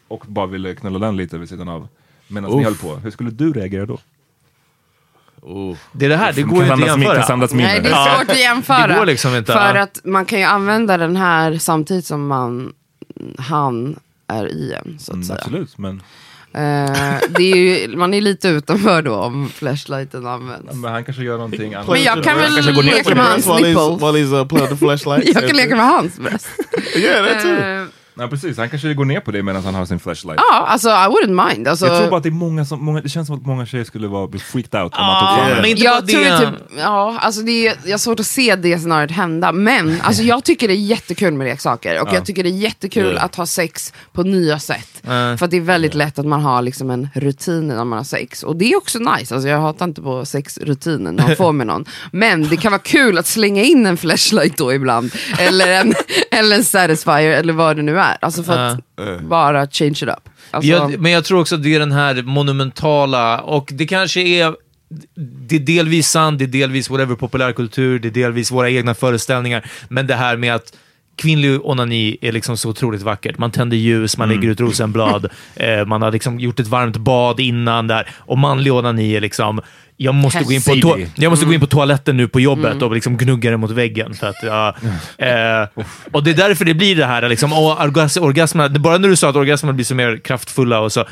och 0.09 0.25
bara 0.29 0.47
ville 0.47 0.75
knulla 0.75 0.99
den 0.99 1.17
lite 1.17 1.39
vid 1.39 1.49
sidan 1.49 1.69
av 1.69 1.89
medan 2.29 2.51
ni 2.57 2.65
höll 2.65 2.75
på, 2.75 2.97
hur 2.97 3.11
skulle 3.11 3.31
du 3.31 3.53
reagera 3.53 3.87
då? 3.87 3.99
Ooh. 5.43 5.77
Det 5.93 6.05
är 6.05 6.09
det 6.09 6.17
här, 6.17 6.33
det 6.33 6.43
går 6.43 6.65
ju 6.65 6.73
inte 6.73 6.75
att 6.75 6.81
jämföra. 6.81 7.47
Nej, 7.53 7.81
det 7.83 7.89
är 7.89 8.19
svårt 8.19 8.31
att 8.31 8.41
jämföra. 8.41 8.87
Det 8.87 8.95
går 8.95 9.07
liksom 9.07 9.35
inte, 9.37 9.53
För 9.53 9.75
att 9.75 10.01
man 10.05 10.25
kan 10.25 10.39
ju 10.39 10.45
använda 10.45 10.97
den 10.97 11.17
här 11.17 11.59
samtidigt 11.59 12.07
som 12.07 12.27
man, 12.27 12.73
han 13.39 13.97
är 14.27 14.47
i 14.53 14.73
en, 14.73 14.99
så 14.99 15.13
att 15.13 15.15
Mm, 15.15 15.25
säga. 15.27 15.39
absolut, 15.39 15.79
men, 15.79 15.97
Eh, 15.97 16.03
det 17.29 17.53
är 17.53 17.57
ju, 17.57 17.97
man 17.97 18.15
är 18.15 18.21
lite 18.21 18.49
utanför 18.49 19.03
då 19.03 19.15
om 19.15 19.49
flashlighten 19.49 20.27
används. 20.27 20.75
men 20.75 20.93
han 20.93 21.05
kanske 21.05 21.23
gör 21.23 21.37
någonting 21.37 21.75
annat. 21.75 21.89
Men 21.89 22.03
jag 22.03 22.25
kan 22.25 22.39
väl 22.39 22.85
leka 22.85 23.15
med 23.15 23.25
hans 23.25 23.47
While 23.47 23.55
he's, 23.55 23.91
nipples. 23.91 24.33
while 24.33 24.47
he's 24.47 24.71
uh, 24.73 24.77
flashlight. 24.79 25.35
Jag 25.35 25.47
kan 25.47 25.57
leka 25.57 25.77
med 25.77 25.87
hans 25.87 26.19
bröst. 26.19 26.49
Yeah, 26.97 27.27
that 27.27 27.43
too. 27.43 27.87
Nej, 28.19 28.29
precis. 28.29 28.59
Han 28.59 28.69
kanske 28.69 28.95
går 28.95 29.05
ner 29.05 29.21
på 29.21 29.31
det 29.31 29.43
medan 29.43 29.65
han 29.65 29.75
har 29.75 29.87
sin 29.87 29.99
flashlight. 30.01 30.41
Ja, 30.51 30.67
alltså 30.67 30.89
I 30.89 30.93
wouldn't 30.93 31.49
mind. 31.49 31.69
Alltså, 31.69 31.87
Jag 31.87 31.99
tror 31.99 32.11
bara 32.11 32.17
att 32.17 32.23
det 32.23 32.29
är 32.29 32.31
många 32.31 32.65
som, 32.65 32.85
många, 32.85 33.01
det 33.01 33.09
känns 33.09 33.27
som 33.27 33.37
att 33.37 33.47
många 33.47 33.67
tjejer 33.67 33.85
skulle 33.85 34.09
vara 34.09 34.27
bli 34.27 34.41
freaked 34.41 34.83
out 34.83 34.93
om 34.95 35.07
man 35.07 35.21
tog 35.21 35.29
Ah, 35.29 35.49
fram 35.49 35.57
men 35.57 35.71
inte 35.71 35.83
jag 35.83 36.09
tror 36.09 36.21
det. 36.21 36.39
typ, 36.39 36.49
ja, 36.79 37.19
alltså 37.21 37.43
det 37.43 37.67
är, 37.69 37.77
jag 37.85 37.93
har 37.93 37.99
svårt 37.99 38.21
att 38.21 38.27
se 38.27 38.57
det 38.57 38.79
scenariot 38.79 39.11
hända, 39.11 39.53
men 39.53 40.01
alltså 40.03 40.23
jag 40.23 40.45
tycker 40.45 40.69
det 40.69 40.75
är 40.75 40.77
jättekul 40.77 41.33
med 41.35 41.45
leksaker 41.47 42.03
och 42.03 42.09
jag 42.13 42.27
tycker 42.27 42.43
det 42.43 42.49
är 42.49 42.59
jättekul 42.59 43.07
Yeah. 43.07 43.25
att 43.25 43.35
ha 43.35 43.47
sex 43.47 43.93
på 44.13 44.23
nya 44.23 44.59
sätt. 44.59 44.89
För 45.03 45.43
att 45.45 45.51
det 45.51 45.57
är 45.57 45.61
väldigt 45.61 45.95
lätt 45.95 46.19
att 46.19 46.27
man 46.27 46.41
har 46.43 46.63
liksom 46.63 46.91
en 46.91 47.09
rutin 47.15 47.69
när 47.69 47.85
man 47.85 47.99
har 47.99 48.05
sex. 48.05 48.43
Och 48.43 48.57
det 48.57 48.73
är 48.73 48.77
också 48.77 48.99
nice, 48.99 49.35
alltså 49.35 49.49
jag 49.49 49.61
hatar 49.61 49.85
inte 49.85 50.03
på 50.03 50.25
sexrutinen 50.25 51.15
när 51.15 51.27
man 51.27 51.37
får 51.37 51.53
med 51.53 51.67
någon. 51.67 51.85
Men 52.13 52.49
det 52.49 52.57
kan 52.57 52.73
vara 52.73 52.83
kul 52.83 53.19
att 53.19 53.27
slänga 53.27 53.63
in 53.63 53.87
en 53.87 53.97
flashlight 53.97 54.57
då 54.57 54.73
ibland, 54.75 55.11
eller 55.39 55.69
en, 55.81 55.95
eller 56.31 56.57
en 56.57 56.65
satisfier 56.65 57.31
eller 57.31 57.53
vad 57.53 57.77
det 57.77 57.83
nu 57.83 57.99
är. 58.01 58.06
Alltså 58.15 58.43
för 58.43 58.59
att 58.59 58.81
bara 59.21 59.67
change 59.67 59.91
it 59.91 60.03
up. 60.03 60.29
Alltså, 60.51 60.71
Jag, 60.71 61.01
men 61.01 61.13
jag 61.13 61.25
tror 61.25 61.41
också 61.41 61.55
att 61.55 61.63
det 61.63 61.75
är 61.75 61.79
den 61.79 61.93
här 61.93 62.23
monumentala, 62.23 63.41
och 63.41 63.71
det 63.73 63.87
kanske 63.87 64.21
är 64.21 64.55
det 65.49 65.57
är 65.57 65.61
delvis 65.61 66.09
sant, 66.09 66.39
det 66.39 66.45
är 66.45 66.47
delvis 66.47 66.91
whatever 66.91 67.15
populärkultur, 67.15 67.99
det 67.99 68.09
är 68.09 68.13
delvis 68.13 68.51
våra 68.51 68.71
egna 68.71 68.95
föreställningar, 68.95 69.71
men 69.89 70.07
det 70.07 70.15
här 70.15 70.37
med 70.37 70.55
att 70.55 70.73
kvinnlig 71.17 71.61
onani 71.65 72.17
är 72.21 72.33
liksom 72.33 72.57
så 72.57 72.71
otroligt 72.71 73.03
vackert. 73.03 73.39
Man 73.39 73.51
tänder 73.51 73.77
ljus, 73.77 74.19
man 74.19 74.29
lägger 74.29 74.49
ut 74.49 74.61
rosenblad, 74.61 75.29
eh, 75.57 75.85
man 75.87 76.03
har 76.03 76.13
liksom 76.13 76.41
gjort 76.41 76.61
ett 76.61 76.67
varmt 76.67 76.97
bad 76.97 77.41
innan 77.41 77.87
där. 77.87 78.11
Och 78.17 78.39
manlig 78.39 78.73
onani 78.73 79.17
är 79.17 79.21
liksom, 79.21 79.61
jag 79.97 80.15
måste, 80.15 80.45
gå 80.45 80.53
in 80.53 80.63
på, 80.63 80.71
to- 80.71 81.07
jag 81.15 81.31
måste 81.31 81.47
gå 81.47 81.53
in 81.53 81.61
på 81.61 81.67
toaletten 81.67 82.17
nu 82.17 82.29
på 82.29 82.41
jobbet 82.41 82.83
och 82.83 82.95
liksom 82.95 83.17
gnugga 83.17 83.51
det 83.51 83.57
mot 83.57 83.71
väggen. 83.71 84.15
För 84.15 84.27
att, 84.27 84.43
ja, 84.43 84.69
eh, 85.19 85.69
och 86.13 86.25
det 86.25 86.31
är 86.31 86.35
därför 86.35 86.65
det 86.65 86.75
blir 86.75 86.97
det 86.97 87.07
här, 87.07 87.29
liksom, 87.29 87.53
och 87.53 87.79
orgas- 87.79 88.21
orgasmerna, 88.21 88.79
bara 88.79 88.99
när 88.99 89.09
du 89.09 89.17
sa 89.17 89.29
att 89.31 89.37
orgasmerna 89.37 89.73
blir 89.73 89.85
så 89.85 89.95
mer 89.95 90.17
kraftfulla 90.17 90.81
och 90.81 90.93
så, 90.93 91.05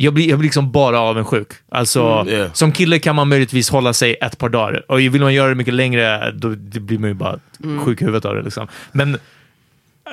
jag 0.00 0.14
blir, 0.14 0.28
jag 0.28 0.38
blir 0.38 0.46
liksom 0.46 0.72
bara 0.72 1.00
avundsjuk. 1.00 1.48
Alltså, 1.72 2.24
Yeah. 2.28 2.52
Som 2.52 2.72
kille 2.72 2.98
kan 2.98 3.16
man 3.16 3.28
möjligtvis 3.28 3.70
hålla 3.70 3.92
sig 3.92 4.16
ett 4.20 4.38
par 4.38 4.48
dagar. 4.48 4.84
Och 4.88 5.00
vill 5.00 5.20
man 5.20 5.34
göra 5.34 5.48
det 5.48 5.54
mycket 5.54 5.74
längre, 5.74 6.32
då 6.32 6.48
det 6.48 6.80
blir 6.80 6.98
man 6.98 7.10
ju 7.10 7.14
bara 7.14 7.38
sjuk 7.84 8.02
i 8.02 8.04
huvudet 8.04 8.24
av 8.24 8.34
det. 8.34 8.42
Liksom. 8.42 8.68
Men 8.92 9.18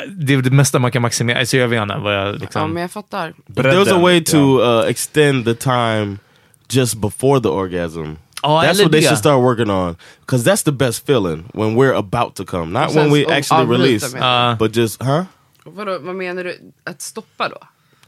det 0.07 0.33
är 0.33 0.37
det 0.41 0.51
mesta 0.51 0.79
man 0.79 0.91
kan 0.91 1.01
maximera. 1.01 1.39
Alltså, 1.39 1.57
jag 1.57 1.67
vet 1.67 1.81
inte 1.81 1.95
vad 1.97 2.15
jag... 2.15 2.39
Liksom, 2.39 2.61
ja, 2.61 2.67
men 2.67 2.81
jag 2.81 2.91
fattar. 2.91 3.29
If 3.29 3.55
there's 3.55 3.95
a 3.95 3.99
way 4.01 4.23
to 4.23 4.37
uh, 4.61 4.89
extend 4.89 5.45
the 5.45 5.53
time 5.53 6.17
just 6.69 6.99
before 7.01 7.39
the 7.39 7.49
orgasm. 7.49 8.17
Ja, 8.43 8.61
that's 8.61 8.69
eller 8.79 8.83
what 8.85 8.91
they 8.91 9.01
det. 9.01 9.07
should 9.07 9.17
start 9.17 9.41
working 9.41 9.69
on. 9.69 9.95
Because 10.19 10.43
that's 10.43 10.63
the 10.63 10.71
best 10.71 11.05
feeling 11.05 11.45
when 11.53 11.75
we're 11.75 11.93
about 11.93 12.35
to 12.35 12.45
come. 12.45 12.71
Not 12.71 12.93
when 12.93 13.09
we 13.11 13.25
actually 13.25 13.63
avbryta 13.65 13.69
release, 13.83 14.13
med- 14.13 14.21
Ja. 14.21 14.55
but 14.59 14.75
just, 14.75 15.01
huh? 15.03 15.25
Vadå, 15.65 15.99
vad 15.99 16.15
menar 16.15 16.43
du? 16.43 16.59
Att 16.83 17.01
stoppa 17.01 17.49
då? 17.49 17.57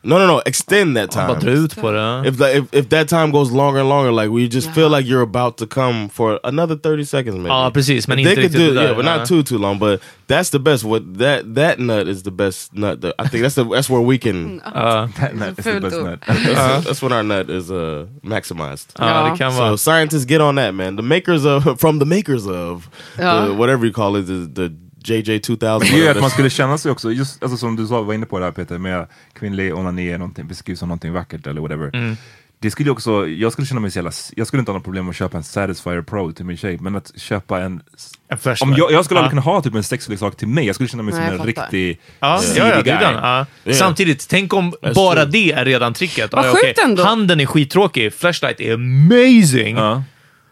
No, 0.03 0.17
no, 0.19 0.27
no. 0.27 0.41
Extend 0.45 0.95
that 0.97 1.11
time. 1.11 1.27
bara 1.27 1.39
dra 1.39 1.51
ut 1.51 1.75
på 1.75 1.91
det. 1.91 2.27
If, 2.27 2.37
the, 2.37 2.57
if 2.57 2.63
if 2.73 2.89
that 2.89 3.07
time 3.09 3.31
goes 3.31 3.51
longer 3.51 3.79
and 3.79 3.89
longer, 3.89 4.11
like 4.11 4.29
we 4.29 4.47
just 4.47 4.69
feel 4.71 4.89
like 4.89 5.05
you're 5.09 5.21
about 5.23 5.57
to 5.57 5.65
come 5.67 6.09
for 6.09 6.39
another 6.43 6.75
thirty 6.75 7.03
seconds, 7.03 7.35
maybe. 7.37 7.49
Ja, 7.49 7.69
precis, 7.73 8.07
men 8.07 8.17
they 8.17 8.23
inte 8.23 8.35
could 8.35 8.43
riktigt 8.43 8.59
do, 8.61 8.73
det 8.73 8.79
där, 8.79 8.83
yeah, 8.83 8.95
but 8.95 9.05
not 9.05 9.25
too 9.27 9.43
too 9.43 9.57
long. 9.57 9.79
But 9.79 9.99
that's 10.27 10.49
the 10.51 10.59
best. 10.59 10.83
What 10.83 11.01
that 11.17 11.55
that 11.55 11.79
nut 11.79 12.07
is 12.07 12.23
the 12.23 12.31
best 12.31 12.73
nut. 12.73 13.01
That, 13.01 13.15
I 13.19 13.27
think 13.27 13.41
that's 13.43 13.55
the 13.55 13.63
that's 13.63 13.89
where 13.89 14.01
we 14.01 14.17
can. 14.17 14.61
Ja, 14.65 14.71
uh, 15.03 15.07
That 15.19 15.35
nut 15.35 15.49
is 15.59 15.65
the 15.65 15.71
Fult 15.71 15.81
best 15.81 15.95
ord. 15.95 16.03
nut. 16.05 16.19
That's, 16.27 16.85
that's 16.85 17.01
when 17.01 17.11
our 17.11 17.23
nut 17.23 17.49
is 17.49 17.69
uh, 17.71 18.05
maximized. 18.23 18.87
ja, 18.99 19.29
det 19.29 19.37
kan 19.37 19.51
vara. 19.53 19.69
So 19.77 19.91
scientists 19.91 20.25
get 20.25 20.41
on 20.41 20.55
that, 20.55 20.73
man. 20.73 20.95
The 20.95 21.03
makers 21.03 21.45
of 21.45 21.79
from 21.79 21.99
the 21.99 22.05
makers 22.05 22.45
of 22.47 22.87
Ja. 23.17 23.23
the, 23.23 23.41
uh-huh. 23.41 23.53
whatever 23.57 23.85
you 23.85 23.93
call 23.93 24.15
it, 24.15 24.25
the, 24.27 24.47
the 24.61 24.73
JJ 25.09 25.39
two 25.39 25.55
thousand. 25.55 25.81
Det 25.91 25.97
är 25.99 26.03
ju 26.03 26.07
att 26.07 26.21
man 26.21 26.29
skulle 26.29 26.49
känna 26.49 26.77
sig 26.77 26.91
också, 26.91 27.11
just 27.11 27.43
alltså, 27.43 27.57
som 27.57 27.75
du 27.75 27.87
sa, 27.87 28.01
var 28.01 28.13
inne 28.13 28.25
på 28.25 28.39
det 28.39 28.45
här 28.45 28.51
Peter, 28.51 28.77
med 28.77 29.07
kvinnlig 29.33 29.75
onani 29.75 30.09
är 30.09 30.17
någonting, 30.17 30.47
beskrivs 30.47 30.79
som 30.79 30.87
någonting 30.89 31.13
vackert 31.13 31.47
eller 31.47 31.61
whatever. 31.61 31.89
Mm. 31.95 32.17
Det 32.59 32.71
skulle 32.71 32.91
också, 32.91 33.27
jag 33.27 33.51
skulle 33.51 33.67
känna 33.67 33.79
mig 33.81 33.91
så 33.91 33.97
jävla, 33.97 34.11
jag 34.35 34.47
skulle 34.47 34.59
inte 34.59 34.71
ha 34.71 34.77
något 34.77 34.83
problem 34.83 35.05
med 35.05 35.09
att 35.09 35.15
köpa 35.15 35.37
en 35.37 35.43
Satisfyer 35.43 36.01
Pro 36.01 36.31
till 36.31 36.45
min 36.45 36.57
tjej, 36.57 36.77
men 36.81 36.95
att 36.95 37.11
köpa 37.19 37.59
en... 37.61 37.81
En. 38.29 38.55
Om 38.61 38.73
jag, 38.77 38.91
jag 38.91 39.05
skulle 39.05 39.19
aldrig 39.19 39.29
kunna 39.29 39.41
ha 39.41 39.61
typ 39.61 39.75
en 39.75 39.83
sexleksak 39.83 40.35
till 40.37 40.47
mig, 40.47 40.65
jag 40.65 40.75
skulle 40.75 40.89
känna 40.89 41.03
mig 41.03 41.13
Nej, 41.13 41.23
som 41.23 41.31
en 41.33 41.37
fattar. 41.53 41.63
riktig 41.71 41.99
Ja, 42.19 42.39
seedy 42.39 42.59
ja, 42.59 42.75
ja, 42.75 42.81
guy. 42.81 43.45
Ja. 43.63 43.73
Samtidigt, 43.73 44.27
tänk 44.29 44.53
om 44.53 44.73
That's 44.73 44.93
bara 44.95 45.21
true. 45.21 45.31
det 45.31 45.51
är 45.51 45.65
redan 45.65 45.93
tricket. 45.93 46.33
Vad 46.33 46.45
sjukt 46.45 46.57
okej. 46.61 46.73
ändå. 46.83 47.03
Handen 47.03 47.39
är 47.39 47.45
skittråkig, 47.45 48.13
flashlight 48.13 48.59
är 48.59 48.73
amazing. 48.73 49.77
Ja. 49.77 50.03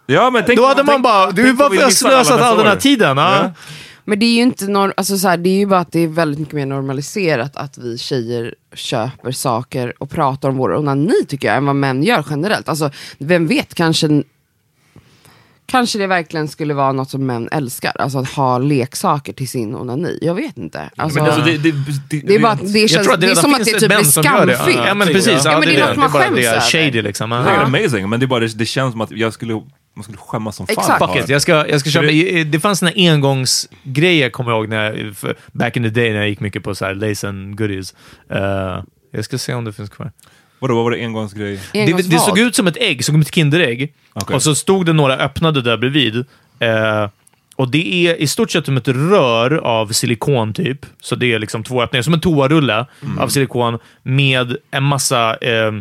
Ja, 0.08 0.30
men 0.30 0.44
tänk, 0.46 0.60
Då 0.60 0.66
hade 0.66 0.84
man 0.84 0.94
tänk- 0.94 1.04
bara, 1.04 1.32
du, 1.32 1.52
varför 1.52 1.84
har 1.84 1.90
slösat 1.90 2.42
all 2.42 2.58
den 2.58 2.68
här 2.68 2.76
tiden? 2.76 3.18
Ja. 3.18 3.52
Men 4.08 4.20
det 4.20 4.26
är 4.26 4.36
ju 4.36 4.42
inte 4.42 4.66
nor- 4.66 4.94
alltså 4.98 5.18
så 5.18 5.28
här, 5.28 5.38
det 5.38 5.50
är 5.50 5.58
ju 5.58 5.66
bara 5.66 5.80
att 5.80 5.92
det 5.92 6.00
är 6.00 6.08
väldigt 6.08 6.40
mycket 6.40 6.54
mer 6.56 6.66
normaliserat 6.66 7.56
att 7.56 7.78
vi 7.78 7.98
tjejer 7.98 8.56
köper 8.74 9.32
saker 9.32 9.94
och 10.04 10.10
pratar 10.10 10.50
om 10.50 10.58
vår 10.58 10.76
onani 10.76 11.26
tycker 11.28 11.48
jag, 11.48 11.58
än 11.58 11.66
vad 11.66 11.76
män 11.76 12.04
gör 12.04 12.26
generellt. 12.30 12.70
Alltså, 12.70 12.92
vem 13.18 13.48
vet, 13.48 13.74
kanske 13.74 14.24
Kanske 15.68 16.00
det 16.00 16.08
verkligen 16.08 16.48
skulle 16.48 16.74
vara 16.74 16.92
något 16.92 17.10
som 17.10 17.26
män 17.26 17.50
älskar, 17.52 17.92
alltså 18.00 18.18
att 18.20 18.30
ha 18.30 18.58
leksaker 18.58 19.34
till 19.34 19.48
sin 19.50 19.76
onani. 19.76 20.20
Jag 20.22 20.36
vet 20.36 20.58
inte. 20.58 20.90
Alltså, 20.96 21.20
Men 21.20 21.32
alltså, 21.32 21.46
det, 21.46 21.58
det, 21.58 21.72
det, 22.10 22.20
det 22.28 22.36
är 22.36 22.40
bara 22.40 22.52
att 22.52 22.74
det 22.74 22.88
känns, 22.88 23.08
att 23.08 23.22
det 23.22 23.28
är 23.28 23.36
som 23.36 23.54
att 23.54 23.60
det 23.66 23.80
typ 23.80 23.92
är 23.92 23.98
det. 23.98 24.06
skamfyllt. 24.06 24.78
Ja, 24.88 24.94
men 24.94 25.08
precis. 25.08 25.42
Ja, 25.46 25.52
Ja, 25.52 25.60
men 25.60 25.62
det, 25.62 25.76
det 25.76 25.82
är 25.82 25.88
är 25.92 25.96
något 25.96 25.96
det. 25.96 26.00
man 26.02 26.12
Det 26.12 26.18
är 26.18 26.20
bara 26.20 26.24
skäms 26.24 26.36
det. 26.36 26.46
över. 26.46 26.60
Shady 26.92 27.02
liksom. 27.02 27.30
det 27.30 27.36
Ja. 27.36 27.42
är 27.50 27.64
amazing, 27.64 28.10
men 28.10 28.20
det, 28.20 28.26
är 28.26 28.28
bara, 28.28 28.40
det, 28.40 28.58
det 28.58 28.66
känns 28.66 28.92
som 28.92 29.02
att 29.02 29.12
jag 29.12 29.34
skulle, 29.34 29.62
man 29.96 30.04
skulle 30.04 30.18
skämmas 30.18 30.56
som 30.56 30.68
fan. 30.68 30.76
Exakt. 30.80 31.06
Fuck 31.06 31.24
it, 31.24 31.30
jag 31.30 31.42
ska, 31.42 31.68
jag 31.68 31.80
ska 31.80 31.90
köpa. 31.90 32.08
Det 32.46 32.60
fanns 32.60 32.80
såna 32.80 32.92
engångsgrejer, 32.96 34.30
kommer 34.30 34.52
jag 34.52 34.60
ihåg, 34.60 34.70
när 34.70 34.84
jag, 34.84 35.36
back 35.52 35.78
in 35.78 35.84
the 35.84 35.90
day 35.90 36.12
när 36.12 36.18
jag 36.18 36.30
gick 36.30 36.40
mycket 36.40 36.64
på 36.64 36.76
så 36.76 36.86
här 36.86 36.94
lace 36.96 37.30
and 37.30 37.58
goodies. 37.58 37.94
Eh, 38.30 38.84
jag 39.12 39.26
ska 39.26 39.38
se 39.38 39.54
om 39.54 39.66
det 39.66 39.74
finns 39.74 39.90
kvar. 39.90 40.12
Vadå, 40.60 40.76
vad 40.76 40.84
var 40.84 40.92
det 40.92 41.06
engångsgrej? 41.06 41.60
Det, 41.74 41.84
Engångsvad. 41.84 42.12
det 42.12 42.20
såg 42.20 42.40
ut 42.40 42.56
som 42.56 42.68
ett 42.68 42.78
ägg, 42.78 43.06
såg 43.06 43.14
ut 43.14 43.16
som 43.16 43.22
ett 43.22 43.36
Kinderägg. 43.36 43.94
Okej. 44.14 44.36
Och 44.36 44.44
så 44.44 44.56
stod 44.56 44.86
det 44.86 44.94
några 44.94 45.18
öppnade 45.18 45.62
där 45.62 45.78
bredvid. 45.78 46.16
Eh, 46.60 47.10
och 47.56 47.72
det 47.72 48.08
är 48.08 48.16
i 48.16 48.28
stort 48.28 48.52
sett 48.52 48.66
som 48.66 48.78
ett 48.78 48.88
rör 48.88 49.54
av 49.54 49.88
silikon 49.88 50.54
typ. 50.54 50.86
Så 51.02 51.16
det 51.16 51.34
är 51.34 51.40
liksom 51.40 51.64
två 51.64 51.82
öppningar, 51.82 52.04
som 52.04 52.14
en 52.14 52.20
toarulle 52.20 52.86
av 53.20 53.28
silikon 53.28 53.80
med 54.04 54.58
en 54.72 54.84
massa 54.84 55.36
eh, 55.36 55.72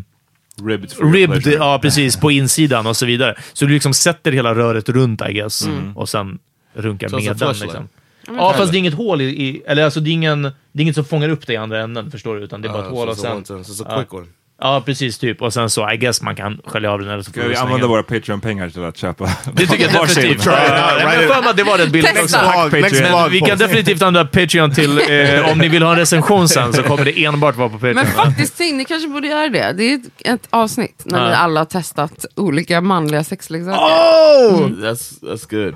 Ribbed. 0.63 0.93
ribbed, 1.15 1.47
ja 1.47 1.79
precis, 1.83 2.17
på 2.17 2.31
insidan 2.31 2.87
och 2.87 2.97
så 2.97 3.07
vidare. 3.07 3.35
Så 3.53 3.65
du 3.65 3.73
liksom 3.73 3.95
sätter 3.95 4.33
hela 4.33 4.55
röret 4.55 4.89
runt 4.89 5.23
I 5.29 5.33
guess. 5.33 5.69
Och 5.95 6.09
sen 6.09 6.39
runkar 6.75 7.09
Så 7.09 7.17
med 7.17 7.25
den. 7.25 7.39
flashlight. 7.39 7.63
Liksom. 7.63 7.89
Ja, 8.27 8.55
fast 8.57 8.73
det 8.73 8.77
är 8.77 8.79
inget 8.79 8.95
hål 8.95 9.21
i, 9.21 9.25
i 9.25 9.63
eller 9.67 9.85
alltså 9.85 10.01
det 10.01 10.11
är, 10.11 10.13
ingen, 10.13 10.43
det 10.43 10.51
är 10.73 10.83
inget 10.83 10.95
som 10.95 11.05
fångar 11.05 11.29
upp 11.29 11.47
det 11.47 11.53
i 11.53 11.57
andra 11.57 11.81
änden, 11.83 12.11
förstår 12.11 12.37
du? 12.37 12.43
Utan 12.43 12.63
det 12.63 12.69
är 12.69 12.73
bara 12.73 12.83
ett 12.83 12.89
Uh, 12.89 12.95
hål 12.95 13.09
och 13.09 13.17
sen... 13.17 13.43
time, 13.45 13.65
so 13.65 13.73
it's 13.73 13.83
a 13.83 13.87
Ja. 13.89 13.99
quick 13.99 14.15
one. 14.15 14.27
Ja, 14.61 14.83
precis. 14.87 15.19
typ. 15.19 15.43
Och 15.43 15.53
sen 15.53 15.71
så, 15.71 15.91
I 15.91 15.97
guess 15.97 16.23
man 16.23 16.37
kan 16.37 16.61
skölja 16.65 16.91
av 16.91 16.99
den 16.99 17.09
eller 17.11 17.23
så 17.23 17.31
Ska 17.31 17.49
vi 17.49 17.57
använda 17.57 17.87
våra 17.87 18.03
Patreon-pengar 18.03 18.69
till 18.69 18.85
att 18.85 18.97
köpa 18.97 19.31
Det 19.53 19.67
tycker 19.67 19.85
jag 19.85 20.07
definitivt. 20.07 20.47
Jag 20.47 20.53
har 20.53 21.35
för 21.35 21.41
mig 21.43 21.51
att 21.51 21.57
det 21.57 21.63
var 21.65 21.79
den 21.79 21.91
bilden 21.93 22.13
också. 22.23 22.39
Blog 22.71 23.31
Vi 23.31 23.41
kan 23.41 23.59
definitivt 23.59 24.03
använda 24.03 24.31
Patreon 24.31 24.75
till, 24.75 24.99
eh, 24.99 25.51
om 25.53 25.59
ni 25.59 25.69
vill 25.69 25.83
ha 25.83 25.91
en 25.91 25.99
recension 25.99 26.49
sen 26.49 26.73
så 26.73 26.83
kommer 26.83 27.05
det 27.05 27.25
enbart 27.25 27.57
vara 27.57 27.69
på 27.69 27.75
Patreon. 27.75 27.95
Men 27.95 28.07
faktiskt, 28.07 28.59
ni 28.59 28.85
kanske 28.85 29.09
borde 29.09 29.29
göra 29.29 29.49
det. 29.49 29.73
Det 29.73 29.93
är 29.93 30.01
ett, 30.35 30.47
avsnitt 30.51 31.03
när 31.05 31.19
Ja. 31.19 31.29
vi 31.29 31.35
alla 31.35 31.61
har 31.61 31.65
testat 31.65 32.27
olika 32.35 32.81
manliga 32.81 33.25
sexleksaker. 33.25 33.79
Oh, 33.79 34.67
that's 34.67 35.21
that's 35.23 35.51
good. 35.51 35.75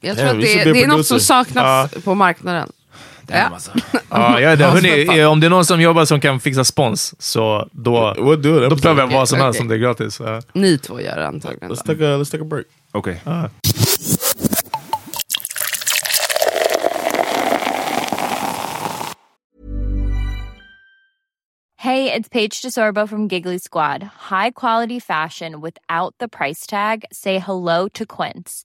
Jag 0.00 0.16
tror 0.16 0.26
Damn, 0.26 0.38
att 0.38 0.44
det, 0.44 0.72
det 0.72 0.82
är 0.82 0.88
något 0.88 1.06
som 1.06 1.20
saknas 1.20 1.90
på 2.04 2.14
marknaden. 2.14 2.68
Ja. 3.30 3.50
Ja, 4.10 4.40
jag 4.40 4.52
är 4.52 4.56
där. 4.56 4.70
Hörrni, 4.70 5.20
eh, 5.20 5.26
om 5.30 5.40
det 5.40 5.46
är 5.46 5.50
någon 5.50 5.64
som 5.64 5.80
jobbar 5.80 6.04
som 6.04 6.20
kan 6.20 6.40
fixa 6.40 6.64
spons, 6.64 7.14
så 7.18 7.68
då, 7.72 8.14
We'll 8.14 8.36
do 8.36 8.64
it. 8.64 8.70
då 8.70 8.76
prövar 8.76 9.00
jag 9.02 9.08
vad 9.08 9.28
som 9.28 9.38
helst 9.38 9.60
okej. 9.60 9.64
om 9.64 9.68
det 9.68 9.74
är 9.74 9.78
gratis. 9.78 10.20
Ja. 10.20 10.42
Ni 10.52 10.78
två 10.78 11.00
gör 11.00 11.16
det 11.16 11.26
antagligen. 11.26 11.70
Let's 11.72 11.86
take 11.86 12.04
a 12.14 12.16
let's 12.18 12.30
take 12.30 12.42
a 12.42 12.46
break. 12.46 12.66
Okej. 12.92 13.22
Hey, 21.76 22.12
it's 22.12 22.28
Paige 22.28 22.60
DeSorbo 22.60 23.08
from 23.08 23.26
Giggly 23.26 23.56
Squad. 23.58 24.02
High 24.02 24.50
quality 24.50 24.98
fashion 24.98 25.62
without 25.62 26.14
the 26.18 26.28
price 26.28 26.66
tag. 26.66 27.04
Say 27.10 27.38
hello 27.38 27.88
to 27.94 28.04
Quince. 28.04 28.64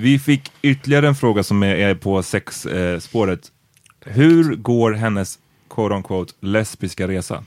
Vi 0.00 0.18
fick 0.18 0.52
ytterligare 0.62 1.08
en 1.08 1.14
fråga 1.14 1.42
som 1.42 1.62
är, 1.62 1.94
på 1.94 2.22
sexspåret. 2.22 3.52
Hur 4.04 4.56
går 4.56 4.92
hennes 4.92 5.38
quote 5.70 5.94
on 5.94 6.02
quote 6.02 6.32
lesbiska 6.40 7.08
resa? 7.08 7.44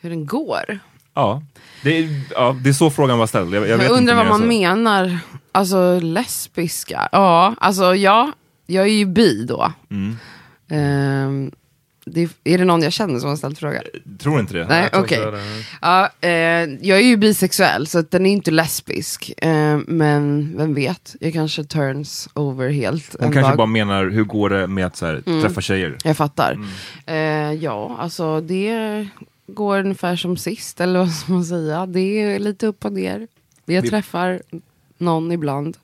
Hur 0.00 0.10
den 0.10 0.26
går. 0.26 0.78
Ja, 1.14 1.42
det 1.82 1.98
är, 1.98 2.20
ja, 2.30 2.56
det 2.62 2.68
är 2.68 2.72
så 2.72 2.90
frågan 2.90 3.18
var 3.18 3.26
ställd. 3.26 3.54
Jag, 3.54 3.68
jag, 3.68 3.82
Jag, 3.82 3.90
undrar 3.90 4.14
vad 4.14 4.26
man 4.26 4.40
så. 4.40 4.46
menar. 4.46 5.18
Alltså 5.52 6.00
lesbiska. 6.00 7.08
Ja, 7.12 7.54
alltså 7.60 7.94
ja. 7.94 8.32
Jag 8.66 8.84
är 8.84 8.92
ju 8.92 9.06
bi 9.06 9.44
då. 9.44 9.72
Mm. 9.90 10.16
Ehm, 10.68 11.50
det, 12.04 12.28
är 12.44 12.58
det 12.58 12.64
någon 12.64 12.82
jag 12.82 12.92
känner 12.92 13.18
som 13.20 13.28
har 13.28 13.36
ställt 13.36 13.58
frågan? 13.58 13.82
Tror 14.18 14.40
inte 14.40 14.54
det. 14.54 14.66
Nej, 14.68 14.90
tror 14.90 15.02
okej. 15.02 15.18
inte 15.18 15.30
det. 15.30 15.42
Ja, 15.80 16.10
eh, 16.20 16.30
jag 16.88 16.98
är 16.98 17.02
ju 17.06 17.16
bisexuell, 17.16 17.86
så 17.86 17.98
att 17.98 18.10
den 18.10 18.26
är 18.26 18.30
inte 18.32 18.50
lesbisk. 18.50 19.32
Eh, 19.36 19.78
men 19.86 20.54
vem 20.56 20.74
vet, 20.74 21.16
jag 21.20 21.32
kanske 21.32 21.64
turns 21.64 22.28
over 22.34 22.68
helt 22.70 23.16
Hon 23.18 23.26
en 23.26 23.32
kanske 23.32 23.50
dag. 23.50 23.56
bara 23.56 23.66
menar, 23.66 24.06
hur 24.10 24.24
går 24.24 24.50
det 24.50 24.66
med 24.66 24.86
att 24.86 24.96
så 24.96 25.06
här, 25.06 25.22
Mm. 25.26 25.42
träffa 25.42 25.60
tjejer? 25.60 25.96
Jag 26.04 26.16
fattar. 26.16 26.52
Mm. 26.52 26.68
Eh, 27.06 27.62
ja, 27.64 27.96
alltså 28.00 28.40
det 28.40 29.06
går 29.46 29.78
ungefär 29.78 30.16
som 30.16 30.36
sist, 30.36 30.80
eller 30.80 30.98
vad 30.98 31.10
ska 31.12 31.32
man 31.32 31.44
säga. 31.44 31.86
Det 31.86 32.00
är 32.00 32.38
lite 32.38 32.66
upp 32.66 32.84
och 32.84 32.92
ner. 32.92 33.26
Jag 33.64 33.82
Vi- 33.82 33.88
träffar 33.90 34.42
någon 34.98 35.32
ibland. 35.32 35.76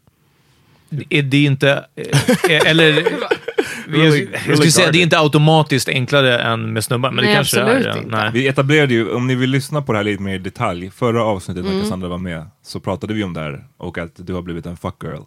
Är 1.11 1.23
det 1.23 1.45
inte... 1.45 1.85
eh, 1.97 2.71
Eller... 2.71 3.07
Really- 3.89 4.05
jag, 4.05 4.13
really 4.15 4.31
jag 4.49 4.57
skulle 4.57 4.73
säga 4.73 4.91
det 4.93 4.99
är 4.99 5.03
inte 5.03 5.19
automatiskt 5.19 5.89
enklare 5.89 6.39
än 6.39 6.73
med 6.73 6.85
snubbar, 6.85 7.11
men 7.11 7.17
det 7.17 7.23
Nej, 7.29 7.35
kanske 7.35 7.63
absolut 7.63 7.87
är. 7.87 7.91
ja. 7.91 7.97
inte. 7.99 8.17
Nej. 8.17 8.31
Vi 8.33 8.47
etablerade 8.49 8.95
ju, 8.95 9.13
om 9.13 9.27
ni 9.27 9.35
vill 9.35 9.51
lyssna 9.51 9.83
på 9.83 9.93
det 9.93 9.99
här 9.99 10.05
lite 10.05 10.23
mer 10.23 10.35
i 10.35 10.39
detalj, 10.39 10.91
förra 10.91 11.23
avsnittet 11.25 11.63
Mm. 11.65 11.77
när 11.77 11.83
Cassandra 11.83 12.09
var 12.09 12.19
med, 12.19 12.47
så 12.67 12.81
pratade 12.81 13.15
vi 13.15 13.25
om 13.25 13.35
det 13.35 13.41
här 13.41 13.65
och 13.79 13.99
att 13.99 14.13
du 14.17 14.35
har 14.35 14.43
blivit 14.43 14.67
en 14.67 14.77
fuck 14.77 14.95
girl. 15.03 15.23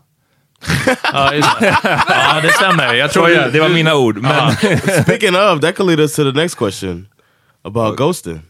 Ja, 1.14 1.34
just 1.34 1.60
det. 1.60 1.78
ja, 2.08 2.40
det 2.42 2.50
stämmer. 2.54 2.94
Jag 2.94 3.12
tror 3.12 3.30
jag, 3.30 3.54
det 3.54 3.60
var 3.60 3.70
mina 3.70 3.96
ord. 3.96 4.18
Men, 4.22 4.52
Speaking 5.04 5.36
of, 5.36 5.62
that 5.62 5.76
could 5.76 5.90
lead 5.90 6.00
us 6.00 6.16
to 6.16 6.24
the 6.24 6.32
next 6.42 6.56
question 6.58 7.08
about 7.64 7.98
ghosting. 7.98 8.42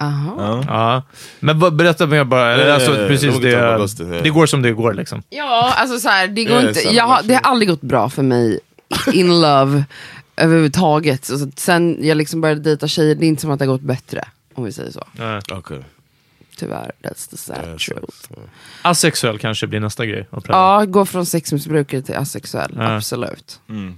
Aha. 0.00 0.64
Ja. 0.68 1.02
Men 1.40 1.58
vad- 1.58 1.76
berätta 1.76 2.06
mer 2.06 2.24
bara. 2.24 2.58
Ja, 2.66 2.74
alltså, 2.74 2.94
ja, 2.94 3.00
ja. 3.02 3.08
precis, 3.08 3.38
det, 3.40 3.48
ja. 3.50 3.86
det 4.22 4.30
går 4.30 4.46
som 4.46 4.62
det 4.62 4.72
går 4.72 4.94
liksom. 4.94 5.22
Ja, 5.30 5.72
alltså 5.76 5.98
så 5.98 6.08
här, 6.08 6.28
det 6.28 6.44
går 6.44 6.56
Ja, 6.60 6.68
inte, 6.68 6.80
jag, 6.80 7.20
det 7.24 7.34
har 7.34 7.40
aldrig 7.40 7.68
gått 7.68 7.80
bra 7.80 8.08
för 8.10 8.22
mig 8.22 8.60
in 9.12 9.40
love 9.40 9.84
överhuvudtaget. 10.36 11.24
Så 11.24 11.50
sen 11.56 11.96
jag 12.00 12.16
liksom 12.16 12.40
började 12.40 12.60
dejta 12.60 12.88
tjejer, 12.88 13.14
det 13.14 13.26
är 13.26 13.28
inte 13.28 13.42
som 13.42 13.50
att 13.50 13.58
det 13.58 13.64
har 13.64 13.72
gått 13.72 13.80
bättre. 13.82 14.24
Om 14.54 14.64
vi 14.64 14.72
säger 14.72 14.90
så. 14.90 15.04
Nej. 15.12 15.40
Okay. 15.58 15.78
Tyvärr, 16.56 16.92
that's 17.02 17.30
the 17.30 17.36
sad 17.36 17.78
truth. 17.78 18.06
so- 18.30 18.48
Asexuell 18.82 19.38
kanske 19.38 19.66
blir 19.66 19.80
nästa 19.80 20.06
grej. 20.06 20.26
Att 20.30 20.44
pröva. 20.44 20.58
Ja, 20.58 20.84
gå 20.84 21.06
från 21.06 21.26
sexmissbrukare 21.26 22.02
till 22.02 22.14
asexuell, 22.16 22.72
Ja. 22.76 22.96
absolut. 22.96 23.60
mm. 23.68 23.94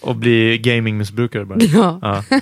Och 0.00 0.16
bli 0.16 0.58
gamingmissbrukare 0.58 1.44
bara. 1.44 1.58
Ja. 1.60 1.98
Ja. 2.02 2.24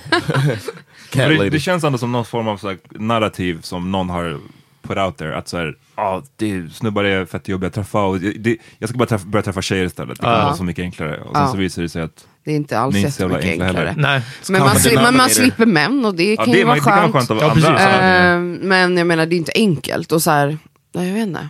Det, 1.13 1.49
det 1.49 1.59
känns 1.59 1.83
ändå 1.83 1.97
som 1.97 2.11
någon 2.11 2.25
form 2.25 2.47
av 2.47 2.57
så 2.57 2.67
här, 2.67 2.77
narrativ 2.89 3.61
som 3.61 3.91
någon 3.91 4.09
har 4.09 4.37
put 4.81 4.97
out 4.97 5.17
there. 5.17 5.37
Att 5.37 5.47
så 5.47 5.57
här, 5.57 5.75
ah, 5.99 6.23
det, 6.35 6.73
snubbar 6.73 7.03
är 7.03 7.25
fett 7.25 7.47
jobbiga 7.47 7.67
att 7.67 7.73
träffa 7.73 8.01
och 8.03 8.19
det, 8.19 8.31
det, 8.31 8.57
jag 8.79 8.89
ska 8.89 8.97
bara 8.97 9.05
träffa, 9.05 9.25
börja 9.27 9.43
träffa 9.43 9.61
tjejer 9.61 9.85
istället. 9.85 10.17
Det 10.17 10.23
kan 10.23 10.31
Ja. 10.33 10.43
vara 10.45 10.55
så 10.55 10.63
mycket 10.63 10.83
enklare. 10.83 11.17
Och 11.21 11.35
sen 11.35 11.41
Ja. 11.45 11.51
så 11.51 11.57
visar 11.57 11.81
det 11.81 11.89
sig 11.89 12.01
att 12.01 12.27
Det 12.43 12.51
är 12.51 12.55
inte 12.55 12.79
alls 12.79 12.93
Ni 12.95 12.99
är 13.01 13.05
inte 13.05 13.15
så 13.17 13.21
jävla 13.21 13.35
jättemycket 13.37 13.65
enkla 13.65 13.81
enklare. 13.81 13.95
Nej. 13.97 14.21
Men 14.49 14.59
man, 14.61 14.75
sli- 14.75 15.03
men 15.03 15.17
man 15.17 15.29
slipper 15.29 15.65
män 15.65 16.05
och 16.05 16.15
det 16.15 16.33
ja, 16.33 16.43
kan 16.43 16.51
det, 16.51 16.57
ju 16.57 16.63
vara 16.63 16.75
det 16.75 16.81
kan 16.81 16.91
vara 17.11 17.11
skönt. 17.11 17.27
skönt 17.27 17.41
Ja, 17.41 17.49
precis. 17.53 17.69
Ehm, 17.79 18.53
men 18.63 18.97
jag 18.97 19.07
menar, 19.07 19.25
det 19.25 19.35
är 19.35 19.37
inte 19.37 19.51
enkelt. 19.55 20.11
Och 20.11 20.21
så 20.21 20.31
här, 20.31 20.57
nej, 20.95 21.07
jag 21.07 21.13
vet 21.13 21.27
inte. 21.27 21.49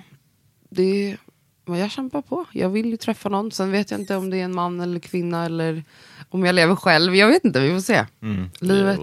Det 0.72 0.84
är 1.12 1.18
vad 1.66 1.80
jag 1.80 1.92
kämpar 1.92 2.22
på. 2.22 2.46
Jag 2.52 2.70
vill 2.70 2.90
ju 2.90 2.98
träffa 2.98 3.30
någon. 3.30 3.52
Sen 3.52 3.72
vet 3.72 3.92
jag 3.92 4.00
inte 4.00 4.16
om 4.16 4.30
det 4.30 4.38
är 4.38 4.44
en 4.44 4.56
man 4.56 4.80
eller 4.82 5.00
kvinna 5.00 5.46
eller 5.46 5.84
om 6.30 6.46
jag 6.46 6.56
lever 6.56 6.76
själv. 6.76 7.16
Jag 7.16 7.28
vet 7.28 7.46
inte, 7.46 7.60
vi 7.60 7.74
får 7.74 7.80
se. 7.82 8.06
Mm. 8.24 8.50
Livet. 8.60 9.00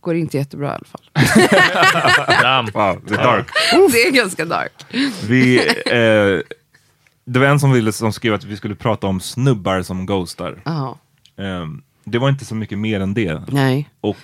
Går 0.00 0.16
inte 0.16 0.36
jättebra 0.36 0.68
i 0.68 0.70
alla 0.70 0.84
fall. 0.84 1.02
Damn. 2.42 2.66
Wow, 2.66 3.02
det 3.08 3.14
är 3.14 3.18
dark. 3.24 3.46
det 3.92 4.02
är 4.02 4.10
ganska 4.10 4.44
dark. 4.44 4.72
Vi, 5.28 5.58
eh, 5.86 6.54
det 7.24 7.38
var 7.38 7.46
en 7.46 7.60
som, 7.60 7.72
ville, 7.72 7.92
som 7.92 8.12
skrev 8.12 8.34
att 8.34 8.44
vi 8.44 8.56
skulle 8.56 8.74
prata 8.74 9.06
om 9.06 9.20
snubbar 9.20 9.82
som 9.82 10.06
ghostar. 10.06 10.62
Jaha. 10.64 10.94
Eh, 11.36 11.66
det 12.04 12.18
var 12.18 12.28
inte 12.28 12.44
så 12.44 12.54
mycket 12.54 12.78
mer 12.78 13.00
än 13.00 13.14
det. 13.14 13.42
Nej. 13.48 13.88
Och 14.00 14.16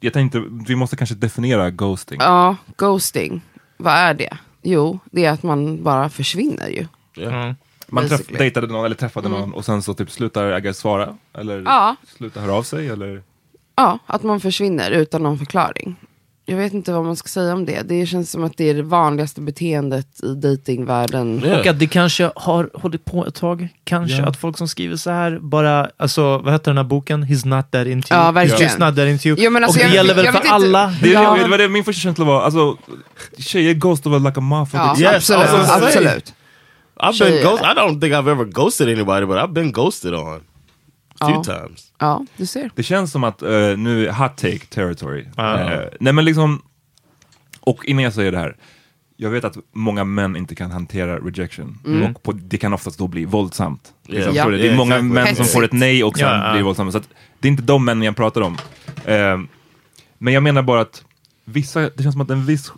jag 0.00 0.12
tänkte, 0.12 0.42
vi 0.68 0.76
måste 0.76 0.96
kanske 0.96 1.14
definiera 1.14 1.70
ghosting. 1.70 2.18
Ja, 2.20 2.56
ghosting. 2.76 3.40
Vad 3.76 3.92
är 3.94 4.14
det? 4.14 4.38
Jo, 4.62 4.98
det 5.04 5.24
är 5.24 5.30
att 5.30 5.42
man 5.42 5.82
bara 5.82 6.08
försvinner 6.08 6.68
ju. 6.68 6.86
Yeah. 7.16 7.42
Mm. 7.44 7.54
Man 7.88 8.08
träff, 8.08 8.26
dejtade 8.28 8.66
någon 8.66 8.84
eller 8.84 8.96
träffade 8.96 9.28
någon 9.28 9.54
och 9.54 9.64
sen 9.64 9.82
så 9.82 9.94
typ 9.94 10.10
slutar 10.10 10.60
guess, 10.60 10.78
svara? 10.78 11.16
Eller 11.34 11.62
Ja. 11.62 11.96
slutar 12.16 12.40
höra 12.40 12.52
av 12.52 12.62
sig? 12.62 12.88
Eller? 12.88 13.22
Ja, 13.76 13.98
att 14.06 14.22
man 14.22 14.40
försvinner 14.40 14.90
utan 14.90 15.22
någon 15.22 15.38
förklaring. 15.38 15.96
Jag 16.48 16.56
vet 16.56 16.72
inte 16.72 16.92
vad 16.92 17.04
man 17.04 17.16
ska 17.16 17.28
säga 17.28 17.54
om 17.54 17.64
det. 17.66 17.82
Det 17.88 18.06
känns 18.06 18.30
som 18.30 18.44
att 18.44 18.56
det 18.56 18.70
är 18.70 18.74
det 18.74 18.82
vanligaste 18.82 19.40
beteendet 19.40 20.24
i 20.24 20.34
datingvärlden. 20.34 21.44
Yeah. 21.44 21.60
Och 21.60 21.66
att 21.66 21.78
det 21.78 21.86
kanske 21.86 22.30
har 22.36 22.70
hållit 22.74 23.04
på 23.04 23.26
ett 23.26 23.34
tag. 23.34 23.68
Kanske 23.84 24.16
Ja. 24.16 24.26
att 24.26 24.36
folk 24.36 24.58
som 24.58 24.68
skriver 24.68 24.96
så 24.96 25.10
här 25.10 25.38
bara, 25.42 25.90
alltså 25.96 26.38
vad 26.38 26.52
heter 26.52 26.70
den 26.70 26.76
här 26.76 26.84
boken? 26.84 27.24
He's 27.24 27.46
not 27.46 27.70
that 27.70 27.86
into 27.86 28.14
you. 28.14 28.22
Ja, 28.22 28.30
verkligen. 28.30 28.70
She's 28.70 28.86
not 28.86 28.96
that 28.96 29.06
into 29.08 29.28
you. 29.28 29.50
Men 29.50 29.64
alltså, 29.64 29.78
och 29.78 29.82
det 29.82 29.88
jag- 29.88 29.94
gäller 29.94 30.14
väl 30.14 30.24
jag 30.24 30.34
för 30.34 30.48
alla. 30.48 30.94
Det, 31.02 31.08
Ja. 31.08 31.36
det 31.42 31.48
var 31.48 31.58
det 31.58 31.68
min 31.68 31.84
första 31.84 32.00
känsla 32.00 32.24
var, 32.24 32.42
alltså 32.42 32.76
tjejer 33.38 33.74
ghostar 33.74 34.10
väl 34.10 34.22
like 34.22 34.38
a 34.38 34.40
motherfucker. 34.40 35.02
Ja, 35.04 35.12
Yes, 35.14 35.30
absolut. 35.30 35.66
Say. 35.66 35.86
absolut. 35.86 36.32
I've 36.96 37.12
Tjejer. 37.12 37.32
been 37.32 37.50
ghost. 37.50 37.62
I 37.62 37.66
don't 37.66 38.00
think 38.00 38.12
I've 38.14 38.30
ever 38.30 38.44
ghosted 38.44 38.88
anybody, 38.88 39.26
but 39.26 39.36
I've 39.36 39.52
been 39.52 39.72
ghosted 39.72 40.14
on 40.14 40.40
few 41.20 41.34
Ja. 41.36 41.44
times. 41.44 41.92
Ja, 41.98 42.26
du 42.36 42.46
ser. 42.46 42.70
Det 42.74 42.82
känns 42.82 43.12
som 43.12 43.24
att, 43.24 43.42
eh, 43.42 43.48
nu 43.76 44.06
är 44.08 44.12
hot 44.12 44.36
take 44.36 44.58
territory. 44.58 45.24
Ja. 45.36 45.60
Eh, 45.72 45.88
nej 46.00 46.12
men 46.12 46.24
liksom, 46.24 46.62
och 47.60 47.84
innan 47.84 48.04
jag 48.04 48.12
säger 48.12 48.32
det 48.32 48.38
här, 48.38 48.56
jag 49.16 49.30
vet 49.30 49.44
att 49.44 49.56
många 49.72 50.04
män 50.04 50.36
inte 50.36 50.54
kan 50.54 50.70
hantera 50.70 51.18
rejection. 51.18 51.78
Och 52.14 52.22
på, 52.22 52.32
det 52.32 52.58
kan 52.58 52.72
oftast 52.72 52.98
då 52.98 53.08
bli 53.08 53.24
våldsamt. 53.24 53.92
Liksom, 54.06 54.34
Ja. 54.34 54.42
förstår 54.42 54.50
du? 54.50 54.56
det 54.58 54.62
är 54.62 54.66
Yeah, 54.66 54.76
många 54.78 54.94
exactly. 54.96 55.14
män 55.14 55.36
som 55.36 55.44
får 55.46 55.64
ett 55.64 55.72
nej 55.72 56.04
och 56.04 56.18
sen 56.18 56.28
ja. 56.40 56.52
blir 56.52 56.62
våldsamma. 56.62 56.92
Så 56.92 56.98
att, 56.98 57.08
det 57.40 57.48
är 57.48 57.50
inte 57.52 57.62
de 57.62 57.84
männen 57.84 58.02
jag 58.02 58.16
pratar 58.16 58.40
om. 58.40 58.56
Eh, 59.04 59.38
men 60.18 60.34
jag 60.34 60.42
menar 60.42 60.62
bara 60.62 60.80
att 60.80 61.04
vissa, 61.44 61.80
det 61.80 62.02
känns 62.02 62.12
som 62.14 62.20
att 62.20 62.30
en 62.30 62.46
viss 62.46 62.72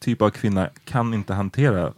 typ 0.00 0.22
av 0.22 0.30
kvinna 0.30 0.68
kan 0.84 1.14
inte 1.14 1.34
hantera 1.34 1.92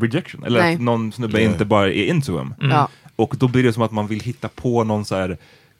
rejection. 0.00 0.44
Eller 0.44 0.60
Nej. 0.60 0.74
att 0.74 0.80
någon 0.80 1.12
snubbe 1.12 1.38
Yeah. 1.40 1.52
inte 1.52 1.64
bara 1.64 1.86
är 1.88 2.04
into 2.04 2.38
em. 2.38 2.54
Ja. 2.60 2.88
Och 3.16 3.34
då 3.38 3.48
blir 3.48 3.62
det 3.62 3.72
som 3.72 3.82
att 3.82 3.92
man 3.92 4.06
vill 4.06 4.20
hitta 4.20 4.48
på 4.48 4.84
någon 4.84 5.04
så 5.04 5.14
här 5.16 5.38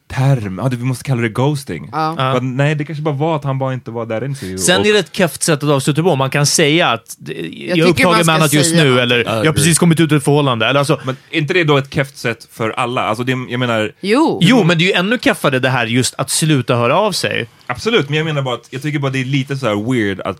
term, 0.08 0.58
ja, 0.62 0.68
det- 0.68 0.76
vi 0.76 0.84
måste 0.84 1.04
kalla 1.04 1.22
det 1.22 1.28
ghosting. 1.28 1.88
Ja. 1.92 2.14
Bara, 2.16 2.40
nej, 2.40 2.74
det 2.74 2.84
kanske 2.84 3.02
bara 3.02 3.14
var 3.14 3.36
att 3.36 3.44
han 3.44 3.58
bara 3.58 3.72
inte 3.74 3.90
var 3.90 4.06
där 4.06 4.24
into 4.24 4.44
you. 4.46 4.58
Sen 4.58 4.80
och, 4.80 4.86
är 4.86 4.92
det 4.92 4.98
ett 4.98 5.14
keft 5.16 5.42
sätt 5.42 5.62
att 5.62 5.70
avsluta 5.70 6.02
på. 6.02 6.16
Man 6.16 6.30
kan 6.30 6.46
säga 6.46 6.88
att 6.88 7.16
eh, 7.28 7.36
jag, 7.68 7.78
är 7.78 7.86
upptagen 7.86 8.26
med 8.26 8.34
annat 8.34 8.52
just 8.52 8.74
nu, 8.74 8.90
något. 8.90 8.98
eller 9.00 9.24
jag 9.24 9.44
har 9.46 9.52
precis 9.52 9.78
kommit 9.78 10.00
ut 10.00 10.12
ur 10.12 10.16
ett 10.16 10.24
förhållande. 10.24 10.66
Eller 10.66 10.78
alltså, 10.78 11.00
Men 11.04 11.16
är 11.30 11.38
inte 11.38 11.54
det 11.54 11.64
då 11.64 11.76
ett 11.76 11.94
keft 11.94 12.16
sätt 12.18 12.48
för 12.52 12.70
alla? 12.70 13.02
Alltså 13.02 13.24
det, 13.24 13.32
jag 13.48 13.60
menar, 13.60 13.92
Jo. 14.00 14.38
jo, 14.42 14.64
men 14.64 14.78
det 14.78 14.84
är 14.84 14.86
ju 14.86 14.92
ännu 14.92 15.18
keffare 15.18 15.58
det 15.58 15.68
här 15.70 15.86
just 15.86 16.14
att 16.14 16.30
sluta 16.30 16.76
höra 16.76 16.96
av 16.98 17.12
sig. 17.12 17.48
absolut, 17.66 18.08
men 18.08 18.16
jag 18.18 18.24
menar 18.24 18.42
bara 18.42 18.54
att 18.54 18.68
jag 18.70 18.82
tycker 18.82 18.98
bara 18.98 19.12
det 19.12 19.20
är 19.20 19.24
lite 19.24 19.56
så 19.56 19.66
här 19.66 19.92
weird 19.92 20.20
att 20.20 20.38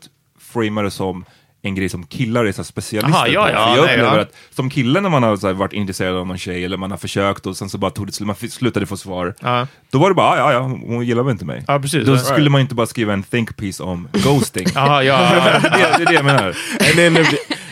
framea 0.52 0.84
det 0.84 0.90
som 0.90 1.24
en 1.64 1.74
grej 1.74 1.88
som 1.88 2.06
killar 2.06 2.44
är 2.44 2.52
så 2.52 2.64
specialister 2.64 3.18
Aha, 3.18 3.26
ja, 3.28 3.42
på. 3.44 3.50
ja, 3.50 3.54
För 3.64 3.76
jag 3.76 3.84
nej, 3.86 3.94
upplever 3.94 4.16
ja. 4.16 4.22
att 4.22 4.34
som 4.50 4.70
kille 4.70 5.00
när 5.00 5.08
man 5.10 5.22
har 5.22 5.36
så 5.36 5.46
här, 5.46 5.54
varit 5.54 5.72
intresserad 5.72 6.16
av 6.16 6.26
någon 6.26 6.38
tjej 6.38 6.64
eller 6.64 6.76
man 6.76 6.90
har 6.90 6.98
försökt 6.98 7.46
och 7.46 7.56
sen 7.56 7.68
så 7.70 7.78
bara 7.78 7.90
tog 7.90 8.06
det 8.06 8.12
slut, 8.12 8.26
man 8.26 8.36
slutade 8.36 8.86
få 8.86 8.96
svar. 8.96 9.34
Ja. 9.40 9.66
Då 9.90 9.98
var 9.98 10.08
det 10.08 10.14
bara, 10.14 10.36
ja, 10.36 10.52
ja, 10.52 10.60
hon 10.60 11.06
gillar 11.06 11.22
väl 11.22 11.32
inte 11.32 11.44
mig. 11.44 11.64
Ja, 11.68 11.78
precis. 11.78 12.06
Då 12.06 12.12
Right. 12.12 12.26
skulle 12.26 12.50
man 12.50 12.60
inte 12.60 12.74
bara 12.74 12.86
skriva 12.86 13.12
en 13.12 13.22
think 13.22 13.56
piece 13.56 13.82
om 13.82 14.08
ghosting. 14.12 14.66
Aha, 14.76 15.02
ja, 15.02 15.34
ja. 15.36 15.58
det, 15.62 15.68
det 15.98 16.02
är 16.02 16.06
det 16.06 16.14
jag 16.14 16.24
menar. 16.24 16.46
and 16.80 16.94
then 16.96 17.16
if, 17.16 17.28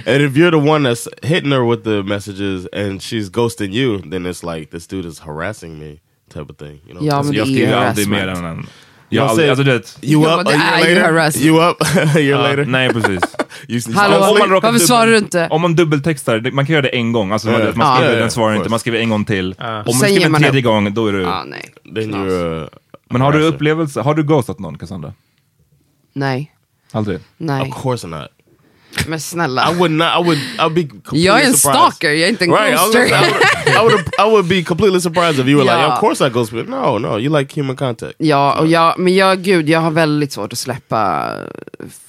and 0.06 0.22
if 0.22 0.32
you're 0.32 0.50
the 0.50 0.70
one 0.70 0.90
that's 0.90 1.08
hitting 1.22 1.52
her 1.52 1.70
with 1.70 1.82
the 1.84 2.02
messages 2.02 2.66
and 2.72 3.00
she's 3.02 3.30
ghosting 3.30 3.72
you, 3.74 3.98
then 4.10 4.26
it's 4.26 4.56
like 4.56 4.70
this 4.70 4.86
dude 4.86 5.08
is 5.08 5.20
harassing 5.20 5.78
me, 5.78 5.96
type 6.34 6.52
of 6.52 6.56
thing. 6.58 6.80
You 6.86 6.92
know? 6.94 7.06
Ja, 7.06 7.14
Alltså, 7.16 7.32
men 7.32 7.38
jag 7.38 7.46
det 7.46 7.50
är 7.50 7.54
skriver 7.54 7.72
ju 7.82 7.86
aldrig 7.88 8.08
mer 8.08 8.26
harassment. 8.28 8.66
Jag, 9.12 9.26
aldrig, 9.26 9.48
alltså, 9.48 9.64
du 9.64 9.72
vet, 9.72 9.98
You 10.02 10.22
Ja, 10.24 10.40
up 10.40 10.46
det 10.46 10.54
a 10.54 10.56
är 10.56 10.88
year 10.88 11.08
ju 11.10 11.14
later? 11.16 11.40
You 11.40 11.70
up 11.70 11.76
a 12.16 12.18
year 12.18 12.38
later? 12.38 12.64
nej 12.64 12.88
precis. 12.92 13.20
You, 13.68 13.80
Hallå, 13.94 14.14
Om 14.14 14.20
man 14.20 14.50
varför 14.50 14.68
dubbel- 14.68 14.78
svarar 14.78 15.06
du 15.06 15.18
inte? 15.18 15.48
Om 15.50 15.62
man 15.62 15.74
dubbeltextar, 15.74 16.38
det- 16.38 16.52
man 16.52 16.66
kan 16.66 16.72
göra 16.72 16.82
det 16.82 16.88
en 16.88 17.12
gång, 17.12 17.32
alltså 17.32 17.50
man, 17.50 17.60
man 17.74 17.96
skriver 17.96 18.20
den 18.20 18.30
svarar 18.30 18.54
inte, 18.56 18.68
man 18.68 18.78
skriver 18.78 18.98
en 18.98 19.08
gång 19.08 19.24
till. 19.24 19.54
Om 19.58 19.64
man 19.86 19.94
skriver 19.94 20.26
en 20.26 20.34
tredje 20.34 20.60
gång, 20.60 20.94
då 20.94 21.06
är 21.06 21.12
det... 21.12 21.22
Ja, 21.22 21.44
nej. 21.46 21.74
then 21.94 22.14
you're 22.14 22.62
uh, 22.62 22.68
Men 23.10 23.20
har 23.20 23.32
du 23.32 23.38
harasser. 23.38 23.54
upplevelse, 23.54 24.00
har 24.00 24.14
du 24.14 24.22
ghostat 24.22 24.58
någon 24.58 24.78
Cassandra? 24.78 25.12
Nej. 26.12 26.52
Aldrig? 26.92 27.18
Nej. 27.38 27.62
Of 27.70 27.82
course 27.82 28.06
not. 28.06 28.28
Men 29.06 29.20
snälla. 29.20 29.72
I 29.72 29.74
would 29.74 29.90
not. 29.90 30.08
I 30.20 30.24
would. 30.24 30.38
I'd 30.58 30.74
be. 30.74 30.82
Completely 30.82 31.26
Jag 31.26 31.42
är 31.42 31.46
en 31.46 31.54
surprised. 31.54 31.80
stalker, 31.80 32.08
jag 32.10 32.20
är 32.20 32.28
inte 32.28 32.44
en 32.44 32.50
Right, 32.52 32.70
I, 32.72 32.76
ghoster. 32.76 32.98
gonna 33.08 33.20
say, 33.20 33.72
I, 33.72 33.78
would, 33.78 33.92
I, 33.92 33.94
would, 33.94 34.06
I 34.28 34.30
would 34.30 34.44
be 34.46 34.62
completely 34.62 35.00
surprised 35.00 35.40
if 35.40 35.46
you 35.46 35.58
were 35.58 35.64
like, 35.64 35.82
Ja. 35.82 35.94
of 35.94 36.00
course 36.00 36.26
I 36.26 36.30
ghost 36.30 36.50
people. 36.52 36.70
No, 36.70 36.98
no, 36.98 37.18
you 37.18 37.38
like 37.38 37.60
human 37.60 37.76
contact. 37.76 38.14
Ja, 38.18 38.58
och 38.60 38.66
jag, 38.66 38.98
men 38.98 39.14
jag, 39.14 39.42
gud, 39.42 39.68
jag 39.68 39.80
har 39.80 39.90
väldigt 39.90 40.32
svårt 40.32 40.52
att 40.52 40.58
släppa 40.58 41.30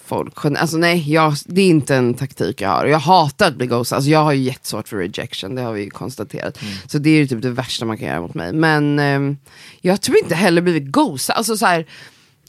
folk. 0.06 0.46
Alltså 0.46 0.78
nej, 0.78 1.14
jag, 1.14 1.34
det 1.46 1.62
är 1.62 1.68
inte 1.68 1.96
en 1.96 2.14
taktik 2.14 2.62
jag 2.62 2.70
har. 2.70 2.86
Jag 2.86 3.00
hatar 3.00 3.48
att 3.48 3.56
bli 3.56 3.68
ghostad. 3.68 3.96
Alltså, 3.96 4.12
jag 4.12 4.24
har 4.24 4.32
ju 4.32 4.42
jättesvårt 4.42 4.88
för 4.88 4.98
rejection, 4.98 5.56
det 5.56 5.62
har 5.62 5.74
vi 5.74 5.84
ju 5.84 5.90
konstaterat. 5.90 6.60
Så 6.88 6.98
det 6.98 7.10
är 7.10 7.16
ju 7.18 7.28
typ 7.28 7.42
det 7.42 7.50
värsta 7.50 7.86
man 7.86 7.98
kan 7.98 8.08
göra 8.08 8.22
mot 8.22 8.34
mig. 8.34 8.54
Men 8.54 9.00
ehm, 9.00 9.38
jag 9.82 9.94
har 9.94 9.98
typ 9.98 10.16
inte 10.24 10.36
heller 10.36 10.62
blivit 10.62 10.84
ghostad. 10.84 11.36
Alltså 11.38 11.58
så 11.58 11.66
här, 11.66 11.86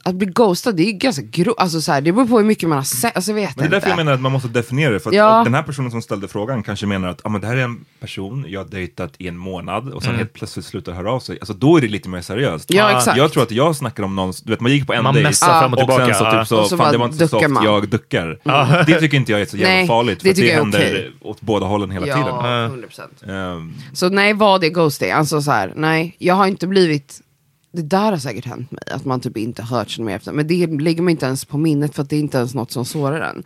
att 0.05 0.15
bli 0.15 0.27
ghostad 0.27 0.77
det 0.77 0.83
är 0.89 0.93
ganska 0.93 1.23
grovt. 1.23 1.55
Alltså, 1.59 1.81
så 1.81 1.93
här, 1.93 2.01
det 2.01 2.13
beror 2.13 2.27
på 2.27 2.39
hur 2.39 2.45
mycket 2.45 2.69
man 2.69 2.79
har 2.79 2.85
sett. 2.85 3.17
Alltså, 3.17 3.31
jag 3.31 3.37
vet 3.37 3.57
Men 3.57 3.63
det 3.65 3.69
är 3.69 3.71
därför 3.71 3.89
jag 3.89 3.97
menar 3.97 4.13
att 4.13 4.21
man 4.21 4.33
måste 4.33 4.49
definiera 4.49 4.93
det. 4.93 5.01
För 5.01 5.11
att 5.11 5.17
Ja. 5.17 5.43
den 5.45 5.55
här 5.55 5.63
personen 5.63 5.91
som 5.91 6.03
ställde 6.03 6.29
frågan 6.29 6.63
kanske 6.63 6.87
menar 6.87 7.09
att 7.09 7.21
ah, 7.25 7.29
men 7.29 7.41
det 7.41 7.47
här 7.47 7.57
är 7.57 7.63
en 7.65 7.85
person 8.01 8.45
jag 8.49 8.61
har 8.61 8.69
dejtat 8.69 9.13
i 9.19 9.29
en 9.29 9.37
månad 9.37 9.89
och 9.89 10.03
sen 10.03 10.17
helt 10.17 10.33
plötsligt 10.33 10.65
slutar 10.67 10.93
höra 10.93 11.13
av 11.13 11.21
sig. 11.21 11.39
Alltså 11.41 11.55
då 11.55 11.77
är 11.77 11.81
det 11.81 11.89
lite 11.89 12.09
mer 12.09 12.21
seriöst. 12.23 12.71
Ja, 12.75 12.97
exakt. 12.97 13.17
Jag 13.19 13.33
tror 13.33 13.43
att 13.43 13.51
jag 13.51 13.77
snackar 13.77 14.03
om 14.03 14.17
någon, 14.17 14.33
du 14.45 14.51
vet 14.53 14.61
man 14.61 14.73
gick 14.73 14.87
på 14.87 14.93
en 14.93 15.03
Man 15.05 15.15
dejt 15.15 15.33
fram 15.33 15.73
och 15.73 15.79
tillbaka. 15.79 16.05
sen 16.07 16.15
så 16.15 16.31
typ 16.39 16.47
så, 16.49 16.61
Och 16.61 16.67
så 16.67 16.77
fan 16.77 16.79
bara 16.79 16.93
det 16.93 16.99
var 16.99 17.07
inte 17.07 17.19
så 17.19 17.29
soft, 17.29 17.49
man. 17.49 17.65
jag 17.65 17.89
duckar. 17.89 18.39
Det 18.87 19.01
tycker 19.01 19.17
inte 19.17 19.33
jag 19.33 19.41
är 19.41 19.47
så 19.47 19.57
jävla 19.57 19.75
Nej, 19.75 19.87
farligt. 19.87 20.19
För 20.23 20.25
det 20.25 20.31
att 20.31 20.37
det 20.37 20.43
tycker 20.43 20.55
jag 20.55 20.59
är 20.59 20.63
händer 20.63 20.79
okej. 20.81 21.13
åt 21.31 21.41
båda 21.41 21.67
hållen 21.67 21.91
hela 21.91 22.07
tiden. 22.07 22.21
Ja, 22.27 22.71
100%. 23.27 23.57
Ehm, 23.57 23.73
Så 23.93 24.09
nej, 24.09 24.35
vad 24.35 24.61
det 24.61 24.69
ghosting? 24.69 25.11
Alltså 25.11 25.43
så 25.43 25.51
här, 25.51 25.73
nej, 25.77 26.17
jag 26.19 26.35
har 26.35 26.47
inte 26.47 26.67
blivit 26.67 27.21
det 27.73 27.83
där 27.83 28.11
har 28.13 28.19
säkert 28.19 28.45
hänt 28.45 28.71
mig, 28.71 28.83
att 28.91 29.05
man 29.05 29.21
typ 29.21 29.37
inte 29.37 29.63
hört 29.63 29.91
sig 29.91 30.05
mer 30.05 30.17
efter. 30.17 30.33
Men 30.33 30.47
det 30.47 30.67
lägger 30.67 31.03
man 31.03 31.11
inte 31.11 31.27
ens 31.27 31.45
på 31.45 31.59
minnet 31.59 31.95
för 31.95 32.03
att 32.03 32.11
det 32.11 32.17
är 32.17 32.21
inte 32.21 32.39
ens 32.39 32.55
något 32.55 32.71
som 32.71 32.85
sårar 32.85 33.21
en. 33.21 33.43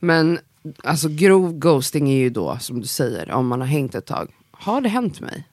Men 0.00 0.38
alltså 0.82 1.08
grov 1.08 1.58
ghosting 1.58 2.10
är 2.10 2.16
ju 2.16 2.30
då, 2.30 2.58
som 2.60 2.80
du 2.80 2.86
säger, 2.86 3.30
om 3.30 3.46
man 3.46 3.60
har 3.60 3.68
hängt 3.68 3.94
ett 3.94 4.06
tag. 4.06 4.30
Har 4.50 4.80
det 4.80 4.88
hänt 4.88 5.20
mig? 5.20 5.44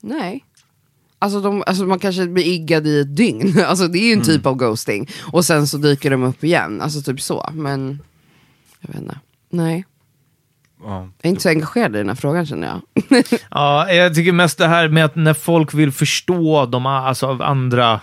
Nej. 0.00 0.44
Alltså, 1.18 1.40
de, 1.40 1.62
alltså 1.66 1.86
man 1.86 1.98
kanske 1.98 2.26
blir 2.26 2.46
iggad 2.46 2.86
i 2.86 3.00
ett 3.00 3.16
dygn. 3.16 3.60
Alltså 3.66 3.88
det 3.88 3.98
är 3.98 4.06
ju 4.06 4.12
en 4.12 4.22
typ 4.22 4.46
av 4.46 4.56
ghosting. 4.56 5.08
Och 5.32 5.44
sen 5.44 5.66
så 5.66 5.78
dyker 5.78 6.10
de 6.10 6.22
upp 6.22 6.44
igen. 6.44 6.80
Alltså 6.80 7.02
typ 7.02 7.20
så. 7.20 7.50
Men 7.52 8.02
jag 8.80 8.88
vet 8.88 9.02
inte. 9.02 9.18
Nej. 9.50 9.84
Ja. 10.84 11.08
Jag 11.20 11.26
är 11.26 11.28
inte 11.28 11.42
så 11.42 11.48
engagerad 11.48 11.94
i 11.94 11.98
den 11.98 12.08
här 12.08 12.16
frågan 12.16 12.46
känner 12.46 12.66
jag. 12.66 12.80
Ja, 13.50 13.92
jag 13.92 14.14
tycker 14.14 14.32
mest 14.32 14.58
det 14.58 14.66
här 14.66 14.88
med 14.88 15.04
att 15.04 15.16
när 15.16 15.34
folk 15.34 15.74
vill 15.74 15.92
förstå 15.92 16.66
de 16.66 16.86
alltså, 16.86 17.26
av 17.26 17.42
andra 17.42 18.00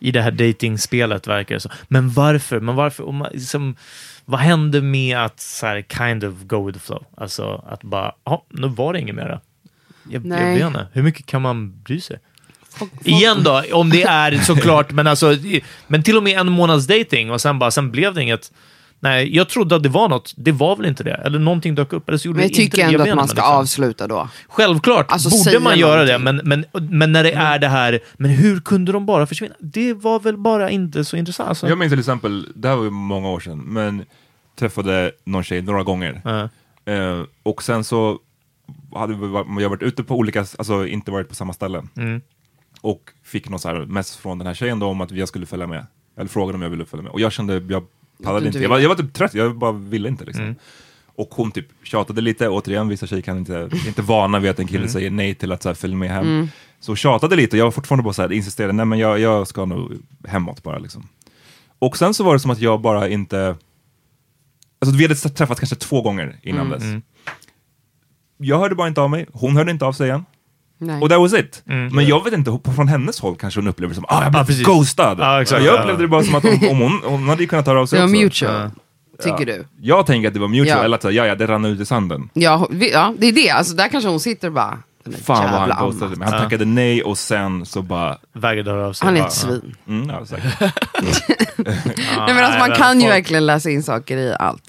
i 0.00 0.10
det 0.10 0.22
här 0.22 0.30
datingspelet 0.30 1.26
verkar 1.26 1.54
det 1.54 1.60
så. 1.60 1.70
Men 1.88 2.10
varför? 2.10 2.60
Men 2.60 2.74
varför? 2.74 3.08
Om 3.08 3.16
man, 3.16 3.28
liksom, 3.32 3.76
vad 4.24 4.40
händer 4.40 4.80
med 4.80 5.18
att 5.18 5.40
så 5.40 5.66
här, 5.66 5.84
kind 5.98 6.24
of 6.24 6.34
go 6.42 6.66
with 6.66 6.78
the 6.78 6.84
flow? 6.84 7.04
Alltså 7.16 7.64
att 7.68 7.82
bara, 7.82 8.12
ja, 8.24 8.44
nu 8.48 8.68
var 8.68 8.92
det 8.92 9.00
inget 9.00 9.14
mera. 9.14 9.40
Jag, 10.04 10.14
jag 10.14 10.24
Nej. 10.24 10.54
vet 10.54 10.66
inte. 10.66 10.86
Hur 10.92 11.02
mycket 11.02 11.26
kan 11.26 11.42
man 11.42 11.82
bry 11.82 12.00
sig? 12.00 12.18
Igen 13.04 13.42
då, 13.42 13.62
om 13.72 13.90
det 13.90 14.02
är 14.02 14.38
såklart, 14.38 14.90
men 14.90 15.06
alltså, 15.06 15.36
men 15.86 16.02
till 16.02 16.16
och 16.16 16.22
med 16.22 16.38
en 16.38 16.52
månads 16.52 16.86
dating 16.86 17.30
och 17.30 17.40
sen 17.40 17.58
bara, 17.58 17.70
sen 17.70 17.90
blev 17.90 18.14
det 18.14 18.22
inget. 18.22 18.52
Nej, 19.02 19.36
jag 19.36 19.48
trodde 19.48 19.76
att 19.76 19.82
det 19.82 19.88
var 19.88 20.08
något. 20.08 20.34
Det 20.36 20.52
var 20.52 20.76
väl 20.76 20.86
inte 20.86 21.04
det? 21.04 21.14
Eller 21.14 21.38
någonting 21.38 21.74
dök 21.74 21.92
upp. 21.92 22.08
Eller 22.08 22.18
så 22.18 22.28
gjorde 22.28 22.36
Men 22.36 22.42
jag 22.42 22.50
det 22.56 22.62
inte 22.62 22.76
tycker 22.76 22.88
det. 22.88 22.94
ändå 22.94 23.02
att 23.10 23.16
man 23.16 23.24
inte, 23.24 23.34
ska 23.34 23.40
liksom. 23.42 23.56
avsluta 23.56 24.06
då. 24.08 24.28
Självklart 24.48 25.06
Alltså, 25.12 25.30
borde 25.30 25.60
man 25.60 25.78
göra 25.78 26.04
det, 26.04 26.18
men, 26.18 26.36
någonting. 26.36 26.64
men, 26.72 26.88
men 26.98 27.12
när 27.12 27.22
det 27.24 27.32
är 27.32 27.58
det 27.58 27.68
här, 27.68 28.00
men 28.16 28.30
hur 28.30 28.60
kunde 28.60 28.92
de 28.92 29.06
bara 29.06 29.26
försvinna? 29.26 29.54
Det 29.58 29.94
var 29.94 30.20
väl 30.20 30.36
bara 30.36 30.70
inte 30.70 31.04
så 31.04 31.16
intressant. 31.16 31.48
Alltså. 31.48 31.68
Jag 31.68 31.78
minns 31.78 31.90
till 31.92 31.98
exempel, 31.98 32.48
det 32.54 32.68
här 32.68 32.76
var 32.76 32.84
ju 32.84 32.90
många 32.90 33.28
år 33.28 33.40
sedan, 33.40 33.58
men 33.58 34.04
träffade 34.58 35.12
någon 35.24 35.44
tjej 35.44 35.62
några 35.62 35.82
gånger. 35.82 36.20
Ja. 36.24 36.48
Eh, 36.92 37.22
och 37.42 37.62
sen 37.62 37.84
så 37.84 38.18
hade 38.94 39.14
vi, 39.14 39.26
varit- 39.26 39.46
jag 39.62 39.68
varit 39.70 39.82
ute 39.82 40.02
på 40.04 40.14
olika, 40.16 40.40
alltså 40.40 40.86
inte 40.86 41.10
varit 41.10 41.28
på 41.28 41.34
samma 41.34 41.52
ställen. 41.52 41.88
Mm. 41.96 42.20
Och 42.80 43.00
fick 43.24 43.48
någon 43.48 43.58
så 43.58 43.68
här 43.68 43.74
mess 43.80 44.16
från 44.16 44.38
den 44.38 44.46
här 44.46 44.54
tjejen 44.54 44.78
då 44.78 44.86
om 44.86 45.00
att 45.00 45.10
jag 45.10 45.28
skulle 45.28 45.46
följa 45.46 45.66
med. 45.66 45.86
Eller 46.18 46.28
frågade 46.28 46.56
om 46.56 46.62
jag 46.62 46.70
ville 46.70 46.84
följa 46.84 47.02
med. 47.02 47.12
Och 47.12 47.20
jag 47.20 47.32
kände, 47.32 47.62
jag 47.68 47.84
pallade 48.22 48.46
inte. 48.46 48.58
Jag 48.58 48.68
var, 48.68 48.78
jag 48.78 48.88
var 48.88 48.96
typ 48.96 49.12
trött, 49.12 49.34
jag 49.34 49.58
bara 49.58 49.72
ville 49.72 50.08
inte 50.08 50.24
liksom. 50.24 50.44
Mm. 50.44 50.56
Och 51.06 51.28
hon 51.30 51.50
typ 51.52 51.66
tjatade 51.82 52.20
lite, 52.20 52.48
återigen 52.48 52.88
vissa 52.88 53.06
tjejer 53.06 53.22
kan 53.22 53.38
inte, 53.38 53.70
inte 53.86 54.02
vana 54.02 54.38
vid 54.38 54.50
att 54.50 54.58
en 54.58 54.66
kille 54.66 54.78
Mm. 54.78 54.88
säger 54.90 55.10
nej 55.10 55.34
till 55.34 55.52
att 55.52 55.62
så 55.62 55.68
här, 55.68 55.74
följa 55.74 55.96
med 55.96 56.10
hem. 56.10 56.48
Så 56.80 56.96
tjatade 56.96 57.36
lite 57.36 57.56
och 57.56 57.60
jag 57.60 57.64
var 57.64 57.70
fortfarande 57.70 58.02
bara 58.02 58.12
så 58.14 58.22
här, 58.22 58.32
insisterade, 58.32 58.72
nej 58.72 58.86
men 58.86 58.98
jag, 58.98 59.18
jag 59.18 59.48
ska 59.48 59.64
nog 59.64 59.92
hemåt 60.28 60.62
bara 60.62 60.78
liksom. 60.78 61.08
Och 61.78 61.96
sen 61.96 62.14
så 62.14 62.24
var 62.24 62.32
det 62.34 62.40
som 62.40 62.50
att 62.50 62.60
jag 62.60 62.80
bara 62.80 63.08
inte, 63.08 63.56
alltså 64.80 64.96
vi 64.96 65.04
hade 65.04 65.14
träffats 65.14 65.60
kanske 65.60 65.76
två 65.76 66.02
gånger 66.02 66.38
innan 66.42 66.66
Mm. 66.66 66.78
dess. 66.80 67.04
Jag 68.36 68.58
hörde 68.58 68.74
bara 68.74 68.88
inte 68.88 69.00
av 69.00 69.10
mig, 69.10 69.26
hon 69.32 69.56
hörde 69.56 69.70
inte 69.70 69.84
av 69.84 69.92
sig 69.92 70.08
igen. 70.08 70.24
Nej. 70.82 71.00
Och 71.02 71.10
that 71.10 71.18
was 71.20 71.32
it. 71.34 71.62
Mm. 71.68 71.86
Men 71.96 72.06
jag 72.06 72.24
vet 72.24 72.32
inte, 72.34 72.58
på- 72.64 72.72
från 72.72 72.88
hennes 72.88 73.20
håll 73.20 73.36
kanske 73.36 73.60
hon 73.60 73.68
upplevde 73.68 73.90
det 73.92 73.96
som 73.96 74.04
ah, 74.08 74.14
jag 74.14 74.24
Ja, 74.26 74.30
blev 74.30 74.44
precis. 74.44 74.66
ghostad. 74.66 75.16
Ja, 75.20 75.42
exakt. 75.42 75.64
jag 75.64 75.74
Ja. 75.74 75.80
upplevde 75.80 76.02
det 76.04 76.08
bara 76.08 76.22
som 76.22 76.34
att 76.34 76.44
om, 76.44 76.68
om 76.70 76.78
hon, 76.80 77.00
hon 77.04 77.28
hade 77.28 77.42
ju 77.42 77.48
kunnat 77.48 77.66
höra 77.66 77.80
av 77.80 77.86
sig 77.86 77.98
Det 78.00 78.06
var 78.06 78.12
mutual. 78.12 78.70
tycker 79.22 79.46
du? 79.46 79.66
Jag 79.80 80.06
tänker 80.06 80.28
att 80.28 80.34
det 80.34 80.40
var 80.40 80.48
mutual, 80.48 80.66
Ja. 80.78 80.84
eller 80.84 80.96
att 80.96 81.04
ja, 81.04 81.10
ja, 81.26 81.34
det 81.34 81.46
rann 81.46 81.64
ut 81.64 81.80
i 81.80 81.86
sanden. 81.86 82.28
Ja, 82.32 82.66
vi, 82.70 82.92
ja, 82.92 83.14
det 83.18 83.26
är 83.26 83.32
det. 83.32 83.50
Alltså, 83.50 83.74
där 83.74 83.88
kanske 83.88 84.10
hon 84.10 84.20
sitter 84.20 84.48
och 84.48 84.54
bara, 84.54 84.78
"Den 85.04 85.12
där 85.12 85.20
Fan 85.20 85.52
vad 85.52 85.60
han 85.60 85.84
ghostade 85.86 86.06
Anna." 86.06 86.16
mig. 86.16 86.28
Han 86.30 86.40
tackade 86.40 86.64
nej 86.64 87.02
och 87.02 87.18
sen 87.18 87.66
så 87.66 87.82
bara... 87.82 88.16
Vägrade 88.32 88.70
höra 88.70 88.86
av 88.86 88.92
sig. 88.92 89.06
Han 89.06 89.16
är 89.16 89.26
ett 89.26 89.32
svin. 89.32 89.74
Mm, 89.88 90.08
ja. 90.10 90.20
Nej, 91.56 92.34
men 92.34 92.44
alltså, 92.44 92.58
man 92.58 92.70
kan 92.76 93.00
ju 93.00 93.08
verkligen 93.08 93.46
läsa 93.46 93.70
in 93.70 93.82
saker 93.82 94.16
i 94.16 94.34
allt. 94.38 94.62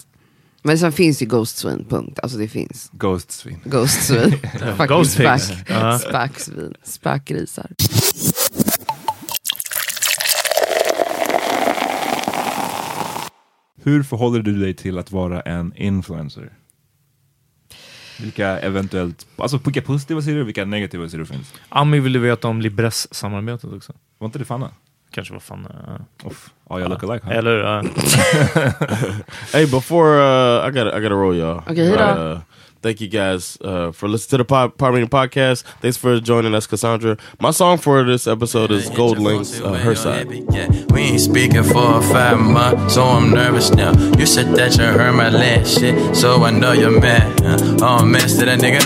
Men 0.63 0.79
sen 0.79 0.91
finns 0.91 1.21
ju 1.21 1.25
Ghost 1.25 1.57
Swin, 1.57 1.85
punkt. 1.89 2.19
Alltså 2.23 2.37
det 2.37 2.47
finns. 2.47 2.89
Ghost 2.93 3.31
svin. 3.31 3.59
Ghost 3.65 4.07
Swin. 4.07 4.31
Fucking 4.41 4.87
Ghost 4.87 5.17
pigs. 5.17 5.43
spack, 5.47 5.69
Ja. 5.69 5.99
spacksvin. 5.99 6.73
Spackgrisar. 6.83 7.67
Hur 13.83 14.03
förhåller 14.03 14.39
du 14.41 14.59
dig 14.59 14.73
till 14.73 14.97
att 14.97 15.11
vara 15.11 15.41
en 15.41 15.73
influencer? 15.75 16.53
Vilka 18.21 18.59
eventuellt, 18.59 19.27
alltså 19.35 19.57
vilka 19.65 19.81
positiva 19.81 20.21
sidor 20.21 20.41
och 20.41 20.47
vilka 20.47 20.65
negativa 20.65 21.09
sidor 21.09 21.25
finns? 21.25 21.53
Ami 21.69 21.99
ville 21.99 22.19
veta 22.19 22.47
om 22.47 22.61
Libress-samarbetet 22.61 23.73
också. 23.73 23.93
Var 24.17 24.25
inte 24.25 24.39
det 24.39 24.45
Fanna? 24.45 24.71
Kanske 25.11 25.33
var 25.33 25.39
fan... 25.39 25.67
Uh, 26.23 26.31
ja, 26.69 26.79
jag 26.79 26.89
look 26.89 27.03
alike. 27.03 27.25
huh? 27.25 27.37
eller 27.37 27.77
uh, 27.77 27.83
Hey, 29.53 29.65
before 29.65 30.19
uh, 30.19 30.67
I 30.67 30.71
got 30.71 30.87
I 30.93 30.99
got 30.99 31.09
to 31.09 31.15
roll 31.15 31.35
y'all. 31.35 31.57
Okay, 31.67 31.85
hit 31.85 31.99
uh, 31.99 32.39
Thank 32.81 32.99
you 32.99 33.07
guys 33.07 33.59
uh, 33.61 33.91
for 33.91 34.07
listening 34.09 34.29
to 34.31 34.37
the 34.37 34.45
pod, 34.45 34.75
pod 34.77 34.93
Meeting 34.93 35.07
podcast. 35.09 35.63
Thanks 35.81 35.97
for 35.97 36.19
joining 36.19 36.55
us, 36.55 36.65
Cassandra. 36.65 37.15
My 37.39 37.51
song 37.51 37.77
for 37.77 38.03
this 38.03 38.25
episode 38.25 38.71
is 38.71 38.89
Gold 38.89 39.19
Links, 39.19 39.61
uh, 39.61 39.73
Her 39.73 39.93
Side. 39.93 40.31
Yeah, 40.51 40.67
we 40.89 41.01
ain't 41.01 41.21
speaking 41.21 41.61
for 41.63 42.01
five 42.01 42.39
months, 42.39 42.95
so 42.95 43.03
I'm 43.03 43.29
nervous 43.29 43.69
now. 43.69 43.91
You 44.17 44.25
said 44.25 44.55
that 44.55 44.77
you 44.77 44.83
heard 44.85 45.13
my 45.13 45.29
last 45.29 45.79
shit, 45.79 46.15
so 46.15 46.43
I 46.43 46.49
know 46.49 46.71
you're 46.71 46.99
mad. 46.99 47.41
Uh, 47.43 47.77
oh, 47.85 48.05
mess 48.05 48.37
to 48.39 48.45
that 48.45 48.59
nigga. 48.59 48.81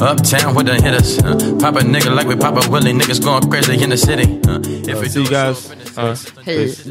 Uh, 0.00 0.04
uptown 0.04 0.54
with 0.56 0.66
the 0.66 0.74
hitters. 0.74 1.18
Uh, 1.18 1.36
pop 1.60 1.76
a 1.76 1.80
nigga 1.80 2.14
like 2.14 2.26
we 2.26 2.34
pop 2.34 2.56
a 2.64 2.68
willie. 2.68 2.92
Niggas 2.92 3.22
going 3.22 3.48
crazy 3.48 3.80
in 3.80 3.90
the 3.90 3.96
city. 3.96 4.40
Uh, 4.48 4.60
if 4.64 5.00
we 5.00 5.08
See 5.08 5.20
you 5.20 5.26
do 5.26 5.30
guys. 5.30 5.58
so 5.60 5.72
in 5.72 5.78
this 5.78 6.84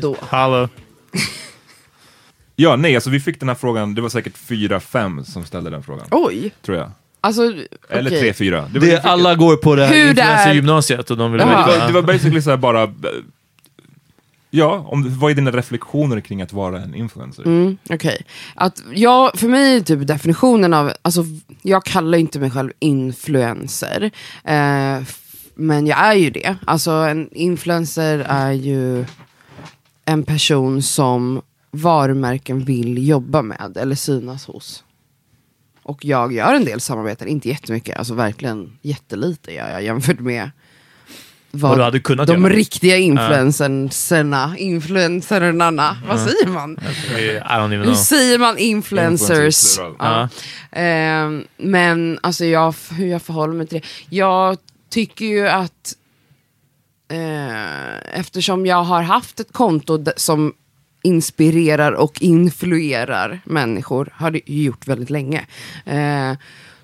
Ja, 2.60 2.76
nej, 2.76 2.96
alltså 2.96 3.10
vi 3.10 3.20
fick 3.20 3.40
den 3.40 3.50
här 3.50 3.56
frågan, 3.56 3.96
det 3.96 4.02
var 4.02 4.10
säkert 4.10 4.38
fyra, 4.38 4.80
fem 4.80 5.26
som 5.26 5.46
ställde 5.46 5.70
den 5.70 5.84
frågan. 5.84 6.08
Oj. 6.12 6.52
Tror 6.62 6.78
jag. 6.78 6.92
Alltså, 7.22 7.42
Eller 7.90 8.10
okej. 8.10 8.20
tre, 8.22 8.34
fyra. 8.34 8.70
Det 8.74 8.80
var, 8.80 8.88
Det, 8.88 9.02
alla 9.02 9.36
går 9.36 9.56
på 9.56 9.76
det 9.76 9.86
här 9.86 9.94
Hur 9.94 10.14
det 10.14 10.22
är- 10.22 10.36
influencer-gymnasiet 10.54 11.12
och 11.12 11.18
de 11.18 11.32
vill 11.32 11.40
det, 11.40 11.46
veta. 11.46 11.66
var, 11.80 11.88
det 11.88 11.94
var 11.94 12.02
basically 12.02 12.42
så 12.42 12.50
här 12.50 12.58
bara... 12.58 12.84
eh, 12.84 12.90
Ja, 14.50 14.86
om, 14.88 15.20
vad 15.20 15.32
är 15.32 15.36
dina 15.36 15.52
reflektioner 15.52 16.20
kring 16.22 16.42
att 16.42 16.54
vara 16.54 16.82
en 16.82 16.96
influencer? 16.96 17.44
Mm, 17.46 17.78
Okej. 17.90 18.22
Att 18.56 18.82
jag, 18.94 19.40
för 19.40 19.48
mig 19.48 19.76
är 19.78 19.82
typ 19.82 20.08
definitionen 20.08 20.74
av, 20.74 20.92
alltså 21.02 21.24
jag 21.62 21.86
kallar 21.86 22.18
inte 22.18 22.40
mig 22.40 22.52
själv 22.52 22.72
influencer. 22.80 24.12
Eh, 24.44 24.98
f- 24.98 25.20
men 25.56 25.88
jag 25.88 26.00
är 26.00 26.14
ju 26.14 26.30
det. 26.30 26.56
Alltså 26.68 26.92
en 26.92 27.30
influencer 27.34 28.26
är 28.30 28.52
ju 28.52 29.06
en 30.06 30.24
person 30.24 30.82
som 30.84 31.42
varumärken 31.72 32.66
vill 32.66 33.08
jobba 33.08 33.42
med 33.42 33.78
eller 33.78 33.96
synas 33.96 34.46
hos. 34.46 34.84
Och 35.84 36.06
jag 36.06 36.34
gör 36.34 36.54
en 36.54 36.66
del 36.66 36.82
samarbeten, 36.82 37.28
inte 37.28 37.50
jättemycket, 37.50 37.98
alltså 37.98 38.14
verkligen 38.14 38.78
jättelite 38.82 39.54
gör 39.54 39.70
jag 39.70 39.84
jämfört 39.84 40.20
med 40.20 40.52
Vad 41.52 41.78
du 41.78 41.84
hade 41.84 42.00
kunnat 42.00 42.28
de 42.28 42.42
göra. 42.44 42.54
riktiga 42.54 42.98
influencerserna, 42.98 44.56
influencerna, 44.58 45.98
vad 46.08 46.20
säger 46.20 46.48
man? 46.48 46.78
I 47.18 47.40
don't 47.40 47.74
even 47.74 47.88
Hur 47.88 47.96
säger 47.96 48.40
man 48.40 48.58
influencers? 48.58 49.78
Ja. 50.00 50.30
Ehm, 50.72 51.44
men 51.58 52.20
alltså 52.24 52.46
jag, 52.46 52.76
hur 52.92 53.08
jag 53.08 53.22
förhåller 53.22 53.54
mig 53.54 53.68
till 53.68 53.82
det. 53.82 54.16
Jag 54.16 54.58
tycker 54.90 55.26
ju 55.26 55.48
att 55.48 55.96
eh, 57.12 58.20
eftersom 58.20 58.66
jag 58.66 58.84
har 58.84 59.02
haft 59.02 59.40
ett 59.40 59.54
konto 59.54 60.06
som 60.18 60.54
inspirerar 61.02 61.92
och 61.92 62.22
influerar 62.22 63.40
människor, 63.46 64.10
har 64.14 64.32
det 64.32 64.42
ju 64.46 64.64
gjort 64.64 64.88
väldigt 64.88 65.10
länge. 65.10 65.46
Eh, 65.86 66.34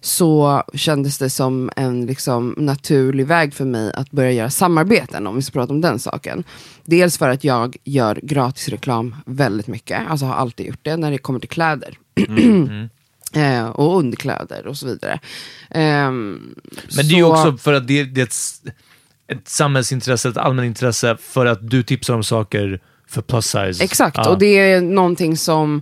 så 0.01 0.64
kändes 0.74 1.18
det 1.18 1.30
som 1.30 1.70
en 1.76 2.05
liksom, 2.05 2.53
naturlig 2.57 3.28
väg 3.28 3.53
för 3.53 3.66
mig 3.66 3.93
att 3.93 4.11
börja 4.11 4.32
göra 4.32 4.49
samarbeten, 4.49 5.28
om 5.28 5.36
vi 5.36 5.41
ska 5.41 5.51
prata 5.59 5.74
om 5.74 5.82
den 5.82 5.99
saken. 5.99 6.43
Dels 6.86 7.18
för 7.18 7.30
att 7.30 7.43
jag 7.43 7.76
gör 7.84 8.20
gratisreklam 8.24 9.16
väldigt 9.26 9.68
mycket, 9.68 10.01
alltså 10.09 10.26
har 10.26 10.34
alltid 10.36 10.66
gjort 10.66 10.80
det 10.82 10.97
när 10.97 11.11
det 11.11 11.18
kommer 11.18 11.39
till 11.39 11.49
kläder. 11.49 11.97
Eh, 13.36 13.66
och 13.70 13.97
underkläder 13.99 14.68
och 14.68 14.78
så 14.78 14.88
vidare. 14.88 15.20
Ehm, 15.70 16.55
Men 16.95 17.07
det 17.07 17.14
är 17.14 17.18
ju 17.18 17.24
så- 17.24 17.32
också 17.32 17.57
för 17.57 17.74
att 17.74 17.88
det, 17.88 18.03
det 18.03 18.22
är 18.22 18.26
ett, 18.26 18.36
ett 19.28 19.47
samhällsintresse, 19.47 20.30
ett 20.30 20.38
allmänintresse 20.38 21.18
för 21.22 21.45
att 21.45 21.70
du 21.70 21.84
tipsar 21.84 22.14
om 22.14 22.24
saker 22.24 22.80
för 23.14 23.22
plus 23.22 23.45
size. 23.45 23.84
Exakt, 23.84 24.18
Ja. 24.18 24.30
och 24.30 24.38
det 24.39 24.45
är 24.59 24.82
någonting 24.82 25.38
som 25.38 25.82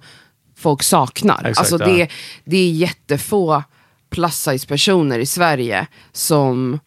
folk 0.57 0.83
saknar. 0.83 1.45
Exakt, 1.45 1.57
alltså 1.73 1.89
ja. 1.89 1.95
det, 1.95 2.07
det 2.45 2.57
är 2.57 2.71
jättefå 2.71 3.63
plus 4.09 4.35
size 4.35 4.67
personer 4.67 5.19
i 5.19 5.25
Sverige 5.25 5.87
som, 6.11 6.79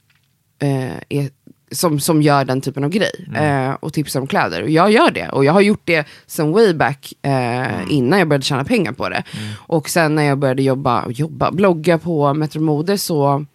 eh, 0.62 0.94
är, 1.08 1.30
som, 1.72 2.00
som 2.00 2.22
gör 2.22 2.44
den 2.44 2.60
typen 2.60 2.84
av 2.84 2.90
grej. 2.90 3.24
Mm. 3.28 3.68
Eh, 3.70 3.76
och 3.80 3.92
tipsar 3.92 4.20
om 4.20 4.26
kläder. 4.26 4.62
Och 4.62 4.70
jag 4.70 4.90
gör 4.90 5.10
det. 5.10 5.28
Och 5.28 5.44
jag 5.44 5.52
har 5.52 5.60
gjort 5.60 5.82
det 5.84 6.06
sen 6.26 6.52
way 6.52 6.74
back 6.74 7.12
eh, 7.22 7.30
Mm. 7.74 7.90
innan 7.90 8.18
jag 8.18 8.28
började 8.28 8.44
tjäna 8.44 8.64
pengar 8.64 8.92
på 8.92 9.08
det. 9.08 9.22
Och 9.56 9.88
sen 9.90 10.14
när 10.14 10.22
jag 10.22 10.38
började 10.38 10.62
jobba, 10.62 11.04
jobba 11.10 11.50
blogga 11.50 11.98
på 11.98 12.34
Metro 12.34 12.60
Mode 12.60 12.98
så 12.98 13.46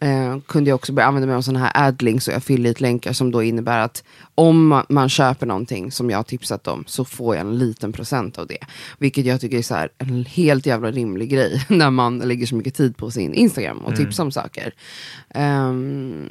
eh, 0.00 0.38
kunde 0.46 0.70
jag 0.70 0.74
också 0.74 0.92
börja 0.92 1.06
använda 1.08 1.26
mig 1.26 1.36
av 1.36 1.42
sådana 1.42 1.58
här 1.64 1.88
adlinks 1.88 2.28
och 2.28 2.34
affiliate-länkar 2.34 3.12
som 3.12 3.30
då 3.30 3.42
innebär 3.42 3.78
att 3.78 4.04
om 4.34 4.82
man, 4.88 5.08
köper 5.08 5.46
någonting 5.46 5.92
som 5.92 6.10
jag 6.10 6.18
har 6.18 6.22
tipsat 6.22 6.66
om 6.66 6.84
så 6.86 7.04
får 7.04 7.36
jag 7.36 7.40
en 7.46 7.58
liten 7.58 7.92
procent 7.92 8.38
av 8.38 8.46
det. 8.46 8.58
Vilket 8.98 9.24
jag 9.26 9.40
tycker 9.40 9.58
är 9.58 9.62
så 9.62 9.74
här, 9.74 9.88
en 9.98 10.24
helt 10.24 10.66
jävla 10.66 10.90
rimlig 10.90 11.30
grej 11.30 11.64
när 11.68 11.90
man 11.90 12.18
lägger 12.18 12.46
så 12.46 12.54
mycket 12.54 12.74
tid 12.74 12.96
på 12.96 13.10
sin 13.10 13.34
Instagram 13.34 13.78
och 13.78 13.92
Mm. 13.92 14.04
tipsar 14.04 14.24
om 14.24 14.32
saker. 14.32 14.74
Ehm, 15.34 16.26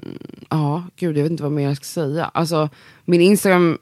ja, 0.50 0.84
gud 0.96 1.18
jag 1.18 1.24
vet 1.24 1.32
inte 1.32 1.44
vad 1.44 1.52
mer 1.52 1.68
jag 1.68 1.76
ska 1.78 1.84
säga. 1.86 2.26
Alltså 2.34 2.70
min 3.06 3.22
Instagram 3.22 3.78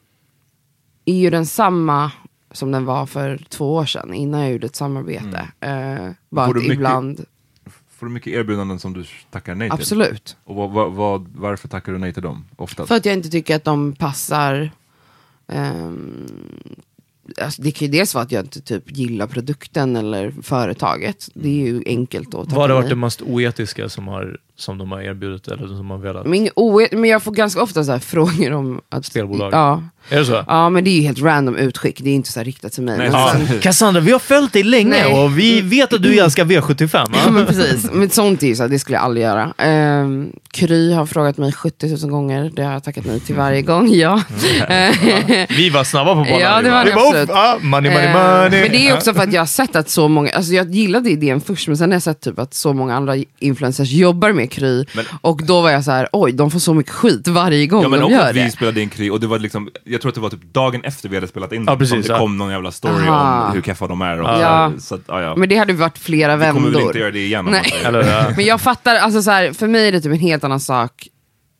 är 1.05 1.13
ju 1.15 1.29
densamma 1.29 2.11
som 2.51 2.71
den 2.71 2.85
var 2.85 3.05
för 3.05 3.45
två 3.49 3.73
år 3.75 3.85
sedan 3.85 4.13
innan 4.13 4.41
jag 4.41 4.51
gjorde 4.51 4.65
ett 4.65 4.75
samarbete. 4.75 5.47
Bara 6.29 6.45
du 6.47 6.51
att 6.51 6.55
mycket- 6.55 6.73
ibland, 6.73 7.25
Får 7.97 8.05
du 8.05 8.11
mycket 8.11 8.33
erbjudanden 8.33 8.79
som 8.79 8.93
du 8.93 9.03
tackar 9.31 9.55
nej 9.55 9.69
till? 9.69 9.79
absolut. 9.79 10.37
Och 10.43 10.55
vad, 10.55 10.71
vad, 10.71 10.91
vad, 10.93 11.27
varför 11.35 11.67
tackar 11.67 11.91
du 11.91 11.97
nej 11.97 12.13
till 12.13 12.23
dem? 12.23 12.45
Oftast? 12.55 12.87
För 12.87 12.95
att 12.95 13.05
jag 13.05 13.13
inte 13.13 13.29
tycker 13.29 13.55
att 13.55 13.63
de 13.63 13.93
passar. 13.95 14.71
ehm, 15.47 16.27
alltså 17.41 17.61
det 17.61 17.71
kan 17.71 17.85
ju 17.85 17.91
dels 17.91 18.13
vara 18.13 18.23
att 18.23 18.31
jag 18.31 18.45
inte 18.45 18.61
typ 18.61 18.97
gillar 18.97 19.27
produkten 19.27 19.95
eller 19.95 20.33
företaget. 20.41 21.29
Det 21.33 21.49
är 21.49 21.67
ju 21.67 21.83
enkelt 21.85 22.27
att 22.27 22.43
tacka 22.45 22.55
Vad 22.55 22.69
har 22.69 22.75
varit 22.75 22.83
nej. 22.85 22.89
det 22.89 22.95
mest 22.95 23.21
oetiska 23.21 23.89
som, 23.89 24.07
har, 24.07 24.37
som 24.57 24.77
de 24.77 24.91
har 24.91 25.01
erbjudit 25.01 25.47
eller 25.47 25.67
som 25.67 25.89
har 25.89 25.97
velat? 25.97 26.25
men, 26.27 26.47
oe- 26.55 26.87
men 26.97 27.09
jag 27.09 27.23
får 27.23 27.31
ganska 27.31 27.61
ofta 27.61 27.83
så 27.83 27.91
här 27.91 27.99
frågor 27.99 28.53
om 28.53 28.81
att... 28.89 29.05
Spelbolag? 29.05 29.53
Ja. 29.53 29.83
Är 30.09 30.19
det 30.19 30.25
så? 30.25 30.43
ja, 30.47 30.69
men 30.69 30.83
det 30.83 30.89
är 30.89 30.95
ju 30.95 31.01
helt 31.01 31.21
random 31.21 31.55
utskick. 31.55 31.99
Det 32.03 32.09
är 32.09 32.13
inte 32.13 32.31
så 32.31 32.39
här 32.39 32.45
riktat 32.45 32.71
till 32.71 32.83
mig. 32.83 32.97
Nej, 32.97 33.09
men 33.11 33.19
Ja. 33.21 33.31
sen, 33.47 33.59
Cassandra, 33.59 34.01
vi 34.01 34.11
har 34.11 34.19
följt 34.19 34.53
dig 34.53 34.63
länge 34.63 34.89
Nej. 34.89 35.23
och 35.23 35.39
vi 35.39 35.61
vet 35.61 35.93
att 35.93 36.03
du 36.03 36.19
älskar 36.19 36.45
V75. 36.45 37.07
Ja 37.25 37.31
men 37.31 37.45
precis, 37.45 37.91
men 37.91 38.09
sånt 38.09 38.43
är 38.43 38.47
ju 38.47 38.55
så 38.55 38.63
här, 38.63 38.69
det 38.69 38.79
skulle 38.79 38.97
jag 38.97 39.03
aldrig 39.03 39.23
göra. 39.25 39.53
Ehm, 39.57 40.31
Kry 40.51 40.93
har 40.93 41.05
frågat 41.05 41.37
mig 41.37 41.51
70 41.51 41.87
000 42.01 42.11
gånger, 42.11 42.51
det 42.55 42.63
har 42.63 42.73
jag 42.73 42.83
tackat 42.83 43.05
nej 43.05 43.19
till 43.19 43.35
varje 43.35 43.61
gång, 43.61 43.89
ja. 43.93 44.21
Vi 45.49 45.69
var 45.73 45.83
snabba 45.83 46.11
på 46.15 46.19
bollen. 46.19 46.39
Ja, 46.39 46.61
det 46.61 46.69
var 46.69 46.83
vi 46.83 46.89
ni 46.89 46.95
bara, 46.95 47.07
absolut. 47.07 47.29
"Uff, 47.29 47.35
ah, 47.35 47.57
money, 47.61 47.91
money, 47.91 48.07
Eh, 48.07 48.13
money. 48.43 48.61
Men 48.61 48.71
det 48.71 48.89
är 48.89 48.93
också 48.93 49.13
för 49.13 49.23
att 49.23 49.33
jag 49.33 49.41
har 49.41 49.45
sett 49.45 49.75
att 49.75 49.89
så 49.89 50.07
många, 50.07 50.29
alltså 50.31 50.53
jag 50.53 50.71
gillade 50.71 51.09
idén 51.09 51.41
först 51.41 51.67
men 51.67 51.77
sen 51.77 51.89
har 51.89 51.95
jag 51.95 52.01
sett 52.03 52.21
typ 52.21 52.39
att 52.39 52.53
så 52.53 52.73
många 52.73 52.95
andra 52.95 53.15
influencers 53.39 53.89
jobbar 53.91 54.31
med 54.31 54.46
Kry 54.47 54.85
Men- 54.93 55.05
och 55.21 55.41
då 55.45 55.61
var 55.61 55.69
jag 55.69 55.83
så 55.83 55.91
här: 55.91 56.09
oj 56.11 56.31
de 56.31 56.51
får 56.51 56.59
så 56.59 56.73
mycket 56.73 56.91
skit 56.93 57.27
varje 57.27 57.67
gång 57.67 57.83
Ja 57.83 57.89
men 57.89 57.99
de 57.99 58.11
gör 58.11 58.29
att 58.29 58.35
vi 58.35 58.39
det. 58.43 58.51
spelade 58.51 58.81
in 58.81 58.89
Kry 58.89 59.09
och 59.09 59.19
det 59.19 59.27
var 59.27 59.39
liksom, 59.39 59.69
jag 59.83 60.01
tror 60.01 60.09
att 60.09 60.15
det 60.15 60.21
var 60.21 60.29
typ 60.29 60.53
dagen 60.53 60.81
efter 60.83 61.09
vi 61.09 61.15
hade 61.15 61.27
spelat 61.27 61.51
in 61.53 61.63
Ja, 61.67 61.75
dem 61.75 61.87
som 61.87 62.01
det 62.01 62.07
ja. 62.07 62.17
kom 62.19 62.37
någon 62.37 62.51
jävla 62.51 62.71
story 62.71 63.07
Aha. 63.07 63.47
om 63.47 63.53
hur 63.53 63.61
keffa 63.61 63.87
de 63.87 64.01
är. 64.01 64.21
Och 64.21 64.27
Ja. 64.29 64.71
så, 64.79 64.95
att, 64.95 65.01
ja, 65.07 65.21
ja. 65.21 65.35
Men 65.35 65.49
det 65.49 65.57
hade 65.57 65.73
varit 65.73 65.97
flera 65.97 66.35
vi 66.35 66.45
kommer 66.45 66.53
väl 66.61 66.63
vändor. 66.63 66.81
inte 66.89 66.99
göra 66.99 67.11
det 67.11 67.19
igen. 67.25 67.47
Nej. 67.51 67.73
Eller, 67.85 68.03
ja. 68.03 68.25
Men 68.35 68.45
jag 68.45 68.61
fattar, 68.61 68.95
alltså 68.95 69.21
så 69.21 69.31
här, 69.31 69.53
för 69.53 69.67
mig 69.67 69.87
är 69.87 69.91
det 69.91 70.01
typ 70.01 70.11
en 70.11 70.19
helt 70.19 70.43
annan 70.43 70.59
sak 70.59 71.07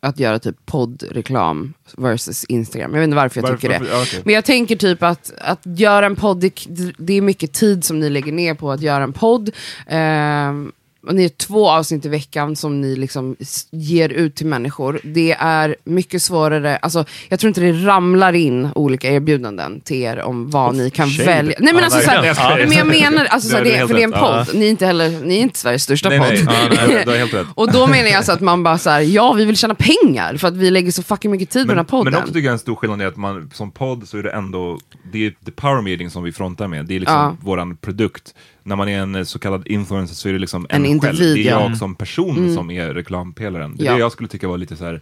att 0.00 0.18
göra 0.20 0.38
typ 0.38 0.56
poddreklam 0.66 1.74
versus 1.96 2.44
Instagram. 2.44 2.92
Jag 2.94 3.00
vet 3.00 3.04
inte 3.04 3.16
varför 3.16 3.38
jag 3.40 3.42
Varför- 3.42 3.56
tycker 3.56 3.68
det. 3.68 3.78
varför- 3.78 3.94
ja, 3.96 4.02
okej. 4.02 4.20
Men 4.24 4.34
jag 4.34 4.44
tänker 4.44 4.76
typ 4.76 5.02
att, 5.02 5.32
att 5.40 5.60
göra 5.64 6.06
en 6.06 6.16
podd, 6.16 6.40
det, 6.40 6.52
det 6.98 7.12
är 7.12 7.20
mycket 7.22 7.52
tid 7.52 7.84
som 7.84 8.00
ni 8.00 8.10
lägger 8.10 8.32
ner 8.32 8.54
på 8.54 8.72
att 8.72 8.80
göra 8.80 9.04
en 9.04 9.12
podd. 9.12 9.50
Ehm, 9.86 10.72
och 11.06 11.14
ni 11.14 11.24
är 11.24 11.28
två 11.28 11.70
avsnitt 11.70 12.04
i 12.06 12.08
veckan 12.08 12.56
som 12.56 12.80
ni 12.80 12.96
liksom 12.96 13.36
ger 13.70 14.08
ut 14.08 14.34
till 14.34 14.46
människor. 14.46 15.00
Det 15.04 15.32
är 15.32 15.76
mycket 15.84 16.22
svårare, 16.22 16.76
alltså, 16.76 17.04
jag 17.28 17.40
tror 17.40 17.48
inte 17.48 17.60
det 17.60 17.72
ramlar 17.72 18.32
in 18.32 18.68
olika 18.74 19.10
erbjudanden 19.10 19.80
till 19.80 19.96
er 19.96 20.20
om 20.22 20.50
vad 20.50 20.74
ni 20.74 20.90
kan 20.90 21.08
shade. 21.08 21.24
välja. 21.26 21.56
Nej 21.60 21.72
men 21.72 21.78
Ja, 21.82 21.84
alltså, 21.84 22.00
såhär, 22.00 22.56
nej, 22.56 22.66
men 22.68 22.76
jag 22.78 22.86
menar, 22.86 23.24
alltså, 23.24 23.48
Det 23.48 23.58
är 23.60 23.64
såhär, 23.64 23.80
det, 23.80 23.88
för 23.88 23.94
det 23.94 24.00
är 24.00 24.04
en 24.04 24.12
podd, 24.12 24.46
ni 24.54 24.66
är 24.66 24.70
inte 24.70 24.86
heller, 24.86 25.10
ni 25.24 25.36
är 25.38 25.40
inte 25.42 25.58
Sveriges 25.58 25.82
största 25.82 26.08
Nej, 26.08 26.18
podd. 26.18 26.28
nej. 26.46 27.02
Ja, 27.06 27.28
nej, 27.32 27.44
och 27.54 27.72
då 27.72 27.86
menar 27.86 28.08
jag 28.08 28.14
alltså 28.14 28.32
att 28.32 28.40
man 28.40 28.62
bara 28.62 28.78
såhär, 28.78 29.00
ja 29.00 29.32
vi 29.32 29.44
vill 29.44 29.56
tjäna 29.56 29.74
pengar 29.74 30.36
för 30.36 30.48
att 30.48 30.56
vi 30.56 30.70
lägger 30.70 30.90
så 30.92 31.02
fucking 31.02 31.30
mycket 31.30 31.50
tid 31.50 31.66
på 31.66 31.68
den 31.72 31.78
här 31.78 31.84
podden. 31.84 32.12
Men 32.12 32.22
också 32.22 32.32
tycker 32.34 32.46
jag 32.46 32.52
en 32.52 32.58
stor 32.58 32.74
skillnad 32.74 33.02
är 33.02 33.06
att 33.06 33.16
man 33.16 33.50
som 33.54 33.70
podd 33.70 34.08
så 34.08 34.18
är 34.18 34.22
det 34.22 34.30
ändå, 34.30 34.78
det 35.12 35.26
är 35.26 35.30
the 35.44 35.50
power 35.50 35.82
meeting 35.82 36.10
som 36.10 36.22
vi 36.22 36.32
frontar 36.32 36.68
med, 36.68 36.86
det 36.86 36.96
är 36.96 37.00
liksom 37.00 37.16
Ja. 37.16 37.36
våran 37.40 37.76
produkt. 37.76 38.34
När 38.68 38.76
man 38.76 38.88
är 38.88 38.98
en 38.98 39.14
eh, 39.14 39.24
så 39.24 39.38
kallad 39.38 39.66
influencer 39.66 40.14
så 40.14 40.28
är 40.28 40.32
det 40.32 40.38
liksom 40.38 40.66
En 40.70 40.86
en, 40.86 41.00
själv, 41.00 41.14
individ, 41.14 41.36
det 41.46 41.50
är 41.50 41.52
ja. 41.54 41.68
jag 41.68 41.76
som 41.76 41.94
person 41.94 42.36
Mm. 42.38 42.54
som 42.54 42.70
är 42.70 42.94
reklampelaren. 42.94 43.76
Det 43.76 43.82
är 43.82 43.86
Ja. 43.86 43.92
det 43.92 43.98
jag 43.98 44.12
skulle 44.12 44.28
tycka 44.28 44.48
var 44.48 44.58
lite 44.58 44.76
så 44.76 44.84
här. 44.84 45.00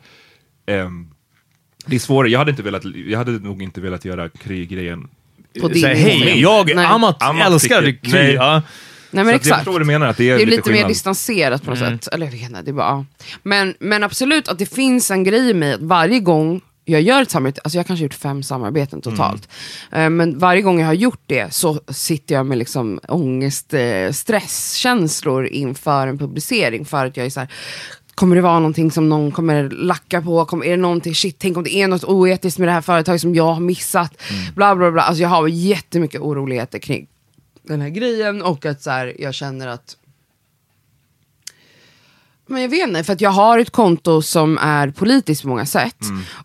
ehm, 0.67 1.07
det 1.87 1.97
är 1.97 2.01
svårare, 2.01 2.31
jag 2.31 2.39
hade, 2.39 2.51
inte 2.51 2.62
velat, 2.62 2.85
jag 2.85 3.19
hade 3.19 3.31
nog 3.31 3.62
inte 3.62 3.81
velat 3.81 4.05
göra 4.05 4.29
Kry-grejen. 4.29 5.09
På 5.61 5.69
din 5.69 5.81
Så 5.83 5.87
här, 5.87 5.95
hej, 5.95 6.41
jag 6.41 6.75
Nej. 6.75 6.87
Amat, 6.87 7.23
Amat 7.23 7.47
älskar 7.53 7.83
Kry. 7.83 7.99
nej. 8.12 8.33
Ja. 8.35 8.62
Nej 9.11 9.25
men 9.25 9.33
Så 9.33 9.37
exakt. 9.37 9.49
jag 9.49 9.57
förstår 9.59 9.73
vad 9.73 9.81
du 9.81 9.85
menar, 9.85 10.07
att 10.07 10.17
det 10.17 10.31
är, 10.31 10.37
det 10.37 10.43
är 10.43 10.47
lite 10.47 10.57
lite 10.57 10.71
mer 10.73 10.89
distanserat 10.89 11.62
på 11.64 11.71
något 11.71 11.79
Mm. 11.81 11.99
sätt. 11.99 12.09
Eller 12.14 12.27
jag 12.27 12.33
vet 12.33 12.43
inte, 12.43 12.62
det 12.62 12.71
är 12.71 12.73
bara, 12.73 13.07
men, 13.43 13.75
men 13.81 14.03
absolut 14.05 14.49
att 14.49 14.59
det 14.59 14.67
finns 14.75 15.11
en 15.11 15.25
grej 15.25 15.55
mig 15.55 15.73
att 15.75 15.81
varje 15.83 16.21
gång 16.21 16.61
jag 16.89 17.03
gör 17.03 17.22
ett 17.22 17.30
samarbete, 17.30 17.61
alltså 17.64 17.76
jag 17.76 17.80
har 17.84 17.87
kanske 17.87 18.03
gjort 18.03 18.14
fem 18.14 18.43
samarbeten 18.43 19.01
totalt. 19.01 19.49
Eh, 19.93 20.11
Men 20.11 20.39
varje 20.39 20.62
gång 20.62 20.80
jag 20.80 20.87
har 20.87 20.95
gjort 20.95 21.22
det 21.26 21.55
så 21.55 21.80
sitter 21.89 22.34
jag 22.34 22.47
med 22.47 22.59
liksom 22.59 23.01
ångest, 23.09 23.74
stresskänslor 24.12 25.47
inför 25.47 26.07
en 26.07 26.18
publicering. 26.18 26.84
För 26.84 27.07
att 27.07 27.16
jag 27.16 27.26
är 27.26 27.30
så 27.30 27.41
här, 27.41 27.49
kommer 28.14 28.37
det 28.37 28.43
vara 28.43 28.59
någonting 28.59 28.91
som 28.91 29.09
någon 29.09 29.32
kommer 29.32 29.70
lacka 29.70 30.22
på? 30.22 30.45
Kommer, 30.45 30.66
är 30.66 30.70
det 30.70 30.76
någonting, 30.76 31.14
shit, 31.14 31.37
tänk 31.39 31.57
om 31.57 31.64
det 31.64 31.74
är 31.74 31.89
något 31.89 32.05
oetiskt 32.05 32.59
med 32.59 32.68
det 32.68 32.72
här 32.72 32.80
företaget 32.80 33.20
som 33.20 33.34
jag 33.34 33.53
har 33.55 33.61
missat? 33.61 34.22
Bla 34.55 34.76
bla 34.76 34.91
bla. 34.91 35.03
Alltså 35.03 35.22
jag 35.22 35.28
har 35.28 35.49
jättemycket 35.49 36.20
oroligheter 36.20 36.78
kring 36.78 37.07
den 37.62 37.80
här 37.80 37.89
grejen 37.89 38.43
och 38.43 38.66
att 38.66 38.82
så 38.82 38.91
här, 38.91 39.14
jag 39.18 39.34
känner 39.34 39.66
att 39.66 39.97
men 42.47 42.62
jag 42.62 42.68
vet 42.68 42.88
inte, 42.88 43.05
för 43.05 43.12
att 43.12 43.20
jag 43.20 43.30
har 43.30 43.59
ett 43.59 43.70
konto 43.70 44.22
som 44.22 44.59
är 44.59 44.90
politiskt 44.90 45.42
på 45.42 45.49
många 45.49 45.66
sätt 45.66 45.97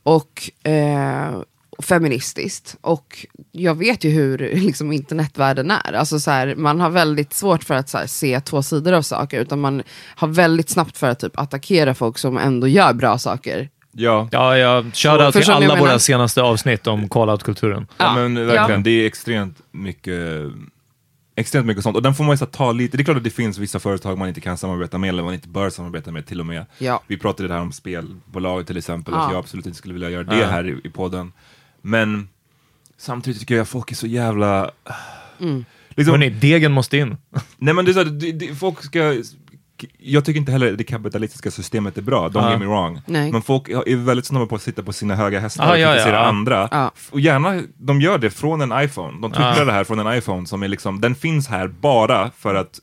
och 0.04 0.50
eh, 0.72 1.42
feministiskt. 1.84 2.76
Och 2.82 3.26
jag 3.52 3.76
vet 3.78 4.04
ju 4.04 4.10
hur 4.10 4.38
liksom, 4.56 4.92
internetvärlden 4.92 5.72
är. 5.72 5.94
Alltså, 5.94 6.20
så 6.20 6.32
här, 6.32 6.56
man 6.56 6.80
har 6.80 6.90
väldigt 6.90 7.34
svårt 7.34 7.64
för 7.64 7.74
att 7.74 7.90
så 7.90 7.98
här, 7.98 8.08
se 8.08 8.42
två 8.42 8.64
sidor 8.64 8.94
av 8.94 9.02
saker, 9.02 9.40
utan 9.40 9.60
man 9.62 9.84
har 10.16 10.28
väldigt 10.28 10.70
snabbt 10.70 10.98
för 10.98 11.08
att 11.10 11.20
typ, 11.20 11.40
attackera 11.40 11.94
folk 11.94 12.18
som 12.18 12.38
ändå 12.38 12.68
gör 12.68 12.94
bra 12.94 13.18
saker. 13.18 13.70
Ja. 13.94 14.28
Ja, 14.32 14.58
jag 14.58 14.92
shoutout 14.96 15.34
till 15.34 15.52
alla 15.52 15.76
våra 15.80 16.00
senaste 16.00 16.42
avsnitt 16.42 16.88
om 16.88 17.10
call-out-kulturen. 17.10 17.88
Ja, 17.98 18.06
Ja. 18.06 18.14
men 18.16 18.36
verkligen, 18.48 18.72
Ja. 18.72 18.84
det 18.84 18.92
är 18.92 19.06
extremt 19.08 19.58
mycket 19.72 20.42
extremt 21.36 21.66
mycket 21.68 21.84
sånt. 21.84 21.96
Och 21.96 22.04
den 22.04 22.16
får 22.16 22.24
man 22.24 22.36
ju 22.36 22.46
ta 22.46 22.72
lite, 22.72 22.98
det 22.98 23.02
är 23.02 23.06
klart 23.06 23.18
att 23.18 23.24
det 23.24 23.30
finns 23.30 23.58
vissa 23.58 23.80
företag 23.80 24.18
man 24.18 24.28
inte 24.28 24.42
kan 24.42 24.58
samarbeta 24.58 24.98
med 24.98 25.10
eller 25.10 25.24
man 25.24 25.34
inte 25.34 25.48
bör 25.48 25.70
samarbeta 25.70 26.12
med 26.12 26.26
till 26.26 26.40
och 26.40 26.46
med. 26.46 26.66
Ja. 26.78 27.04
Vi 27.08 27.18
pratade 27.18 27.48
det 27.48 27.54
här 27.54 27.62
om 27.62 27.72
spelbolag 27.72 28.68
till 28.68 28.78
exempel, 28.78 29.14
Ja. 29.14 29.26
att 29.26 29.32
jag 29.32 29.40
absolut 29.40 29.66
inte 29.66 29.78
skulle 29.78 29.94
vilja 29.94 30.10
göra 30.10 30.24
det 30.24 30.38
Ja. 30.40 30.48
här 30.48 30.68
i, 30.68 30.82
i 30.84 30.90
podden. 30.90 31.34
Men 31.82 32.30
samtidigt 32.98 33.40
tycker 33.40 33.56
jag 33.56 33.68
folk 33.68 33.92
är 33.92 33.96
så 33.96 34.08
jävla... 34.08 34.72
Mm. 35.40 35.66
Liksom, 35.90 36.12
Hörrni, 36.12 36.30
degen 36.30 36.72
måste 36.72 36.98
in. 36.98 37.18
Nej 37.58 37.74
men 37.74 37.86
det 37.86 37.92
är 37.92 37.94
så 37.94 38.00
här, 38.04 38.56
folk 38.56 38.84
ska... 38.84 39.16
Jag 39.98 40.26
tycker 40.26 40.40
inte 40.40 40.52
heller 40.52 40.72
det 40.72 40.84
kapitalistiska 40.84 41.52
systemet 41.52 41.98
är 41.98 42.02
bra, 42.02 42.30
don't 42.30 42.44
Ja. 42.44 42.50
get 42.52 42.60
me 42.60 42.66
wrong. 42.66 43.02
Nej. 43.06 43.32
Men 43.32 43.42
folk 43.42 43.70
är 43.70 43.96
väldigt 44.06 44.26
snabba 44.26 44.46
på 44.46 44.56
att 44.56 44.62
sitta 44.62 44.84
på 44.84 44.94
sina 44.94 45.16
höga 45.16 45.40
hästar 45.40 45.64
Ah, 45.68 45.72
och 45.72 45.78
ja, 45.78 45.80
ja, 45.82 45.92
kritisera 45.94 46.16
ja. 46.16 46.24
andra. 46.26 46.68
Ja. 46.72 46.92
Och 47.12 47.20
gärna, 47.20 47.62
de 47.78 48.02
gör 48.02 48.18
det 48.18 48.30
från 48.30 48.62
en 48.72 48.84
iPhone. 48.84 49.22
De 49.22 49.32
twittrar 49.32 49.56
Ja. 49.58 49.66
det 49.66 49.72
här 49.72 49.84
från 49.84 50.00
en 50.00 50.18
iPhone 50.18 50.48
som 50.48 50.64
är 50.64 50.68
liksom, 50.68 51.02
den 51.02 51.16
finns 51.16 51.48
här 51.48 51.68
bara 51.68 52.32
för 52.38 52.56
att 52.56 52.80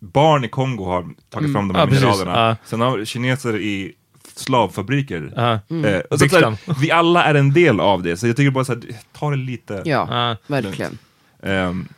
barn 0.00 0.44
i 0.44 0.48
Kongo 0.48 0.84
har 0.84 1.06
tagit 1.30 1.52
fram 1.52 1.68
de 1.68 1.74
här 1.78 1.86
precis. 1.86 2.00
mineralerna. 2.02 2.48
Ja. 2.48 2.56
Sen 2.64 2.80
har 2.80 3.04
kineser 3.04 3.56
i 3.56 3.92
slavfabriker. 4.36 5.32
Ja. 5.36 5.52
Eh, 5.52 6.00
och 6.10 6.18
så, 6.18 6.24
Byggt 6.24 6.30
så 6.34 6.36
här, 6.36 6.42
dem. 6.42 6.56
vi 6.80 6.90
alla 6.90 7.24
är 7.24 7.34
en 7.34 7.52
del 7.52 7.80
av 7.80 8.02
det, 8.02 8.16
så 8.16 8.26
jag 8.26 8.36
tycker 8.36 8.50
bara 8.50 8.64
så 8.64 8.72
här, 8.72 8.82
ta 9.12 9.30
det 9.30 9.36
lite... 9.36 9.82
Ja, 9.84 10.06
Ja. 10.10 10.36
verkligen. 10.46 10.98
Ehm, 11.42 11.88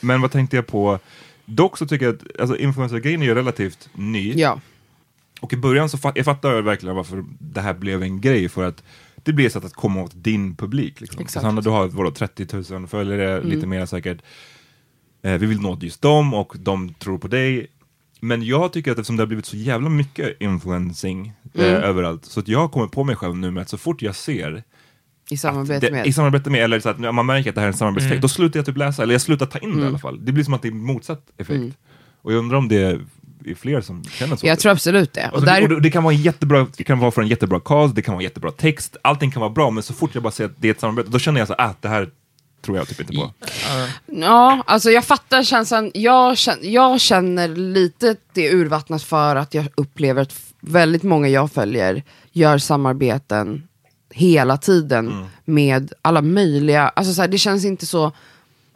men 0.00 0.20
vad 0.20 0.30
tänkte 0.32 0.56
jag 0.56 0.66
på? 0.66 0.98
Dock 1.44 1.78
så 1.78 1.86
tycker 1.86 2.06
jag 2.06 2.14
att 2.14 2.40
alltså, 2.40 2.56
influencer-grejen 2.56 3.22
är 3.22 3.26
ju 3.26 3.34
relativt 3.34 3.88
ny. 3.94 4.32
Ja. 4.36 4.60
Och 5.40 5.52
i 5.52 5.56
början 5.56 5.88
så 5.88 5.96
fa- 5.96 6.12
jag 6.14 6.24
fattar 6.24 6.52
jag 6.54 6.62
verkligen 6.62 6.96
varför 6.96 7.24
det 7.38 7.60
här 7.60 7.74
blev 7.74 8.02
en 8.02 8.20
grej. 8.20 8.48
För 8.48 8.64
att 8.64 8.82
det 9.22 9.32
blir 9.32 9.46
ett 9.46 9.52
sätt 9.52 9.64
att 9.64 9.74
komma 9.74 10.02
åt 10.02 10.12
din 10.14 10.56
publik. 10.56 11.00
Liksom. 11.00 11.20
Exakt. 11.22 11.36
Mm. 11.36 11.42
Så 11.42 11.46
Hanna, 11.46 11.60
du 11.60 11.70
har 11.70 11.88
vadå, 11.96 12.10
30 12.10 12.72
000 12.74 12.86
följare, 12.88 13.42
lite 13.42 13.66
mer 13.66 13.86
säkert. 13.86 14.18
Eh, 15.22 15.32
vi 15.38 15.46
vill 15.46 15.60
nå 15.60 15.78
just 15.80 16.02
dem 16.02 16.34
och 16.34 16.54
de 16.58 16.94
tror 16.94 17.18
på 17.18 17.28
dig. 17.28 17.66
Men 18.20 18.42
jag 18.42 18.72
tycker 18.72 18.92
att 18.92 18.98
eftersom 18.98 19.16
det 19.16 19.22
har 19.22 19.26
blivit 19.26 19.46
så 19.46 19.56
jävla 19.56 19.88
mycket 19.88 20.40
influencing 20.40 21.32
eh, 21.54 21.64
Mm. 21.64 21.82
överallt. 21.82 22.24
Så 22.24 22.40
att 22.40 22.48
jag 22.48 22.72
kommit 22.72 22.92
på 22.92 23.04
mig 23.04 23.16
själv 23.16 23.36
nu 23.36 23.50
med 23.50 23.60
att 23.62 23.68
så 23.68 23.78
fort 23.78 24.02
jag 24.02 24.14
ser 24.16 24.62
I 25.32 25.36
samarbete 25.36 25.86
det, 25.86 25.92
med. 25.92 26.06
I 26.06 26.12
samarbete 26.12 26.50
med, 26.50 26.64
eller 26.64 26.80
så 26.80 26.88
att 26.88 26.98
man 27.14 27.26
märker 27.26 27.48
att 27.50 27.54
det 27.54 27.60
här 27.60 27.68
är 27.68 27.72
en 27.72 27.78
samarbetseffekt, 27.78 28.12
Mm. 28.12 28.20
då 28.20 28.28
slutar 28.28 28.58
jag 28.58 28.66
typ 28.66 28.76
läsa, 28.76 29.02
eller 29.02 29.14
jag 29.14 29.20
slutar 29.20 29.46
ta 29.46 29.58
in 29.58 29.68
det 29.70 29.74
i 29.74 29.78
Mm. 29.78 29.88
alla 29.88 29.98
fall. 29.98 30.24
Det 30.24 30.32
blir 30.32 30.44
som 30.44 30.54
att 30.54 30.62
det 30.62 30.68
är 30.68 30.72
motsatt 30.72 31.24
effekt. 31.38 31.50
Mm. 31.56 31.72
Och 32.22 32.32
jag 32.32 32.38
undrar 32.38 32.58
om 32.58 32.68
det 32.68 32.76
är 32.82 33.00
fler 33.56 33.80
som 33.80 34.04
känner 34.04 34.36
så. 34.36 34.46
jag 34.46 34.58
tror 34.58 34.72
absolut 34.72 35.12
det. 35.12 35.28
Och 35.28 35.32
Och 35.34 35.40
så, 35.40 35.46
där, 35.46 35.72
och 35.72 35.82
det, 35.82 35.90
kan 35.90 36.02
vara 36.04 36.14
en 36.14 36.22
jättebra, 36.22 36.66
det 36.76 36.84
kan 36.84 36.98
vara 36.98 37.10
för 37.10 37.22
en 37.22 37.28
jättebra 37.28 37.60
cause, 37.60 37.94
det 37.94 38.02
kan 38.02 38.14
vara 38.14 38.22
jättebra 38.24 38.50
text, 38.50 38.96
allting 39.02 39.30
kan 39.30 39.40
vara 39.40 39.50
bra, 39.50 39.70
men 39.70 39.82
så 39.82 39.94
fort 39.94 40.10
jag 40.14 40.22
bara 40.22 40.30
ser 40.30 40.44
att 40.44 40.52
det 40.56 40.68
är 40.68 40.72
ett 40.72 40.80
samarbete, 40.80 41.08
då 41.10 41.18
känner 41.18 41.40
jag 41.40 41.48
så 41.48 41.54
att 41.58 41.82
det 41.82 41.88
här 41.88 42.08
tror 42.64 42.76
jag 42.76 42.88
typ 42.88 43.00
inte 43.00 43.12
på. 43.12 43.32
Ja, 44.06 44.62
alltså 44.66 44.90
jag 44.90 45.04
fattar 45.04 45.42
känslan. 45.42 45.90
Jag 45.94 46.38
känner, 46.38 46.64
jag 46.68 47.00
känner 47.00 47.48
lite 47.48 48.16
det 48.32 48.52
urvattnat 48.52 49.02
för 49.02 49.36
att 49.36 49.54
jag 49.54 49.66
upplever 49.74 50.22
att 50.22 50.34
väldigt 50.60 51.02
många 51.02 51.28
jag 51.28 51.52
följer 51.52 52.02
gör 52.32 52.58
samarbeten 52.58 53.62
hela 54.14 54.56
tiden 54.56 55.06
Mm. 55.08 55.26
med 55.44 55.92
alla 56.02 56.22
möjliga, 56.22 56.88
alltså 56.88 57.14
så 57.14 57.20
här, 57.20 57.28
det 57.28 57.38
känns 57.38 57.64
inte 57.64 57.86
så, 57.86 58.12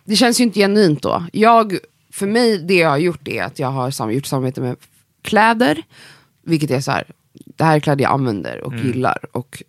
det 0.04 0.16
känns 0.16 0.40
ju 0.40 0.44
inte 0.44 0.60
genuint 0.60 1.02
då. 1.02 1.26
Jag, 1.32 1.78
för 2.12 2.26
mig, 2.26 2.58
det 2.58 2.74
jag 2.74 2.88
har 2.88 2.98
gjort 2.98 3.28
är 3.28 3.42
att 3.42 3.58
jag 3.58 3.68
har 3.68 3.90
sam, 3.90 4.12
gjort 4.12 4.26
samarbete 4.26 4.60
med 4.60 4.76
kläder, 5.22 5.82
vilket 6.42 6.70
är 6.70 6.80
så 6.80 6.90
här, 6.90 7.04
det 7.32 7.64
här 7.64 7.76
är 7.76 7.80
kläder 7.80 8.02
jag 8.02 8.12
använder 8.12 8.64
och 8.64 8.74
gillar 8.74 9.18
och 9.32 9.62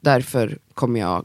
därför 0.00 0.58
kommer 0.74 1.00
jag 1.00 1.24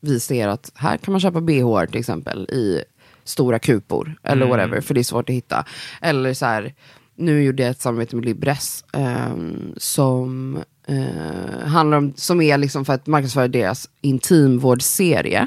visa 0.00 0.34
er 0.34 0.48
att 0.48 0.72
här 0.74 0.96
kan 0.96 1.12
man 1.12 1.20
köpa 1.20 1.40
bh 1.40 1.84
till 1.84 2.00
exempel 2.00 2.44
i 2.50 2.82
stora 3.24 3.58
kupor 3.58 4.16
eller 4.22 4.46
whatever, 4.46 4.80
för 4.80 4.94
det 4.94 5.00
är 5.00 5.04
svårt 5.04 5.28
att 5.30 5.34
hitta. 5.36 5.64
Eller 6.00 6.34
så 6.34 6.46
här, 6.46 6.74
nu 7.16 7.42
gjorde 7.42 7.62
jag 7.62 7.70
ett 7.70 7.80
samarbete 7.80 8.16
med 8.16 8.24
Libres 8.24 8.84
ehm, 8.92 9.74
som 9.76 10.58
eh, 10.86 11.66
handlar 11.66 11.98
om, 11.98 12.12
som 12.16 12.40
är 12.40 12.58
liksom 12.58 12.84
för 12.84 12.92
att 12.92 13.06
marknadsföra 13.06 13.48
deras 13.48 13.88
intimvårdsserie. 14.00 15.46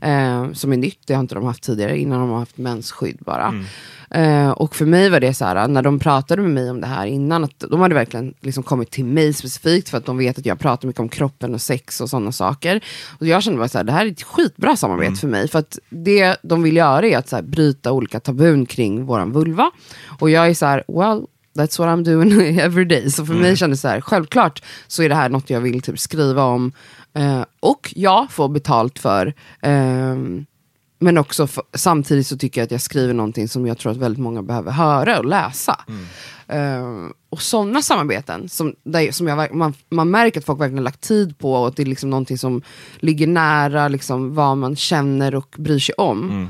eh, 0.00 0.52
som 0.52 0.72
är 0.72 0.76
nytt, 0.76 0.98
det 1.06 1.14
har 1.14 1.20
inte 1.20 1.34
de 1.34 1.44
haft 1.44 1.62
tidigare, 1.62 1.98
innan 1.98 2.20
de 2.20 2.30
har 2.30 2.38
haft 2.38 2.58
mensskydd 2.58 3.18
bara. 3.20 3.54
Eh, 4.10 4.50
och 4.50 4.76
för 4.76 4.86
mig 4.86 5.10
var 5.10 5.20
det 5.20 5.34
så 5.34 5.44
här, 5.44 5.68
när 5.68 5.82
de 5.82 5.98
pratade 5.98 6.42
med 6.42 6.50
mig 6.50 6.70
om 6.70 6.80
det 6.80 6.86
här 6.86 7.06
innan, 7.06 7.44
att 7.44 7.64
de 7.70 7.80
hade 7.80 7.94
verkligen 7.94 8.34
liksom 8.40 8.62
kommit 8.62 8.90
till 8.90 9.04
mig 9.04 9.32
specifikt 9.32 9.88
för 9.88 9.98
att 9.98 10.06
de 10.06 10.18
vet 10.18 10.38
att 10.38 10.46
jag 10.46 10.58
pratar 10.58 10.86
mycket 10.86 11.00
om 11.00 11.08
kroppen 11.08 11.54
och 11.54 11.60
sex 11.60 12.00
och 12.00 12.10
sådana 12.10 12.32
saker. 12.32 12.84
Och 13.20 13.26
jag 13.26 13.42
kände 13.42 13.58
bara 13.58 13.68
så 13.68 13.78
här, 13.78 13.84
det 13.84 13.92
här 13.92 14.06
är 14.06 14.10
ett 14.10 14.22
skitbra 14.22 14.76
samarbete 14.76 15.14
för 15.20 15.28
mig, 15.28 15.48
för 15.48 15.58
att 15.58 15.78
det 15.90 16.36
de 16.42 16.62
vill 16.62 16.76
göra 16.76 17.06
är 17.06 17.18
att 17.18 17.28
så 17.28 17.36
här, 17.36 17.42
bryta 17.42 17.92
olika 17.92 18.20
tabun 18.20 18.66
kring 18.66 19.04
våran 19.04 19.32
vulva. 19.32 19.70
Och 20.18 20.30
jag 20.30 20.48
är 20.48 20.54
så 20.54 20.66
här, 20.66 20.84
well, 20.88 21.26
That's 21.58 21.78
what 21.78 21.88
I'm 21.88 22.04
doing 22.04 22.58
every 22.58 22.84
day. 22.84 23.10
Så 23.10 23.26
för 23.26 23.34
mig 23.34 23.56
kändes 23.56 23.78
det 23.78 23.82
så 23.82 23.88
här, 23.88 24.00
självklart 24.00 24.62
så 24.86 25.02
är 25.02 25.08
det 25.08 25.14
här 25.14 25.28
något 25.28 25.50
jag 25.50 25.60
vill 25.60 25.82
typ 25.82 25.98
skriva 25.98 26.44
om. 26.44 26.72
Eh, 27.14 27.44
och 27.60 27.92
jag 27.96 28.30
får 28.32 28.48
betalt 28.48 28.98
för. 28.98 29.34
ehm, 29.62 30.46
men 30.98 31.18
också 31.18 31.44
f- 31.44 31.58
samtidigt 31.74 32.26
så 32.26 32.36
tycker 32.36 32.60
jag 32.60 32.64
att 32.64 32.70
jag 32.70 32.80
skriver 32.80 33.14
någonting 33.14 33.48
som 33.48 33.66
jag 33.66 33.78
tror 33.78 33.92
att 33.92 33.98
väldigt 33.98 34.22
många 34.22 34.42
behöver 34.42 34.72
höra 34.72 35.18
och 35.18 35.24
läsa. 35.24 35.80
Eh, 36.48 37.06
och 37.30 37.42
sådana 37.42 37.82
samarbeten 37.82 38.48
som, 38.48 38.74
där, 38.84 39.12
som 39.12 39.26
jag, 39.28 39.54
man, 39.54 39.74
man 39.90 40.10
märker 40.10 40.40
att 40.40 40.46
folk 40.46 40.60
verkligen 40.60 40.84
lagt 40.84 41.00
tid 41.00 41.38
på 41.38 41.54
och 41.54 41.68
att 41.68 41.76
det 41.76 41.82
är 41.82 41.86
liksom 41.86 42.10
någonting 42.10 42.38
som 42.38 42.62
ligger 42.96 43.26
nära 43.26 43.88
liksom, 43.88 44.34
vad 44.34 44.56
man 44.58 44.76
känner 44.76 45.34
och 45.34 45.54
bryr 45.58 45.78
sig 45.78 45.94
om. 45.98 46.48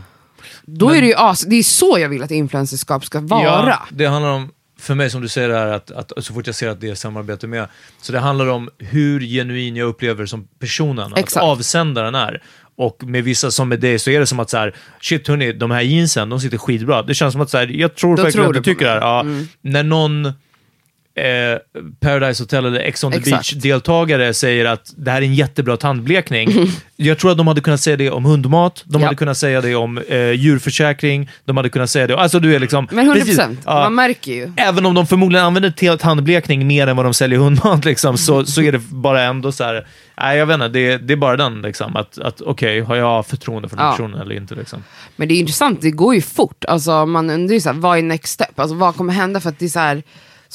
Då 0.63 0.91
är 0.91 1.01
det 1.01 1.07
ju 1.07 1.15
as, 1.17 1.43
det 1.43 1.57
är 1.57 1.63
så 1.63 1.99
jag 1.99 2.09
vill 2.09 2.23
att 2.23 2.31
influencerskap 2.31 3.05
ska 3.05 3.21
vara. 3.21 3.43
Ja, 3.69 3.79
det 3.91 4.07
handlar 4.07 4.31
om, 4.33 4.51
för 4.85 4.95
mig 4.95 5.11
som 5.11 5.21
du 5.23 5.29
säger 5.29 5.51
här, 5.51 5.67
att, 5.67 5.91
att 5.91 6.25
så 6.25 6.35
fort 6.35 6.47
jag 6.47 6.55
ser 6.57 6.69
att 6.69 6.81
det 6.81 6.89
är 6.91 6.95
samarbete 6.95 7.47
med, 7.47 7.69
så 8.03 8.13
det 8.13 8.19
handlar 8.19 8.47
om 8.47 8.71
hur 8.79 9.21
genuin 9.21 9.77
jag 9.77 9.89
upplever 9.89 10.27
som 10.27 10.49
personen, 10.59 11.13
att 11.13 11.19
Exakt. 11.19 11.45
avsändaren 11.45 12.15
är. 12.15 12.43
Och 12.77 13.05
med 13.05 13.25
vissa 13.25 13.51
som 13.51 13.69
med 13.69 13.81
dig 13.81 13.99
så 13.99 14.11
är 14.11 14.21
det 14.21 14.27
som 14.27 14.41
att 14.41 14.51
så 14.51 14.57
här, 14.57 14.75
shit 15.01 15.29
hörni, 15.29 15.53
de 15.53 15.71
här 15.71 15.81
jeansen, 15.81 16.29
de 16.29 16.41
sitter 16.41 16.59
skitbra. 16.59 17.03
Det 17.03 17.15
känns 17.15 17.33
som 17.33 17.41
att 17.41 17.51
så 17.51 17.59
här, 17.59 17.67
jag 17.67 17.95
tror 17.95 18.17
Då 18.17 18.23
verkligen 18.23 18.45
tror 18.45 18.57
att 18.57 18.65
du 18.65 18.71
tycker 18.73 18.85
det 18.85 18.91
här. 18.91 19.01
Ja, 19.01 19.21
Mm. 19.21 19.49
När 19.61 19.83
någon 19.83 20.33
eh, 21.17 21.59
Paradise 22.01 22.43
Hotel 22.43 22.65
eller 22.67 22.81
Ex 22.81 23.05
on 23.05 23.13
the 23.13 23.19
Exakt. 23.19 23.53
Beach-deltagare 23.53 24.33
säger 24.33 24.65
att 24.65 24.93
det 24.97 25.11
här 25.11 25.23
är 25.23 25.27
en 25.27 25.35
jättebra 25.35 25.77
tandblekning. 25.77 26.49
jag 26.97 27.19
tror 27.19 27.31
att 27.31 27.37
de 27.39 27.47
hade 27.47 27.61
kunnat 27.61 27.81
säga 27.81 27.97
det 27.97 28.11
om 28.11 28.25
hundmat, 28.25 28.83
de 28.87 29.01
Ja. 29.01 29.07
hade 29.07 29.17
kunnat 29.17 29.37
säga 29.39 29.61
det 29.61 29.75
om 29.75 29.99
eh, 29.99 30.31
djurförsäkring, 30.31 31.31
de 31.45 31.57
hade 31.57 31.69
kunnat 31.69 31.91
säga 31.91 32.07
det... 32.07 32.17
Alltså 32.17 32.41
du 32.41 32.55
är 32.55 32.59
liksom... 32.61 32.89
Men 32.91 33.11
100%, 33.11 33.15
precis, 33.15 33.39
ja. 33.39 33.75
man 33.75 33.95
märker 33.95 34.33
ju. 34.33 34.53
Även 34.57 34.87
om 34.87 34.95
de 34.95 35.07
förmodligen 35.07 35.47
använder 35.47 35.97
tandblekning 35.97 36.67
mer 36.67 36.87
än 36.87 36.97
vad 36.97 37.07
de 37.07 37.15
säljer 37.15 37.39
hundmat, 37.39 37.85
liksom, 37.85 38.19
så, 38.19 38.45
så 38.47 38.63
är 38.63 38.73
det 38.73 38.79
bara 38.79 39.23
ändå 39.23 39.53
så 39.53 39.65
här... 39.65 39.87
Nej, 40.21 40.39
jag 40.39 40.47
vet 40.47 40.55
inte. 40.55 40.69
Det, 40.69 40.99
det 40.99 41.13
är 41.13 41.17
bara 41.17 41.37
den, 41.37 41.63
liksom, 41.63 41.97
att, 41.97 42.19
att 42.19 42.41
okej, 42.41 42.81
har 42.81 42.97
jag 42.97 43.27
förtroende 43.27 43.69
för 43.69 43.77
den 43.77 43.87
Ja. 43.87 43.93
personen 43.93 44.21
eller 44.21 44.35
inte? 44.35 44.55
Liksom. 44.55 44.85
Men 45.17 45.29
det 45.29 45.35
är 45.35 45.39
intressant, 45.39 45.81
det 45.81 45.91
går 45.91 46.15
ju 46.15 46.21
fort. 46.23 46.65
Alltså, 46.65 47.07
man 47.07 47.31
undrar 47.31 47.55
ju 47.55 47.61
så 47.61 47.69
här, 47.73 47.77
vad 47.79 47.99
är 47.99 48.03
next 48.03 48.33
step? 48.33 48.61
Alltså, 48.61 48.77
vad 48.77 48.97
kommer 48.97 49.13
hända? 49.13 49.41
För 49.41 49.49
att 49.49 49.59
det 49.59 49.65
är 49.65 49.69
så 49.69 49.79
här, 49.79 50.03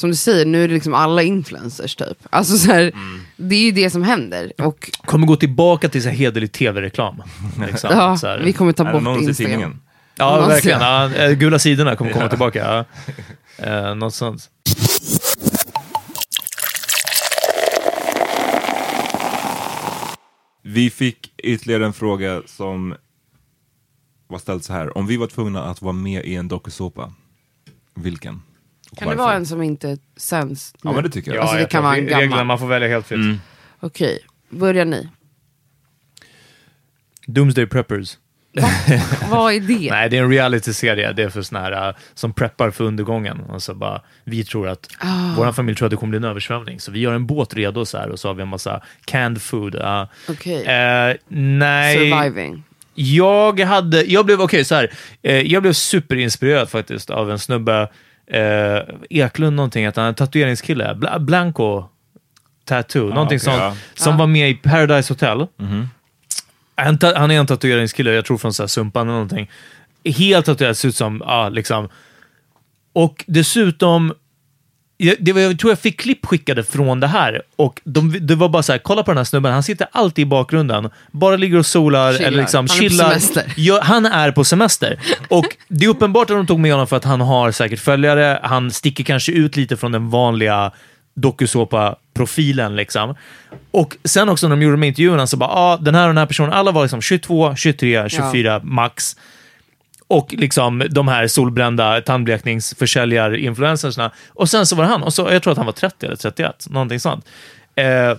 som 0.00 0.10
du 0.10 0.16
säger, 0.16 0.46
nu 0.46 0.64
är 0.64 0.68
det 0.68 0.74
liksom 0.74 0.94
alla 0.94 1.22
influencers 1.22 1.96
typ. 1.96 2.18
Alltså, 2.30 2.56
så 2.58 2.72
här, 2.72 2.80
Mm. 2.82 3.20
Det 3.36 3.54
är 3.54 3.64
ju 3.64 3.70
det 3.70 3.90
som 3.90 4.02
händer. 4.02 4.52
Och 4.58 4.90
Kommer 5.04 5.26
gå 5.26 5.36
tillbaka 5.36 5.88
till 5.88 6.02
så 6.02 6.08
här 6.08 6.16
hederlig 6.16 6.52
tv-reklam. 6.52 7.22
Liksom, 7.66 7.90
ja, 7.92 8.16
så 8.16 8.26
här. 8.26 8.38
vi 8.38 8.52
kommer 8.52 8.72
ta 8.72 8.84
bort 8.92 9.22
Instagram. 9.22 9.80
Ja, 10.16 10.30
Någonsin. 10.30 10.48
verkligen. 10.54 10.80
Ja, 10.80 11.14
eh, 11.14 11.32
gula 11.32 11.58
sidorna 11.58 11.96
kommer 11.96 12.12
komma 12.16 12.28
tillbaka. 12.28 12.58
Ja. 12.58 12.84
Eh, 13.66 13.94
något 13.94 14.14
sånt. 14.14 14.50
Vi 20.62 20.90
fick 20.90 21.32
ytterligare 21.42 21.86
en 21.86 21.92
fråga 21.92 22.42
som 22.46 22.94
var 24.28 24.38
ställd 24.38 24.64
så 24.64 24.72
här. 24.72 24.98
Om 24.98 25.06
vi 25.06 25.16
var 25.16 25.26
tvungna 25.26 25.64
att 25.64 25.82
vara 25.82 25.92
med 25.92 26.24
i 26.24 26.34
en 26.34 26.48
dokusåpa, 26.48 27.12
vilken? 27.94 28.42
Kan 28.96 29.08
det 29.08 29.14
vara 29.14 29.34
en 29.34 29.46
som 29.46 29.62
inte 29.62 29.98
sänds 30.16 30.74
nu? 30.74 30.80
Ja, 30.90 30.92
men 30.94 31.04
det 31.04 31.10
tycker 31.10 31.34
jag. 31.34 31.40
Alltså, 31.40 31.54
det 31.56 31.60
jag 31.62 31.70
kan 31.70 31.78
tror 31.82 31.88
vara 31.88 31.96
en 31.96 32.04
reglerna, 32.04 32.22
gammal. 32.26 32.46
man 32.46 32.58
får 32.58 32.66
välja 32.66 32.88
helt 32.88 33.06
fritt. 33.06 33.16
Mm. 33.18 33.40
Okej, 33.80 34.18
börjar 34.50 34.84
ni. 34.84 35.08
Doomsday 37.26 37.66
Preppers. 37.66 38.16
Vad 39.30 39.52
är 39.54 39.60
det? 39.60 39.90
Nej, 39.90 40.08
det 40.10 40.18
är 40.18 40.22
en 40.22 40.30
reality-serie. 40.30 41.12
Det 41.12 41.22
är 41.22 41.28
för 41.28 41.42
såna 41.42 41.60
här 41.60 41.88
uh, 41.88 41.94
som 42.14 42.32
preppar 42.32 42.70
för 42.70 42.84
undergången. 42.84 43.38
Alltså 43.52 43.74
bara, 43.74 44.02
vi 44.24 44.44
tror 44.44 44.68
att, 44.68 44.88
Ah. 44.98 45.34
vår 45.36 45.52
familj 45.52 45.76
tror 45.76 45.86
att 45.86 45.90
det 45.90 45.96
kommer 45.96 46.10
bli 46.10 46.16
en 46.16 46.24
översvämning, 46.24 46.80
så 46.80 46.92
vi 46.92 47.00
gör 47.00 47.12
en 47.14 47.26
båt 47.26 47.54
redo 47.54 47.84
så 47.84 47.98
här 47.98 48.08
och 48.08 48.18
så 48.20 48.28
har 48.28 48.34
vi 48.34 48.42
en 48.42 48.48
massa 48.48 48.82
canned 49.04 49.42
food. 49.42 49.74
Uh, 49.74 50.04
Okej. 50.28 50.64
eh, 50.64 51.16
nej. 51.28 52.10
Surviving. 52.10 52.62
Jag 52.94 53.60
hade, 53.60 54.02
jag 54.04 54.26
blev, 54.26 54.40
okej 54.40 54.64
så 54.64 54.74
här, 54.74 54.90
eh, 55.22 55.40
jag 55.52 55.62
blev 55.62 55.72
superinspirerad 55.72 56.70
faktiskt 56.70 57.10
av 57.10 57.30
en 57.30 57.38
snubbe, 57.38 57.88
eh, 58.32 58.78
Eklund 59.10 59.56
någonting, 59.56 59.86
att 59.86 59.96
han 59.96 60.04
är 60.04 60.08
en 60.08 60.14
tatueringskille, 60.14 60.94
Bla, 60.94 61.18
Blanco 61.18 61.84
Tattoo, 62.64 63.00
någonting 63.08 63.24
okej, 63.26 63.38
sånt, 63.38 63.56
ja. 63.58 63.76
som 63.94 64.16
var 64.16 64.26
med 64.26 64.50
i 64.50 64.54
Paradise 64.54 65.12
Hotel. 65.12 65.46
Mhm. 65.56 65.88
Han, 66.74 66.98
ta- 66.98 67.18
han 67.18 67.30
är 67.30 67.40
en 67.40 67.46
tatueringskille, 67.46 68.12
jag 68.12 68.24
tror 68.24 68.38
från 68.38 68.54
så 68.54 68.62
här 68.62 68.68
Sumpan 68.68 69.02
eller 69.02 69.12
någonting. 69.12 69.50
Helt 70.04 70.46
tatuerad, 70.46 70.76
ser 70.76 70.88
ut 70.88 70.96
som, 70.96 71.22
ja 71.26 71.48
liksom. 71.48 71.88
Och 72.92 73.24
dessutom, 73.26 74.14
jag, 75.06 75.16
det 75.20 75.32
var, 75.32 75.40
jag 75.40 75.58
tror 75.58 75.70
jag 75.70 75.78
fick 75.78 76.00
klipp 76.00 76.26
skickade 76.26 76.64
från 76.64 77.00
det 77.00 77.06
här. 77.06 77.42
Och 77.56 77.80
de, 77.84 78.16
det 78.26 78.34
var 78.34 78.48
bara 78.48 78.62
så 78.62 78.72
här, 78.72 78.78
kolla 78.78 79.02
på 79.02 79.10
den 79.10 79.18
här 79.18 79.24
snubben, 79.24 79.52
han 79.52 79.62
sitter 79.62 79.86
alltid 79.92 80.22
i 80.22 80.26
bakgrunden. 80.26 80.90
Bara 81.10 81.36
ligger 81.36 81.58
och 81.58 81.66
solar 81.66 82.12
Chillar. 82.12 82.28
eller 82.28 82.38
liksom 82.38 82.58
Han 82.58 82.64
är 82.64 82.68
på 82.68 82.88
chillar. 82.90 83.08
semester. 83.08 83.44
Ja, 83.56 83.80
han 83.82 84.06
är 84.06 84.30
på 84.32 84.44
semester. 84.44 85.00
Och 85.28 85.46
det 85.68 85.84
är 85.84 85.88
uppenbart 85.88 86.30
att 86.30 86.36
de 86.36 86.46
tog 86.46 86.58
med 86.60 86.72
honom 86.72 86.86
för 86.86 86.96
att 86.96 87.04
han 87.04 87.20
har 87.20 87.50
säkert 87.52 87.80
följare. 87.80 88.40
Han 88.42 88.70
sticker 88.70 89.04
kanske 89.04 89.32
ut 89.32 89.56
lite 89.56 89.76
från 89.76 89.92
den 89.92 90.10
vanliga 90.10 90.72
dokusåpa-profilen. 91.14 92.76
Liksom. 92.76 93.14
Och 93.70 93.96
sen 94.04 94.28
också 94.28 94.48
när 94.48 94.56
de 94.56 94.62
gjorde 94.62 94.76
de 94.76 94.82
intervjuerna 94.82 95.26
så 95.26 95.36
bara, 95.36 95.50
ah, 95.50 95.76
den 95.76 95.94
här 95.94 96.02
och 96.02 96.08
den 96.08 96.18
här 96.18 96.26
personen, 96.26 96.52
alla 96.52 96.70
var 96.70 96.82
liksom 96.82 97.00
22, 97.02 97.56
23, 97.56 98.08
24 98.08 98.60
max. 98.64 99.16
Och 100.10 100.34
liksom 100.38 100.82
de 100.90 101.08
här 101.08 101.26
solbrända 101.26 102.00
tandblekningsförsäljar-influencersna. 102.00 104.10
Och 104.28 104.48
sen 104.48 104.66
så 104.66 104.76
var 104.76 104.84
det 104.84 104.90
han. 104.90 105.02
Och 105.02 105.14
så, 105.14 105.28
jag 105.32 105.42
tror 105.42 105.50
att 105.50 105.56
han 105.56 105.66
var 105.66 105.72
30 105.72 106.06
eller 106.06 106.16
31, 106.16 106.66
någonting 106.70 107.00
sånt. 107.00 107.26
Eh, 107.74 108.16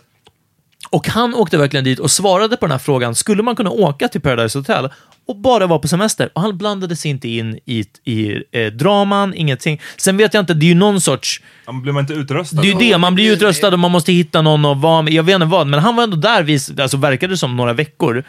och 0.90 1.08
han 1.08 1.36
åkte 1.36 1.58
verkligen 1.58 1.84
dit 1.84 2.00
och 2.00 2.12
svarade 2.12 2.58
på 2.58 2.66
den 2.66 2.72
här 2.72 2.80
frågan, 2.80 3.16
skulle 3.16 3.44
man 3.44 3.56
kunna 3.56 3.70
åka 3.70 4.08
till 4.08 4.22
Paradise 4.22 4.58
Hotel 4.58 4.90
och 5.28 5.36
bara 5.36 5.68
vara 5.68 5.80
på 5.80 5.88
semester? 5.88 6.30
Och 6.34 6.42
han 6.42 6.58
blandade 6.58 6.96
sig 6.96 7.12
inte 7.12 7.28
in 7.28 7.60
i, 7.66 7.86
i 8.04 8.44
eh, 8.52 8.72
draman, 8.72 9.34
ingenting. 9.34 9.82
Sen 9.98 10.18
vet 10.18 10.34
jag 10.34 10.42
inte, 10.42 10.54
det 10.54 10.66
är 10.66 10.68
ju 10.68 10.76
någon 10.76 11.02
sorts... 11.02 11.42
Ja, 11.72 11.74
men 11.74 11.82
Blir 11.82 11.94
man 11.94 12.02
inte 12.02 12.14
utröstad? 12.14 12.62
Det 12.62 12.68
är 12.72 12.74
ju 12.74 12.92
det, 12.92 12.98
man 12.98 13.16
blir 13.16 13.26
ju 13.26 13.32
utröstad 13.32 13.68
och 13.74 13.80
man 13.80 13.92
måste 13.92 14.12
hitta 14.12 14.42
någon 14.42 14.66
och 14.66 14.78
vara 14.78 15.02
med. 15.02 15.14
Jag 15.14 15.24
vet 15.24 15.36
inte 15.36 15.48
vad, 15.48 15.68
men 15.68 15.80
han 15.80 15.96
var 15.96 16.04
ändå 16.04 16.18
där, 16.18 16.44
vis, 16.44 16.72
alltså 16.80 16.98
verkade 16.98 17.34
det 17.34 17.38
som, 17.38 17.58
några 17.58 17.74
veckor. 17.74 18.24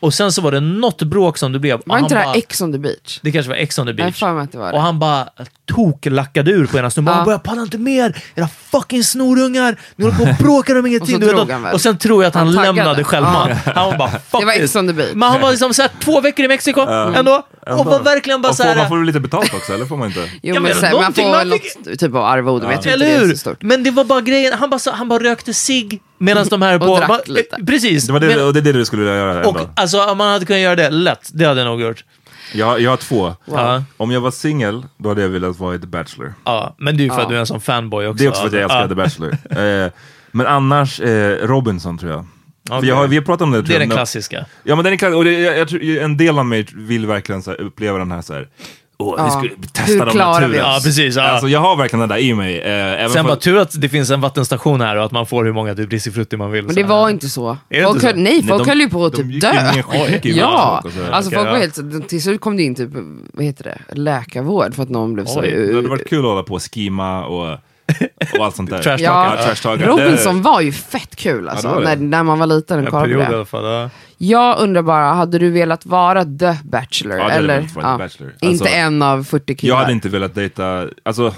Och 0.00 0.14
sen 0.14 0.32
så 0.32 0.42
var 0.42 0.52
det 0.52 0.60
något 0.60 1.02
bråk 1.02 1.38
som 1.38 1.52
det 1.52 1.58
blev. 1.58 1.80
Var 1.86 1.94
han 1.96 2.04
inte 2.04 2.14
det 2.14 2.20
här 2.20 2.36
Ex 2.36 2.60
on 2.60 2.72
the 2.72 2.78
beach? 2.78 3.20
det 3.22 3.32
kanske 3.32 3.48
var 3.50 3.56
Ex 3.56 3.78
on 3.78 3.86
the 3.86 3.90
Jag 3.90 3.96
beach. 3.96 4.22
mig 4.22 4.30
att 4.44 4.52
det 4.52 4.58
var 4.58 4.66
det. 4.66 4.72
Och 4.72 4.82
han 4.82 4.98
bara 4.98 5.28
toklackade 5.66 6.50
ur 6.50 6.66
på 6.66 6.78
ena 6.78 6.90
snubben. 6.90 7.12
Ja. 7.12 7.16
Han 7.16 7.24
bara, 7.24 7.32
jag 7.32 7.42
pallar 7.42 7.62
inte 7.62 7.78
mer! 7.78 8.16
Era 8.34 8.48
fucking 8.70 9.04
snorungar! 9.04 9.76
Ni 9.96 10.04
håller 10.04 10.18
på 10.18 10.22
och 10.30 10.36
bråkar 10.38 10.78
om 10.78 10.86
ingenting. 10.86 11.16
Och 11.16 11.20
så 11.22 11.26
Du 11.26 11.26
vet, 11.26 11.36
drog 11.36 11.50
han 11.50 11.62
väl? 11.62 11.74
och 11.74 11.80
sen 11.80 11.98
tror 11.98 12.22
jag 12.22 12.28
att 12.28 12.34
han, 12.34 12.54
Han 12.54 12.64
lämnade 12.64 13.04
självmant. 13.04 13.50
Ja. 13.66 13.72
Han 13.74 13.90
var 13.90 13.98
bara, 13.98 14.10
fuck 14.10 14.40
Det 14.40 14.46
var. 14.46 14.52
Ex 14.52 14.76
on 14.76 14.86
the 14.88 14.92
beach. 14.92 15.10
Men 15.14 15.28
han 15.32 15.40
var 15.40 15.50
liksom 15.50 15.74
såhär, 15.74 15.90
två 16.00 16.20
veckor 16.20 16.44
i 16.44 16.48
Mexiko 16.48 16.80
ändå. 16.80 17.42
Och 17.66 17.86
var 17.86 18.00
verkligen 18.02 18.42
bara 18.42 18.54
såhär... 18.54 18.76
man 18.76 18.88
får 18.88 18.96
väl 18.96 19.06
lite 19.06 19.20
betalt 19.20 19.54
också, 19.54 19.72
eller 19.72 19.86
får 19.86 19.96
man 19.96 20.08
inte? 20.08 20.20
Jo, 20.20 20.38
Jag 20.42 20.54
men 20.54 20.62
menar, 20.62 20.74
sen, 20.74 20.82
man 20.82 21.00
någonting 21.00 21.24
får 21.24 21.30
man 21.30 21.38
väl 21.38 21.48
något 21.48 21.98
typ 21.98 22.14
av 22.14 22.24
arvode, 22.24 22.66
men 22.66 22.82
inte 22.92 23.04
Eller 23.04 23.06
det 23.06 23.12
är 23.12 23.20
hur? 23.26 23.30
så 23.32 23.36
stort. 23.38 23.62
Men 23.62 23.82
det 23.82 23.90
var 23.90 24.04
bara 24.04 24.20
grejen, 24.20 24.52
han 24.58 24.70
bara, 24.70 24.78
så- 24.78 24.90
han 24.92 25.08
bara 25.08 25.22
rökte 25.24 25.54
sig 25.54 26.00
medan 26.18 26.46
de 26.50 26.62
här 26.62 26.74
Och 26.74 26.80
på... 26.86 26.96
drack 26.98 27.28
lite. 27.28 27.56
Precis. 27.66 28.06
Det 28.06 28.12
var 28.12 28.20
det, 28.20 28.26
Men- 28.26 28.44
och 28.46 28.52
det 28.52 28.58
är 28.60 28.62
det 28.62 28.72
du 28.72 28.84
skulle 28.84 29.02
vilja 29.02 29.16
göra 29.16 29.46
och 29.48 29.56
ändå. 29.60 29.70
alltså, 29.76 30.04
om 30.04 30.18
man 30.18 30.32
hade 30.32 30.44
kunnat 30.46 30.62
göra 30.62 30.76
det 30.76 30.90
lätt, 30.90 31.30
det 31.34 31.44
hade 31.44 31.60
jag 31.60 31.66
nog 31.66 31.80
gjort. 31.80 32.04
Jag, 32.54 32.80
jag 32.80 32.90
har 32.90 32.96
två. 32.96 33.34
Ja. 33.44 33.82
Om 33.96 34.10
jag 34.10 34.20
var 34.20 34.30
singel, 34.30 34.82
då 34.98 35.08
hade 35.08 35.22
jag 35.22 35.28
velat 35.28 35.58
vara 35.58 35.74
i 35.74 35.78
The 35.78 35.86
Bachelor. 35.86 36.34
Ja, 36.44 36.74
men 36.78 36.96
det 36.96 37.02
är 37.02 37.04
ju 37.04 37.10
för 37.10 37.20
att 37.20 37.28
du 37.28 37.34
är 37.36 37.40
en 37.40 37.46
sån 37.46 37.60
fanboy 37.60 38.06
också. 38.06 38.18
Det 38.18 38.24
är 38.24 38.28
också 38.28 38.40
för 38.40 38.46
att 38.48 38.52
jag 38.52 38.62
älskar. 38.62 38.88
The 38.88 38.94
Bachelor. 38.94 39.32
eh, 39.86 39.92
men 40.32 40.46
annars, 40.46 41.00
eh, 41.00 41.46
Robinson 41.46 41.98
tror 41.98 42.12
jag. 42.12 42.26
För 42.68 42.76
Okej. 42.78 42.88
jag 42.88 42.96
har, 42.96 43.06
vi 43.06 43.16
har 43.16 43.22
pratat 43.22 43.42
om 43.42 43.50
det. 43.50 43.58
tror 43.58 43.66
Det 43.68 43.74
är 43.74 43.80
jag. 43.80 43.88
den 43.88 43.96
klassiska. 43.96 44.46
Ja 44.62 44.74
men 44.74 44.84
den 44.84 44.92
är 44.92 44.96
klassisk, 44.96 45.16
och 45.16 45.24
det, 45.24 45.32
jag, 45.32 45.58
jag, 45.58 45.68
tror- 45.68 45.82
en 45.98 46.16
del 46.16 46.38
av 46.38 46.46
mig 46.46 46.66
vill 46.74 47.06
verkligen 47.06 47.42
så 47.42 47.50
här, 47.50 47.60
uppleva 47.60 47.98
den 47.98 48.12
här 48.12 48.22
så 48.22 48.34
här. 48.34 48.48
Åh, 48.98 49.14
vi 49.16 49.22
Ja. 49.22 49.30
skulle 49.30 49.50
Hur 49.60 49.66
testa 49.72 50.04
dem 50.04 50.14
klarar 50.14 50.40
vi 50.40 50.56
naturen. 50.56 50.64
oss? 50.64 50.72
Ja, 50.76 50.80
precis. 50.84 51.16
Ja. 51.16 51.22
Alltså 51.22 51.48
jag 51.48 51.60
har 51.60 51.76
verkligen 51.76 52.00
den 52.00 52.08
där 52.08 52.16
i 52.18 52.34
mig. 52.34 52.58
Eh, 52.58 52.70
även 52.72 53.10
Sen 53.10 53.24
för- 53.24 53.28
bara 53.30 53.36
tur 53.36 53.58
att 53.58 53.80
det 53.80 53.88
finns 53.88 54.10
en 54.10 54.20
vattenstation 54.20 54.80
här 54.80 54.96
och 54.96 55.04
att 55.04 55.12
man 55.12 55.26
får 55.26 55.44
hur 55.44 55.52
många 55.52 55.74
typ 55.74 55.92
risifrutti 55.92 56.36
man 56.36 56.50
vill. 56.50 56.64
Men 56.64 56.74
Så 56.74 56.80
det 56.80 56.86
här. 56.86 56.94
var 56.94 57.10
inte 57.10 57.28
så. 57.28 57.58
det 57.68 57.82
Folk 57.82 57.94
inte 57.94 58.06
höll, 58.06 58.14
så? 58.16 58.20
nej, 58.20 58.42
folk 58.48 58.62
de- 58.64 58.68
höll 58.70 58.80
ju 58.80 58.88
på 58.90 59.04
att 59.04 59.12
de 59.12 59.22
typ 59.22 59.32
gick 59.32 59.40
dö. 59.42 59.52
ner 59.52 60.26
i 60.26 60.38
Ja, 60.38 60.50
vattnet 60.50 60.84
och 60.94 60.98
så 60.98 61.04
här. 61.04 61.10
alltså 61.12 61.28
Okej, 61.30 61.38
folk 61.38 61.48
var 61.48 61.54
ja. 61.54 61.60
helt, 61.60 61.74
så- 62.02 62.08
till 62.08 62.22
slut 62.22 62.40
kom 62.40 62.56
det 62.56 62.62
in 62.62 62.74
typ, 62.74 62.90
vad 63.32 63.44
heter 63.44 63.64
det, 63.64 63.94
läkarvård 63.94 64.74
för 64.74 64.82
att 64.82 64.90
någon 64.90 65.14
blev 65.14 65.24
så... 65.24 65.40
Oj, 65.40 65.50
det 65.50 65.74
hade 65.76 65.88
varit 65.88 66.08
kul 66.08 66.18
att 66.18 66.24
hålla 66.24 66.42
på 66.42 66.54
och 66.54 66.62
skima 66.74 67.24
och, 67.26 67.58
och 68.38 68.44
allt 68.44 68.56
sånt 68.56 68.70
där. 68.70 68.82
Trash 68.82 68.96
Ja, 69.02 69.34
Ja, 69.36 69.44
trash 69.44 69.62
talk. 69.62 69.80
Robinson 69.80 70.42
var 70.42 70.60
ju 70.60 70.72
fett 70.72 71.16
kul 71.16 71.48
alltså, 71.48 71.68
det 71.68 71.74
var 71.74 71.80
det. 71.82 71.88
när, 71.88 71.96
när 71.96 72.22
man 72.22 72.38
var 72.38 72.46
liten 72.46 72.78
och 72.78 72.84
En 72.84 72.90
kollade 72.90 73.08
period 73.08 73.22
i 73.22 73.26
på 73.26 73.30
det. 73.32 73.36
alla 73.36 73.44
fall. 73.46 73.64
Ja. 73.64 73.90
Jag 74.18 74.58
undrar 74.60 74.82
bara, 74.82 75.04
hade 75.14 75.38
du 75.38 75.50
velat 75.50 75.86
vara 75.86 76.24
The 76.24 76.58
Bachelor? 76.64 77.18
Ja, 77.18 77.30
eller? 77.30 77.56
velat 77.60 77.74
vara 77.74 77.96
The 77.96 78.02
Bachelor. 78.04 78.32
Inte 78.40 78.46
Alltså, 78.48 78.66
en 78.66 79.02
av 79.02 79.24
40 79.24 79.54
killar? 79.54 79.74
Jag 79.74 79.80
hade 79.80 79.92
inte 79.92 80.08
velat 80.08 80.34
dejta, 80.34 80.88
alltså 81.02 81.34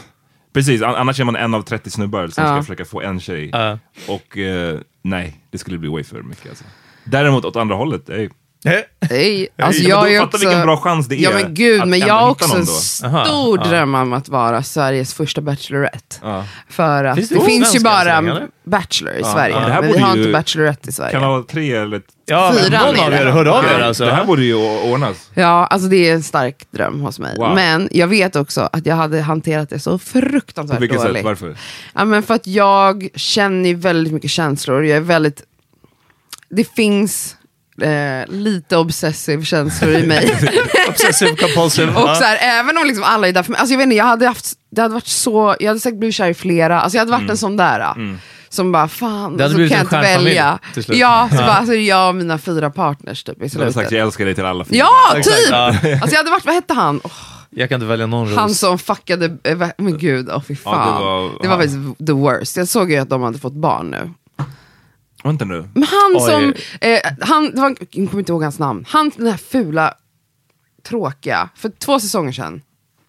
precis, 0.52 0.82
an- 0.82 0.94
annars 0.94 1.20
är 1.20 1.24
man 1.24 1.36
en 1.36 1.54
av 1.54 1.62
30 1.62 1.90
snubbar 1.90 2.28
som 2.28 2.44
Ja. 2.44 2.50
ska 2.50 2.62
försöka 2.62 2.84
få 2.84 3.00
en 3.02 3.20
tjej. 3.20 3.50
Ja. 3.52 3.78
Och 4.08 4.38
eh, 4.38 4.78
nej, 5.02 5.36
det 5.50 5.58
skulle 5.58 5.78
bli 5.78 5.88
way 5.88 6.04
för 6.04 6.22
mycket 6.22 6.48
alltså. 6.48 6.64
Däremot 7.04 7.44
åt 7.44 7.56
andra 7.56 7.74
hållet, 7.74 8.08
ey. 8.10 8.28
Nej, 8.64 9.48
alltså 9.58 9.82
men 9.82 9.90
jag 9.90 10.24
också... 10.24 10.38
vilken 10.38 10.62
bra 10.62 10.76
chans 10.76 11.08
det 11.08 11.14
är 11.14 11.22
Ja 11.22 11.30
men 11.30 11.54
gud, 11.54 11.86
men 11.86 11.98
jag 11.98 12.14
har 12.14 12.30
också 12.30 12.56
en. 12.56 12.64
Aha, 13.10 13.24
stor 13.24 13.58
ja. 13.58 13.64
dröm 13.64 13.94
om 13.94 14.12
att 14.12 14.28
vara 14.28 14.62
Sveriges 14.62 15.14
första 15.14 15.40
Bachelorette. 15.40 16.16
Ja. 16.22 16.44
För 16.68 17.04
att 17.04 17.16
Finns 17.16 17.28
det, 17.28 17.34
det 17.34 17.44
finns 17.44 17.76
ju 17.76 17.80
bara 17.80 18.18
eller? 18.18 18.46
Bachelor 18.64 19.12
i 19.14 19.20
Ja, 19.20 19.32
Sverige, 19.32 19.54
ja, 19.54 19.80
men 19.80 19.92
vi 19.92 19.98
har 19.98 20.16
ju- 20.16 20.20
inte 20.20 20.32
Bachelorette 20.32 20.88
i 20.88 20.92
Sverige. 20.92 21.12
Kan 21.12 21.22
det 21.22 21.28
vara 21.28 21.42
tre 21.42 21.74
eller... 21.74 22.02
Ja, 22.24 22.54
Fyra 22.56 22.80
någon 22.86 23.00
av 23.00 23.12
er 23.12 23.26
hörde 23.26 23.50
av 23.50 23.64
er 23.64 23.78
Ja, 23.78 23.84
alltså. 23.84 24.04
Det 24.04 24.12
här 24.12 24.24
borde 24.24 24.42
ju 24.44 24.54
ordnas. 24.92 25.30
Ja, 25.34 25.66
alltså 25.66 25.88
det 25.88 26.08
är 26.08 26.14
en 26.14 26.22
stark 26.22 26.66
dröm 26.70 27.00
hos 27.00 27.18
mig. 27.18 27.36
Wow. 27.36 27.54
Men 27.54 27.88
jag 27.92 28.06
vet 28.06 28.36
också 28.36 28.68
att 28.72 28.86
jag 28.86 28.96
hade 28.96 29.20
hanterat 29.20 29.70
det 29.70 29.78
så 29.78 29.90
På 29.90 29.98
fruktansvärt 29.98 30.80
vilket 30.80 31.00
sätt? 31.00 31.08
dåligt. 31.08 31.24
Varför? 31.24 31.56
Ja, 31.94 32.04
men 32.04 32.22
för 32.22 32.34
att 32.34 32.46
jag 32.46 33.08
känner 33.14 33.68
ju 33.68 33.74
väldigt 33.74 34.12
mycket 34.12 34.30
känslor. 34.30 34.84
Jag 34.84 34.96
är 34.96 35.00
väldigt... 35.00 35.42
Det 36.50 36.74
finns 36.74 37.36
eh, 37.82 38.26
lite 38.34 38.76
obsessiv 38.76 39.42
känslor 39.44 39.90
i 39.90 40.06
mig. 40.06 40.34
Obsessive 40.88 41.36
compulsive. 41.36 41.92
Och 41.92 42.08
ja. 42.08 42.14
så 42.14 42.24
här, 42.24 42.38
även 42.60 42.78
om 42.78 42.86
liksom 42.86 43.04
alla 43.04 43.28
är 43.28 43.32
där 43.32 43.42
för 43.42 43.50
mig, 43.52 43.58
alltså 43.60 43.72
jag 43.72 43.78
vet 43.78 43.84
inte, 43.84 43.96
jag 43.96 44.04
hade 44.04 44.26
haft, 44.26 44.52
det 44.70 44.80
hade 44.82 44.94
varit 44.94 45.06
så, 45.06 45.56
jag 45.60 45.68
hade 45.68 45.80
säkert 45.80 45.98
blivit 45.98 46.14
kär 46.14 46.28
i 46.28 46.34
flera, 46.34 46.80
alltså 46.80 46.96
jag 46.96 47.00
hade 47.00 47.12
varit 47.12 47.30
en 47.30 47.36
sån 47.36 47.56
där. 47.56 47.86
Så 48.50 48.54
som 48.54 48.72
bara, 48.72 48.88
fan, 48.88 49.36
Det 49.36 49.42
hade 49.42 49.52
så 49.52 49.56
blivit 49.56 49.72
kan 49.72 49.80
en 49.80 49.86
jag 49.92 50.12
inte 50.12 50.18
välja. 50.24 50.58
Ja, 50.74 50.82
så 50.84 50.92
Ja. 50.94 51.28
bara, 51.30 51.52
alltså, 51.52 51.74
jag 51.74 52.08
och 52.08 52.14
mina 52.14 52.38
fyra 52.38 52.70
partners 52.70 53.24
typ 53.24 53.42
i 53.42 53.48
slutet. 53.48 53.74
sagt 53.74 53.92
jag 53.92 54.00
älskar 54.02 54.24
dig 54.24 54.34
till 54.34 54.44
alla 54.44 54.64
fyra. 54.64 54.76
Ja, 54.78 55.22
typ! 55.22 55.24
ja. 55.50 55.66
Alltså 55.66 55.88
jag 56.10 56.16
hade 56.16 56.30
varit, 56.30 56.44
vad 56.44 56.54
hette 56.54 56.74
han? 56.74 57.00
Åh, 57.04 57.10
Jag 57.50 57.68
kan 57.68 57.76
inte 57.76 57.86
välja 57.86 58.06
någon 58.06 58.34
han 58.36 58.48
ros. 58.48 58.58
som 58.58 58.78
fuckade, 58.78 59.36
eh, 59.44 59.68
men 59.78 59.98
gud, 59.98 60.28
åh 60.34 60.42
fy 60.48 60.56
Ja, 60.64 60.70
fan. 60.70 60.94
det 60.94 61.04
var- 61.04 61.42
det 61.42 61.48
var 61.48 61.56
faktiskt 61.56 62.06
the 62.06 62.12
worst. 62.12 62.56
Jag 62.56 62.68
såg 62.68 62.90
ju 62.90 62.96
att 62.98 63.08
de 63.10 63.22
hade 63.22 63.38
fått 63.38 63.52
barn 63.52 63.90
nu. 63.90 64.10
Vänta 65.28 65.44
nu. 65.44 65.68
Men 65.74 65.82
han 65.82 66.12
Oj. 66.14 66.20
som, 66.20 66.54
eh, 66.80 67.00
han, 67.20 67.50
det 67.50 67.60
var, 67.60 67.76
jag 67.90 68.08
kommer 68.08 68.18
inte 68.18 68.32
ihåg 68.32 68.42
hans 68.42 68.58
namn, 68.58 68.84
han 68.88 69.10
den 69.16 69.26
här 69.26 69.36
fula, 69.36 69.94
tråkiga, 70.82 71.48
för 71.54 71.68
två 71.68 72.00
säsonger 72.00 72.32
sedan, 72.32 72.62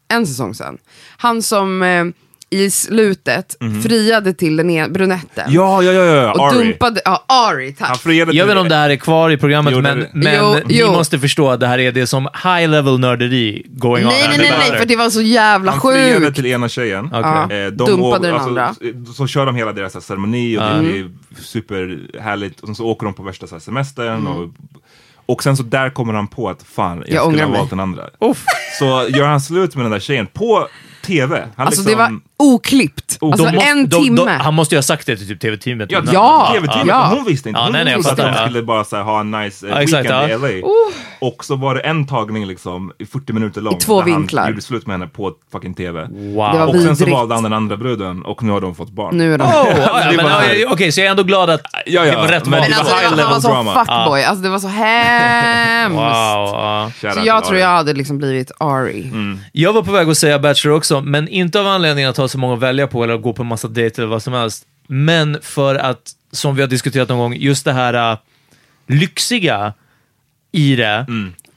en 0.07 0.27
säsong 0.27 0.53
sedan, 0.53 0.77
han 1.17 1.41
som 1.41 1.83
eh, 1.83 2.05
i 2.51 2.69
slutet 2.71 3.55
friade 3.83 4.33
till 4.33 4.55
den 4.57 4.69
ena 4.69 4.89
brunetten. 4.89 5.43
Mhm. 5.47 5.55
Ja, 5.55 5.83
ja, 5.83 5.91
ja, 5.91 6.05
ja. 6.05 6.31
och 6.33 6.47
Ari. 6.47 6.57
dumpade, 6.67 7.01
ja 7.05 7.23
Ari 7.27 7.73
tack. 7.73 7.87
Han 7.87 7.97
friade 7.97 8.19
Jag 8.19 8.29
till- 8.29 8.37
vet 8.41 8.49
inte 8.49 8.59
om 8.61 8.69
det 8.69 8.75
här 8.75 8.89
är 8.89 8.95
kvar 8.95 9.29
i 9.29 9.37
programmet, 9.37 9.73
Jo, 9.75 9.81
det- 9.81 9.95
men, 9.95 10.07
men 10.13 10.35
Jo, 10.39 10.55
ni 10.65 10.79
jo. 10.79 10.91
måste 10.91 11.19
förstå 11.19 11.49
att 11.49 11.59
det 11.59 11.67
här 11.67 11.79
är 11.79 11.91
det 11.91 12.07
som 12.07 12.23
high 12.43 12.69
level 12.69 12.99
nörderi 12.99 13.65
going 13.69 14.05
on. 14.05 14.11
nej 14.11 14.25
nej 14.29 14.37
nej, 14.37 14.53
nej 14.69 14.79
för 14.79 14.85
det 14.85 14.95
var 14.95 15.09
så 15.09 15.21
jävla 15.21 15.71
Han 15.71 15.81
friade 15.81 16.19
sjukt. 16.25 16.35
till 16.35 16.45
ena 16.45 16.69
tjejen. 16.69 17.09
Ja, 17.11 17.51
Eh, 17.51 17.67
dumpade 17.67 18.27
den 18.27 18.33
alltså, 18.35 18.49
andra. 18.49 18.75
Så 19.15 19.27
kör 19.27 19.45
de 19.45 19.55
hela 19.55 19.73
deras 19.73 19.91
så 19.93 19.99
här, 19.99 20.03
ceremoni 20.03 20.57
och 20.57 20.63
Mm. 20.63 20.83
det 20.85 20.99
är 20.99 21.09
superhärligt. 21.43 22.59
Och 22.59 22.67
sen 22.67 22.75
så 22.75 22.85
åker 22.85 23.05
de 23.05 23.13
på 23.13 23.23
värsta 23.23 23.47
så 23.47 23.55
här, 23.55 23.59
semestern. 23.59 24.07
Mm. 24.07 24.27
Och, 24.27 24.49
och 25.25 25.43
sen 25.43 25.57
så 25.57 25.63
där 25.63 25.89
kommer 25.89 26.13
han 26.13 26.27
på 26.27 26.49
att 26.49 26.63
fan, 26.63 26.97
jag, 26.97 27.09
Jag 27.15 27.27
ångrar 27.27 27.31
skulle 27.37 27.43
ha 27.43 27.49
mig. 27.51 27.57
valt 27.59 27.69
den 27.69 27.79
andra. 27.79 28.03
Så 28.79 28.85
gör 29.09 29.27
han 29.27 29.41
slut 29.41 29.75
med 29.75 29.85
den 29.85 29.91
där 29.91 29.99
tjejen 29.99 30.27
på 30.27 30.67
TV. 31.01 31.43
Han 31.55 31.67
Alltså 31.67 31.81
liksom, 31.81 31.85
det 31.85 31.95
var 31.95 32.19
oklippt. 32.53 33.17
Oh, 33.21 33.31
Alltså 33.31 33.45
De 33.45 33.51
måste- 33.55 33.69
en 33.69 33.89
de- 33.89 34.03
timme. 34.03 34.17
de- 34.25 34.27
han 34.29 34.53
måste 34.53 34.75
ju 34.75 34.77
ha 34.77 34.83
sagt 34.83 35.05
det 35.07 35.17
till 35.17 35.27
typ 35.27 35.39
TV-teamet. 35.41 35.91
Ja, 35.91 36.01
Ja, 36.13 36.49
TV-teamet, 36.53 36.87
ja. 36.87 37.11
hon 37.15 37.25
visste 37.25 37.49
inte. 37.49 37.59
Ja, 37.59 37.63
Hon 37.63 37.73
nej, 37.73 37.85
nej, 37.85 37.95
visste 37.95 38.11
att 38.11 38.17
de 38.17 38.33
skulle 38.49 38.63
bara 38.63 38.83
så 38.83 38.95
här, 38.95 39.03
ha 39.03 39.19
en 39.19 39.31
nice 39.31 39.67
eh, 39.67 39.73
Ja, 39.73 39.81
exakt, 39.81 40.05
weekend 40.05 40.31
ja. 40.31 40.47
i 40.47 40.61
LA. 40.61 40.67
Och 41.21 41.45
så 41.45 41.55
var 41.55 41.75
det 41.75 41.81
en 41.81 42.07
tagning 42.07 42.45
liksom, 42.47 42.91
i 42.99 43.05
40 43.05 43.33
minuter 43.33 43.61
lång. 43.61 43.73
I 43.75 43.79
två 43.79 43.99
där 44.01 44.05
vinklar. 44.05 44.41
Han 44.43 44.51
gjorde 44.51 44.61
slut 44.61 44.87
med 44.87 44.93
henne 44.93 45.07
på 45.07 45.31
fucking 45.51 45.73
TV. 45.73 46.07
Wow. 46.11 46.69
Och 46.69 46.81
sen 46.81 46.95
så 46.95 47.05
valde 47.09 47.33
han 47.35 47.43
den 47.43 47.53
andra 47.53 47.77
bruden 47.77 48.25
och 48.25 48.43
nu 48.43 48.51
har 48.51 48.61
de 48.61 48.75
fått 48.75 48.89
barn. 48.91 49.17
Nu 49.17 49.33
är 49.33 49.37
de... 49.37 49.43
Oh, 49.47 50.71
Okej, 50.73 50.91
så 50.91 50.99
jag 51.01 51.07
är 51.07 51.11
ändå 51.11 51.23
glad 51.23 51.49
att 51.49 51.61
Ja, 51.85 52.05
ja. 52.05 52.11
det 52.11 52.15
var 52.17 52.27
rätt 52.27 52.45
Men 52.45 52.51
val. 52.59 52.69
Men 52.69 52.69
det 52.71 52.77
alltså, 52.77 52.95
han 52.95 53.17
var 53.29 53.39
så 53.39 53.47
drama. 53.47 53.85
fuckboy, 53.85 54.23
alltså 54.23 54.43
det 54.43 54.49
var 54.49 54.59
så 54.59 54.67
hemskt. 54.67 55.99
Så 57.19 57.25
jag 57.25 57.45
tror 57.45 57.59
jag 57.59 57.67
hade 57.67 57.93
liksom 57.93 58.17
blivit 58.17 58.51
Ari. 58.59 59.11
Jag 59.51 59.73
var 59.73 59.81
på 59.83 59.91
väg 59.91 60.09
att 60.09 60.17
säga 60.17 60.39
Bachelor 60.39 60.75
också, 60.77 60.88
men 61.01 61.27
inte 61.27 61.59
av 61.59 61.67
anledningen 61.67 62.09
att 62.09 62.17
ha 62.17 62.27
så 62.27 62.37
många 62.37 62.53
att 62.53 62.59
välja 62.59 62.87
på 62.87 63.03
eller 63.03 63.13
att 63.13 63.21
gå 63.21 63.33
på 63.33 63.41
en 63.41 63.47
massa 63.47 63.67
dejter 63.67 64.01
eller 64.01 64.09
vad 64.11 64.23
som 64.23 64.33
helst. 64.33 64.65
Men 64.87 65.37
för 65.41 65.75
att, 65.75 65.99
som 66.31 66.55
vi 66.55 66.61
har 66.61 66.67
diskuterat 66.69 67.09
någon 67.09 67.17
gång, 67.19 67.35
just 67.35 67.65
det 67.65 67.73
här 67.73 68.11
äh, 68.11 68.17
lyxiga 68.87 69.73
i 70.51 70.75
det. 70.75 71.05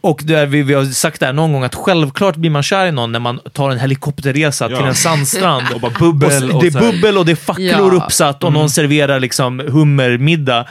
Och 0.00 0.20
där 0.24 0.46
vi, 0.46 0.62
vi 0.62 0.74
har 0.74 0.84
sagt 0.84 1.20
det 1.20 1.26
här 1.26 1.32
någon 1.32 1.52
gång, 1.52 1.64
att 1.64 1.74
självklart 1.74 2.36
blir 2.36 2.50
man 2.50 2.62
kär 2.62 2.86
i 2.86 2.92
någon 2.92 3.12
när 3.12 3.18
man 3.20 3.40
tar 3.52 3.70
en 3.70 3.78
helikopterresa 3.78 4.70
Ja. 4.70 4.76
till 4.76 4.86
en 4.86 4.94
sandstrand. 4.94 5.66
Och 5.74 5.80
bara 5.80 5.92
bubbel 5.98 6.50
Och 6.50 6.56
och 6.56 6.62
det 6.62 6.68
är 6.74 6.80
bubbel 6.92 7.18
och 7.18 7.26
det 7.26 7.32
är 7.32 7.36
facklor 7.36 7.94
Ja. 7.94 8.04
uppsatt 8.04 8.44
och 8.44 8.52
någon 8.52 8.70
serverar 8.70 9.20
liksom 9.20 9.58
hummermiddag. 9.58 10.66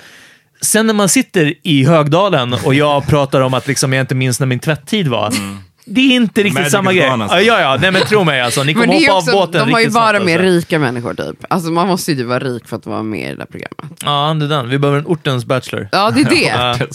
Sen 0.61 0.87
när 0.87 0.93
man 0.93 1.09
sitter 1.09 1.53
i 1.63 1.85
Högdalen 1.85 2.53
och 2.53 2.73
jag 2.73 3.07
pratar 3.07 3.41
om 3.41 3.53
att 3.53 3.67
liksom 3.67 3.93
jag 3.93 4.03
inte 4.03 4.15
minns 4.15 4.39
när 4.39 4.47
min 4.47 4.59
tvätttid 4.59 5.07
var. 5.07 5.33
Det 5.93 6.01
är 6.01 6.15
inte 6.15 6.41
riktigt 6.43 6.53
Magic 6.53 6.71
samma 6.71 6.93
grej. 6.93 7.07
alltså. 7.07 7.35
Ja, 7.37 7.41
ja, 7.41 7.61
ja, 7.61 7.77
nej 7.81 7.91
men 7.91 8.01
tro 8.01 8.23
mig 8.23 8.41
alltså. 8.41 8.63
Ni 8.63 8.73
kommer 8.73 8.87
hoppa 8.87 9.13
också, 9.17 9.31
av 9.31 9.37
båten 9.37 9.65
de 9.67 9.73
har 9.73 9.79
ju 9.79 9.89
bara 9.89 10.09
snabbt, 10.09 10.25
med 10.25 10.33
alltså. 10.35 10.47
rika 10.47 10.79
människor 10.79 11.13
typ. 11.13 11.45
Alltså 11.49 11.71
man 11.71 11.87
måste 11.87 12.11
ju 12.11 12.23
vara 12.23 12.39
rik 12.39 12.67
för 12.67 12.77
att 12.77 12.85
vara 12.85 13.03
med 13.03 13.19
i 13.27 13.29
det 13.29 13.35
där 13.35 13.45
programmet. 13.45 14.01
Ja, 14.05 14.35
det 14.39 14.45
är 14.45 14.49
den. 14.49 14.69
Vi 14.69 14.79
behöver 14.79 14.99
en 14.99 15.05
ortens 15.05 15.45
bachelor. 15.45 15.89
Ja, 15.91 16.11
det 16.11 16.21
är 16.21 16.25
det. 16.29 16.85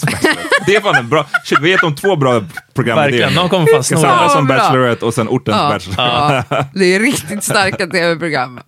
Det 0.66 0.76
är 0.76 0.80
fan 0.80 0.94
en 0.96 1.08
bra... 1.08 1.26
Shit, 1.44 1.58
vi 1.58 1.62
har 1.62 1.68
gett 1.68 1.80
dem 1.80 1.94
två 1.94 2.16
bra 2.16 2.42
program. 2.74 2.96
Verkligen, 2.96 3.32
någon 3.34 3.48
kommer 3.48 3.66
fan 3.66 3.84
samla 3.84 4.22
det. 4.22 4.30
som 4.30 4.46
bra. 4.46 4.56
Bachelorette 4.56 5.04
och 5.04 5.14
sen 5.14 5.28
ortens 5.28 5.56
Ja. 5.56 5.68
Bachelor. 5.68 6.64
Det 6.78 6.84
är 6.94 7.00
riktigt 7.00 7.44
starka 7.44 7.86
tv-program. 7.92 8.60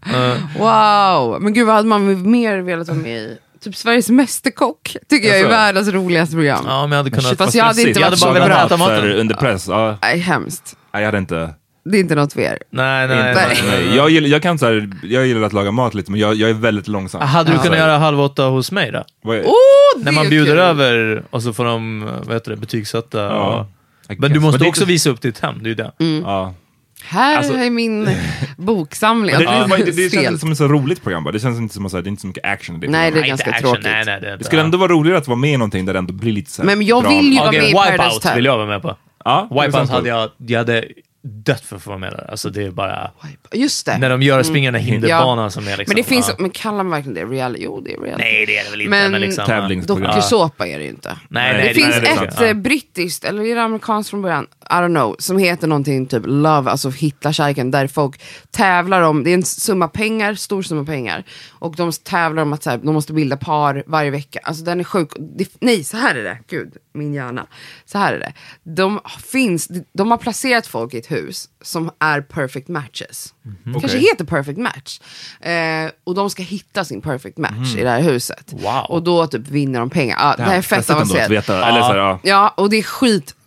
Wow, 0.59 1.43
men 1.43 1.53
gud 1.53 1.67
vad 1.67 1.77
hade 1.77 1.89
man 1.89 2.31
mer 2.31 2.59
velat 2.59 2.89
vara 2.89 2.99
med 2.99 3.17
i? 3.19 3.39
Typ 3.65 3.77
Sveriges 3.77 4.11
Mästerkock 4.11 4.97
tycker 5.09 5.29
jag 5.29 5.41
är 5.41 5.49
världens 5.49 5.89
roligaste 5.89 6.35
program. 6.35 6.65
Ja, 6.67 6.81
men 6.81 6.91
jag 6.91 6.97
hade 7.05 7.11
kunnat... 7.11 7.39
Fast 7.39 7.55
jag 7.55 7.65
hade 7.65 7.83
inte 7.83 8.01
jag 8.01 8.05
hade 8.07 8.17
varit 8.17 8.35
bara 8.35 8.49
velat 8.49 8.67
äta 8.67 8.77
maten. 8.77 9.13
Under 9.13 9.35
press. 9.35 9.69
Ja, 9.69 9.99
Nej, 10.03 10.19
hemskt. 10.19 10.77
Nej, 10.93 11.03
jag 11.03 11.07
hade 11.07 11.19
inte... 11.19 11.55
Det 11.85 11.97
är 11.97 12.01
inte 12.01 12.15
något 12.15 12.33
för 12.33 12.41
er. 12.41 12.59
Nej, 12.71 13.09
nej, 13.09 13.35
nej. 13.35 13.59
nej. 13.67 13.97
Jag, 13.97 14.11
gillar, 14.11 14.29
jag, 14.29 14.43
kan 14.43 14.59
så 14.59 14.67
här, 14.67 14.91
jag 15.03 15.27
gillar 15.27 15.43
att 15.43 15.53
laga 15.53 15.71
mat 15.71 15.95
lite, 15.95 16.11
men 16.11 16.21
jag, 16.21 16.35
jag 16.35 16.51
är 16.51 16.55
väldigt 16.55 16.89
långsam. 16.89 17.21
Hade 17.21 17.51
du 17.51 17.57
Så 17.57 17.63
kunnat 17.63 17.79
göra 17.79 17.99
halv 17.99 18.21
åtta 18.21 18.43
hos 18.45 18.73
mig 18.73 18.93
då? 18.93 18.99
är- 19.33 19.43
Oh, 19.43 19.53
det 19.97 20.05
När 20.05 20.09
är 20.13 20.15
man 20.15 20.29
bjuder 20.29 20.51
kul. 20.53 20.59
över 20.59 21.23
och 21.31 21.43
så 21.43 21.53
får 21.53 21.65
de, 21.65 22.09
vad 22.25 22.37
heter 22.37 22.51
det, 22.51 22.57
betygsätta. 22.57 23.19
Ja. 23.19 23.67
och... 24.09 24.15
Men 24.19 24.33
du 24.33 24.41
måste 24.41 24.65
är 24.65 24.69
också 24.69 24.81
inte- 24.83 24.93
visa 24.93 25.11
upp 25.11 25.21
ditt 25.21 25.39
hem, 25.39 25.55
det 25.63 25.67
är 25.67 25.69
ju 25.69 25.75
det. 25.75 25.93
Ja. 26.25 26.55
Här 27.05 27.37
Alltså- 27.37 27.55
är 27.55 27.71
min 27.71 28.09
boksamling. 28.57 29.37
Det, 29.39 29.43
Ja. 29.45 29.67
det, 29.77 29.85
det, 29.85 29.91
det 29.91 30.11
känns 30.11 30.27
inte 30.27 30.39
som 30.39 30.53
ett 30.53 30.59
så 30.59 30.69
roligt 30.69 31.03
program 31.03 31.25
bara. 31.25 31.33
Det 31.33 31.41
känns 31.41 31.59
inte 31.59 31.75
som 31.75 31.87
att 31.87 31.93
det 31.93 31.99
är 31.99 32.09
inte 32.09 32.21
så 32.21 32.27
mycket 32.27 32.45
action 32.45 32.77
i 32.77 32.79
det. 32.79 32.89
Nej, 32.89 33.11
det 33.11 33.21
är 33.21 33.27
ganska 33.27 33.47
inte 33.47 33.57
action, 33.57 33.71
tråkigt. 33.71 33.85
Nej, 33.85 34.05
nej, 34.07 34.21
det, 34.21 34.27
det 34.27 34.33
inte- 34.33 34.45
skulle 34.45 34.63
ändå 34.63 34.79
vara 34.79 34.93
roligare 34.93 35.19
att 35.19 35.29
vara 35.29 35.39
med 35.39 35.51
i 35.53 35.57
någonting 35.57 35.87
där 35.87 35.93
det 35.93 35.99
ändå 35.99 36.13
blir 36.13 36.33
lite 36.33 36.51
så 36.51 36.63
här 36.63 36.67
Men 36.67 36.87
jag 36.87 37.03
drama. 37.03 37.17
vill 37.17 37.33
ju 37.33 37.39
vara 37.39 37.49
Okej, 37.49 37.61
med 37.61 37.71
i 37.71 37.73
Paradise 37.73 37.93
Wipeout 37.97 38.13
Hotel. 38.15 38.35
vill 38.37 38.45
jag 38.45 38.57
vara 38.57 38.67
med 38.67 38.83
på. 38.83 38.97
Ja, 39.25 39.49
det 39.51 39.67
Wipeout 39.67 39.91
hade 39.91 40.09
jag, 40.09 40.31
jag 40.37 40.59
hade 40.59 40.85
dött 41.23 41.61
för 41.65 41.77
att 41.77 41.83
få 41.83 41.91
vara 41.91 41.99
med 41.99 42.13
där. 42.13 42.31
Alltså 42.31 42.51
det 42.51 42.63
är 42.65 42.71
bara... 42.71 43.11
Just 43.53 43.87
det. 43.87 43.99
När 43.99 44.11
de 44.11 44.23
gör, 44.23 44.43
springer 44.43 44.73
den 44.73 44.81
här 44.83 44.91
hinderbanan 44.91 45.51
som 45.51 45.69
är 45.69 45.77
liksom... 45.77 45.85
Men 45.87 45.97
det 45.97 46.09
finns, 46.09 46.29
ja. 46.29 46.35
men 46.39 46.51
kallar 46.51 46.77
man 46.77 46.91
verkligen 46.91 47.15
det 47.15 47.37
reality? 47.37 47.63
Jo, 47.65 47.81
det 47.81 47.93
är 47.93 48.01
reality. 48.01 48.23
Nej, 48.25 48.47
det 48.47 48.59
är 48.59 48.65
det 48.65 48.71
väl 48.71 48.81
inte. 48.81 48.91
Men 48.91 49.13
Men, 49.13 49.21
liksom, 49.21 49.47
tävlingsprogram. 49.47 50.11
Dokusåpa 50.11 50.67
är 50.67 50.79
det 50.79 50.85
ju 50.85 50.91
inte. 50.91 51.09
Nej, 51.09 51.19
Nej, 51.29 51.53
nej, 51.53 51.69
Det 51.69 51.75
finns 51.75 51.89
nej, 51.89 52.01
det 52.01 52.07
är 52.09 52.27
ett 52.27 52.35
sant. 52.35 52.49
eh, 52.49 52.55
brittiskt, 52.55 53.25
eller 53.25 53.43
är 53.45 53.55
det 53.55 53.63
amerikanskt 53.63 54.11
från 54.11 54.23
början? 54.23 54.47
I 54.71 54.75
don't 54.75 54.95
know, 54.95 55.17
som 55.19 55.39
heter 55.39 55.67
någonting 55.67 56.07
typ 56.07 56.23
Love, 56.27 56.71
alltså 56.71 56.91
Hitlerkärleken, 56.91 57.71
där 57.71 57.87
folk 57.87 58.23
tävlar 58.51 59.03
om, 59.03 59.25
det 59.25 59.31
är 59.31 59.35
en 59.35 59.43
summa 59.43 59.89
pengar, 59.89 60.35
stor 60.35 60.63
summa 60.63 60.85
pengar. 60.85 61.25
Och 61.49 61.77
de 61.77 61.93
tävlar 61.93 62.43
om 62.43 62.53
att 62.53 62.63
så 62.63 62.71
här, 62.71 62.79
de 62.79 62.95
måste 62.95 63.13
bilda 63.13 63.37
par 63.37 63.83
varje 63.87 64.11
vecka. 64.11 64.41
Alltså 64.43 64.65
den 64.65 64.81
är 64.81 64.85
sjuk. 64.85 65.13
Det, 65.19 65.49
nej, 65.61 65.85
så 65.85 65.97
här 65.97 66.15
är 66.15 66.25
det. 66.25 66.39
Gud, 66.49 66.77
min 66.93 67.15
hjärna. 67.15 67.47
Så 67.85 67.99
här 67.99 68.13
är 68.13 68.19
det. 68.19 68.33
De, 68.63 69.01
finns, 69.27 69.69
de 69.93 70.11
har 70.11 70.19
placerat 70.19 70.67
folk 70.67 70.95
i 70.95 70.99
ett 70.99 71.11
hus 71.11 71.49
som 71.63 71.91
är 71.99 72.21
perfect 72.21 72.69
matches. 72.69 73.35
Kanske 73.65 73.87
Okej. 73.87 74.01
heter 74.01 74.25
perfect 74.25 74.59
match. 74.59 75.01
Eh, 75.41 75.91
och 76.05 76.15
de 76.15 76.31
ska 76.31 76.43
hitta 76.43 76.85
sin 76.85 77.01
perfect 77.01 77.39
match 77.39 77.77
i 77.77 77.83
det 77.83 77.91
här 77.91 78.01
huset. 78.01 78.53
Wow. 78.53 78.85
Och 78.89 79.03
då 79.03 79.27
typ 79.27 79.49
vinner 79.49 79.81
de 79.81 79.91
pengar. 79.91 80.17
Ja, 80.21 80.35
det 80.37 80.43
här 80.43 80.59
är 80.59 80.63
fett 80.63 80.91
avancerat. 80.91 81.31
veta. 81.31 81.69
Eller 81.69 81.81
så 81.81 81.87
här, 81.87 81.97
ja. 81.97 82.21
Ja, 82.23 82.55
och 82.57 82.71
det 82.71 82.77
är 82.77 82.83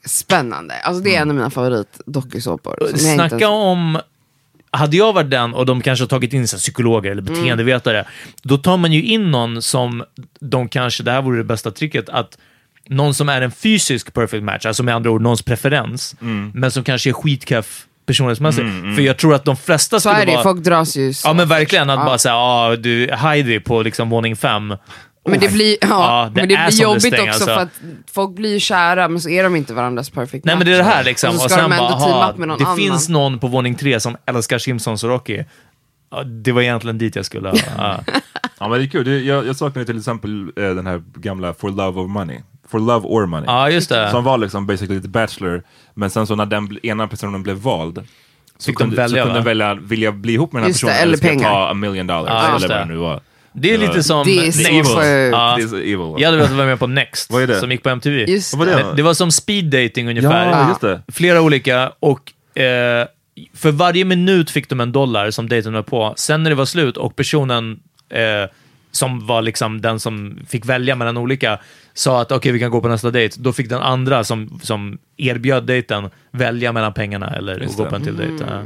skitspännande. 0.04 0.74
Alltså 0.84 1.04
det 1.04 1.16
är 1.16 1.22
en 1.22 1.30
av 1.30 1.36
mina 1.36 1.50
favoritdokusåpor. 1.50 2.98
Snacka 2.98 3.36
ens- 3.36 3.44
om... 3.50 4.00
Hade 4.74 4.98
jag 4.98 5.14
varit 5.14 5.30
den 5.30 5.54
och 5.54 5.66
de 5.66 5.82
kanske 5.82 6.04
har 6.04 6.08
tagit 6.08 6.34
in 6.34 6.48
så 6.48 6.58
psykologer 6.58 7.12
eller 7.12 7.22
beteendevetare, 7.22 8.06
då 8.44 8.58
tar 8.58 8.78
man 8.78 8.94
ju 8.94 9.04
in 9.04 9.32
någon 9.32 9.62
som 9.62 10.04
de 10.40 10.70
kanske, 10.70 11.04
det 11.04 11.12
här 11.12 11.22
vore 11.22 11.38
det 11.38 11.44
bästa 11.44 11.72
tricket, 11.72 12.10
att 12.10 12.38
någon 12.88 13.14
som 13.14 13.30
är 13.30 13.42
en 13.42 13.52
fysisk 13.52 14.14
perfect 14.14 14.44
match, 14.44 14.66
alltså 14.66 14.84
med 14.84 14.96
andra 14.96 15.12
ord 15.12 15.22
någons 15.22 15.42
preferens, 15.42 16.16
men 16.54 16.72
som 16.72 16.84
kanske 16.84 17.10
är 17.10 17.14
skitkeff 17.14 17.86
personlighetsmässigt. 18.06 18.68
För 18.96 19.02
jag 19.02 19.18
tror 19.18 19.36
att 19.36 19.46
de 19.46 19.58
flesta 19.58 20.00
Så 20.00 20.10
skulle 20.10 20.22
är 20.22 20.26
det, 20.26 20.32
vara... 20.32 20.44
folk 20.44 20.64
dras 20.64 20.98
ju 20.98 21.14
så. 21.14 21.28
Ja 21.28 21.34
men 21.34 21.48
verkligen, 21.48 21.90
att 21.90 22.00
Ja. 22.00 22.06
bara 22.06 22.18
säga 22.18 22.36
ah, 22.36 22.76
du, 22.76 23.10
Heidi 23.14 23.60
på 23.60 23.82
liksom 23.82 24.10
våning 24.10 24.36
fem. 24.36 24.74
Men 25.30 25.40
det 25.40 25.54
blir, 25.54 25.78
ja, 25.82 25.88
Ja, 25.90 26.32
men 26.36 26.48
det 26.50 26.60
blir 26.68 26.82
jobbigt 26.82 27.04
thing, 27.04 27.14
också 27.14 27.26
alltså. 27.30 27.46
för 27.46 27.58
att 27.62 27.70
folk 28.14 28.36
blir 28.36 28.54
ju 28.54 28.60
kära 28.60 29.08
men 29.08 29.22
så 29.22 29.30
är 29.30 29.44
de 29.44 29.56
inte 29.56 29.74
varandras 29.74 30.10
perfect 30.10 30.46
Nej 30.46 30.56
match. 30.56 30.60
men 30.60 30.68
det 30.72 30.74
är 30.74 30.78
det 30.84 30.90
här 30.90 31.04
liksom. 31.04 31.30
Och 31.30 31.36
så 31.36 31.46
Och 31.46 31.52
ska 31.52 31.60
sen 31.62 31.70
de 31.70 31.76
ändå 31.76 31.90
bara, 31.90 31.94
aha, 31.94 32.34
med 32.38 32.48
någon 32.48 32.58
det 32.58 32.66
annan. 32.66 32.78
finns 32.78 33.10
någon 33.10 33.40
på 33.40 33.48
våning 33.48 33.76
tre 33.76 34.00
som 34.00 34.18
älskar 34.26 34.58
Simpsons 34.58 35.04
och 35.04 35.10
Rocky. 35.10 35.44
Ja, 36.12 36.24
det 36.24 36.52
var 36.52 36.62
egentligen 36.62 36.98
dit 36.98 37.16
jag 37.16 37.26
skulle. 37.26 37.54
Ja. 37.78 38.00
Ja 38.60 38.68
men 38.68 38.80
det 38.80 38.86
är 38.86 38.88
kul, 38.88 39.06
det, 39.06 39.20
jag, 39.20 39.48
jag 39.48 39.56
saknar 39.56 39.84
till 39.84 39.98
exempel 39.98 40.42
eh, 40.42 40.70
den 40.70 40.88
här 40.88 41.04
gamla 41.16 41.54
For 41.54 41.70
Love 41.70 42.02
of 42.02 42.10
Money. 42.10 42.40
For 42.70 42.80
Love 42.80 43.08
or 43.08 43.26
Money. 43.26 43.46
Ja, 43.48 43.70
just 43.70 43.90
det. 43.90 44.12
Som 44.12 44.24
var 44.24 44.38
liksom 44.38 44.68
basically 44.68 44.96
lite 44.96 45.10
Bachelor, 45.10 45.64
men 45.94 46.10
sen 46.10 46.28
så 46.28 46.36
när 46.36 46.46
den 46.46 46.78
ena 46.84 47.08
personen 47.08 47.44
blev 47.44 47.56
vald 47.58 47.96
så 48.58 48.66
Fick 48.66 48.78
de 48.78 48.84
kunde, 48.84 48.96
välja, 48.96 49.24
så 49.24 49.28
kunde 49.28 49.40
va? 49.40 49.44
de 49.44 49.46
välja, 49.50 49.74
vill 49.74 50.02
jag 50.02 50.16
bli 50.16 50.34
ihop 50.34 50.54
med 50.54 50.60
den 50.60 50.64
här 50.64 50.70
Just 50.70 50.82
det, 50.82 50.88
personen 50.88 51.02
eller 51.04 51.08
eller 51.08 51.18
ska 51.18 51.34
jag 51.34 51.54
ta 51.54 51.70
a 51.70 51.74
million 51.74 52.08
dollars? 52.08 52.30
Ja, 52.30 52.54
just 52.54 52.66
eller 52.66 52.76
vad 52.76 52.88
det. 52.88 52.94
det 52.94 52.94
nu 52.94 53.00
var. 53.00 53.20
Det 53.54 53.74
är 53.74 53.78
lite 53.78 54.04
som 54.04 54.24
Det 54.26 54.48
är 54.48 54.52
så 54.52 54.72
Next. 54.74 54.90
sjukt. 54.96 55.06
Ja. 55.32 55.56
Det 55.58 55.64
är 55.64 55.68
så 55.68 55.76
evil. 55.76 56.16
Jag 56.18 56.26
hade 56.26 56.38
velat 56.38 56.52
vara 56.52 56.66
med 56.68 56.80
på 56.80 56.88
Next, 56.88 57.32
Vad 57.32 57.44
är 57.44 57.48
det? 57.48 57.60
som 57.60 57.72
gick 57.72 57.84
på 57.84 57.90
MTV. 57.90 58.26
Just 58.32 58.54
Vad 58.54 58.68
var 58.68 58.76
det? 58.76 58.94
Det 58.96 59.04
var 59.04 59.14
som 59.14 59.32
speed 59.32 59.66
dating 59.66 60.10
ungefär. 60.10 60.52
Ja, 60.52 60.68
just 60.70 60.82
det. 60.82 61.02
Flera 61.12 61.42
olika 61.42 61.92
och 62.00 62.34
eh, 62.62 63.08
för 63.54 63.72
varje 63.72 64.06
minut 64.06 64.50
fick 64.52 64.70
de 64.70 64.80
en 64.80 64.92
dollar 64.92 65.32
som 65.32 65.50
dejten 65.50 65.74
var 65.74 65.82
på. 65.82 66.14
Sen 66.18 66.44
när 66.44 66.50
det 66.50 66.56
var 66.56 66.66
slut 66.66 66.98
och 66.98 67.16
personen 67.16 67.80
eh, 68.10 68.50
som 68.92 69.28
var 69.28 69.42
liksom 69.42 69.82
den 69.82 70.00
som 70.00 70.40
fick 70.50 70.66
välja 70.66 70.96
mellan 70.96 71.18
olika 71.18 71.60
sa 71.94 72.22
att 72.22 72.32
okej, 72.32 72.52
vi 72.52 72.60
kan 72.60 72.72
gå 72.72 72.82
på 72.82 72.88
nästa 72.88 73.12
dejt. 73.12 73.36
Då 73.40 73.54
fick 73.54 73.70
den 73.70 73.82
andra 73.82 74.24
som, 74.24 74.60
som 74.64 74.98
erbjöd 75.18 75.64
dejten 75.64 76.10
välja 76.32 76.72
mellan 76.72 76.94
pengarna 76.94 77.30
eller 77.36 77.68
gå 77.78 77.86
på 77.86 77.96
en 77.96 78.04
till 78.04 78.18
dejt. 78.18 78.46
Ja. 78.50 78.64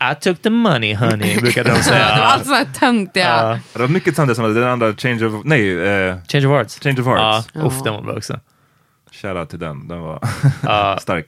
I 0.00 0.14
took 0.20 0.42
the 0.42 0.50
money 0.50 0.94
honey, 0.94 1.36
brukade 1.40 1.70
de 1.70 1.76
Ja, 1.76 1.76
det 1.76 1.76
var 1.76 1.82
säga. 1.82 2.04
allt 2.06 2.42
sådana 2.44 2.56
här 2.58 2.66
töntiga... 2.74 3.24
Ja. 3.28 3.58
Det 3.72 3.78
var 3.78 3.88
mycket 3.88 4.16
töntiga 4.16 4.34
som 4.34 4.54
den 4.54 4.64
andra 4.68 4.94
Change 4.94 5.24
of... 5.26 5.44
Nej, 5.44 5.78
eh, 5.86 6.16
Change 6.28 6.46
of 6.46 6.52
Hearts. 6.52 6.80
Change 6.80 7.00
of 7.00 7.06
Hearts. 7.06 7.48
Ja, 7.54 7.60
uff, 7.62 7.82
den 7.84 7.94
var 7.94 8.02
bra 8.02 8.14
också. 8.16 8.40
Shoutout 9.12 9.50
till 9.50 9.58
den, 9.58 9.88
den 9.88 10.00
var 10.00 10.20
stark. 11.00 11.26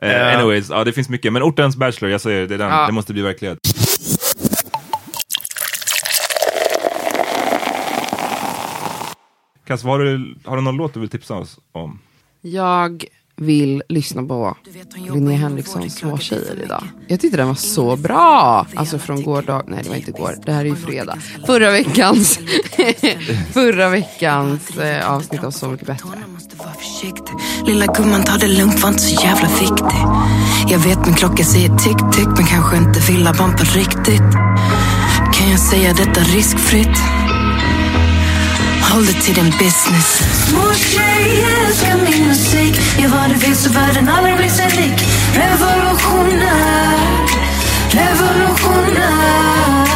Ja. 0.00 0.30
anyways, 0.38 0.70
ja, 0.70 0.84
det 0.84 0.92
finns 0.92 1.08
mycket. 1.08 1.32
Men 1.32 1.42
Ortens 1.42 1.76
Bachelor, 1.76 2.10
jag 2.10 2.20
säger 2.20 2.48
det, 2.48 2.54
är 2.54 2.58
den, 2.58 2.70
Ja. 2.70 2.86
det 2.86 2.92
måste 2.92 3.12
bli 3.12 3.22
verklighet. 3.22 3.58
Kass, 9.64 9.84
vad 9.84 9.92
har, 9.98 10.04
du, 10.04 10.34
har 10.44 10.56
du 10.56 10.62
någon 10.62 10.76
låt 10.76 10.94
du 10.94 11.00
vill 11.00 11.08
tipsa 11.08 11.34
oss 11.34 11.58
om? 11.72 11.98
Jag 12.40 13.04
vill 13.42 13.82
lyssna 13.88 14.22
på 14.22 14.56
Linnea 15.12 15.36
Henrikssons 15.36 15.94
Små 15.94 16.18
tjejer 16.18 16.62
idag. 16.64 16.84
Jag 17.06 17.20
tyckte 17.20 17.36
den 17.36 17.48
var 17.48 17.54
så 17.54 17.96
bra. 17.96 18.66
Alltså 18.74 18.98
från 18.98 19.22
gårdag, 19.22 19.64
nej 19.66 19.80
det 19.82 19.88
var 19.88 19.96
inte 19.96 20.10
igår, 20.10 20.34
det 20.46 20.52
här 20.52 20.60
är 20.60 20.68
ju 20.68 20.76
fredag. 20.76 21.18
Förra 21.46 21.70
veckans, 21.70 22.38
förra 23.52 23.88
veckans 23.88 24.78
eh, 24.78 25.10
avsnitt 25.12 25.44
av 25.44 25.50
Så 25.50 25.68
mycket 25.68 25.86
bättre. 25.86 26.08
Lilla 27.66 27.86
gumman 27.86 28.22
ta 28.22 28.36
det 28.36 28.48
lugnt, 28.48 28.82
var 28.82 28.88
inte 28.88 29.02
så 29.02 29.24
jävla 29.24 29.48
viktig 29.48 29.98
Jag 30.68 30.78
vet 30.78 31.06
min 31.06 31.14
klocka 31.14 31.44
säger 31.44 31.68
tick-tick 31.68 32.28
Men 32.36 32.46
kanske 32.46 32.76
inte 32.76 33.12
vill 33.12 33.26
ha 33.26 33.34
barn 33.34 33.56
på 33.56 33.64
riktigt. 33.78 34.32
Kan 35.34 35.50
jag 35.50 35.60
säga 35.60 35.92
detta 35.92 36.20
riskfritt? 36.20 36.98
Håll 38.92 39.04
dig 39.04 39.14
till 39.14 39.34
din 39.34 39.50
business 39.50 40.22
Små 40.48 40.74
tjejer 40.74 41.66
älskar 41.66 41.96
min 41.96 42.28
musik 42.28 42.80
Gör 42.98 43.08
vad 43.08 43.28
du 43.30 43.34
vill 43.34 43.56
så 43.56 43.72
världen 43.72 44.08
aldrig 44.08 44.36
blir 44.36 44.48
sig 44.48 44.70
lik 44.70 45.00
Revolutioner 45.34 46.94
Revolutioner 47.90 49.86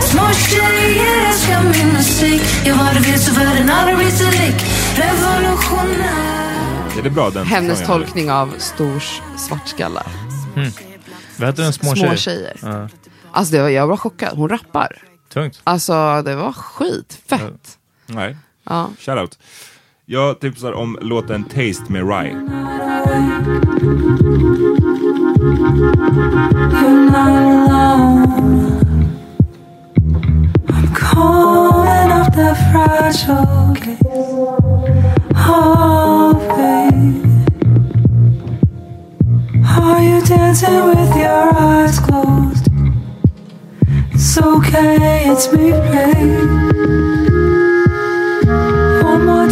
Små 0.00 0.28
tjejer 0.32 1.26
älskar 1.28 1.62
min 1.62 1.92
musik 1.92 2.66
Gör 2.66 2.74
vad 2.74 2.94
du 2.94 3.00
vill 3.10 3.20
så 3.20 3.34
världen 3.34 3.70
aldrig 3.70 3.96
blir 3.96 4.10
sig 4.10 4.26
lik 4.26 4.62
Revolutioner 4.96 6.98
Är 6.98 7.02
det 7.02 7.10
bra 7.10 7.30
den 7.30 7.46
Hennes 7.46 7.86
tolkning 7.86 8.30
av 8.30 8.54
stors 8.58 9.20
svartskallar. 9.38 10.06
Vad 11.36 11.48
heter 11.48 11.62
den? 11.62 11.72
Små, 11.72 11.94
Små 11.94 11.96
tjejer? 11.96 12.16
tjejer. 12.16 12.56
Ja. 12.62 12.88
Alltså 13.32 13.54
det 13.54 13.62
var, 13.62 13.68
jag 13.68 13.86
var 13.86 13.96
chockad, 13.96 14.36
hon 14.36 14.48
rappar. 14.48 14.96
Tungt. 15.32 15.60
Alltså 15.64 16.22
det 16.22 16.34
var 16.34 16.52
skitfett. 16.52 17.78
Nej, 18.14 18.36
Ja. 18.64 18.90
shoutout. 18.98 19.38
Jag 20.06 20.40
tipsar 20.40 20.72
om 20.72 20.98
låten 21.00 21.44
Taste 21.44 21.92
med 21.92 22.08
Rye. 22.08 22.36
Are 39.64 40.02
you 40.02 40.20
dancing 40.22 40.86
with 40.86 41.16
your 41.16 41.54
eyes 41.56 41.98
closed? 41.98 42.68
It's 44.12 44.38
okay, 44.38 45.24
it's 45.30 45.52
me 45.52 45.70
playing. 45.72 46.71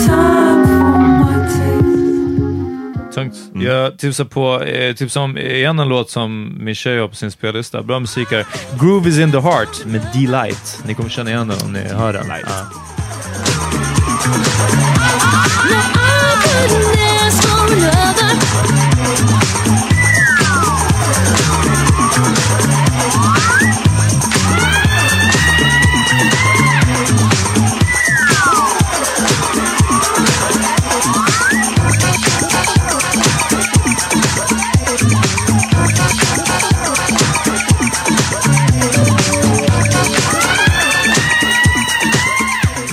One 0.00 0.08
more 0.08 0.08
time 0.08 0.66
for 0.66 0.98
my 0.98 1.48
taste. 1.48 3.14
Tungt. 3.14 3.36
Jag 3.54 3.98
tipsar 3.98 4.24
på, 4.24 4.62
eh, 4.62 4.94
tipsar 4.94 5.20
om 5.20 5.38
igen 5.38 5.78
en 5.78 5.88
låt 5.88 6.10
som 6.10 6.56
min 6.60 6.74
tjej 6.74 6.98
har 6.98 7.08
på 7.08 7.14
sin 7.14 7.30
spellista. 7.30 7.82
Bra 7.82 8.00
musik 8.00 8.28
här. 8.30 8.46
Groove 8.80 9.08
is 9.08 9.18
in 9.18 9.32
the 9.32 9.40
heart 9.40 9.84
med 9.86 10.00
D-Light. 10.00 10.82
Ni 10.86 10.94
kommer 10.94 11.10
känna 11.10 11.30
igen 11.30 11.48
den 11.48 11.58
om 11.64 11.72
ni 11.72 11.88
hör 11.88 12.12
den. 12.12 12.26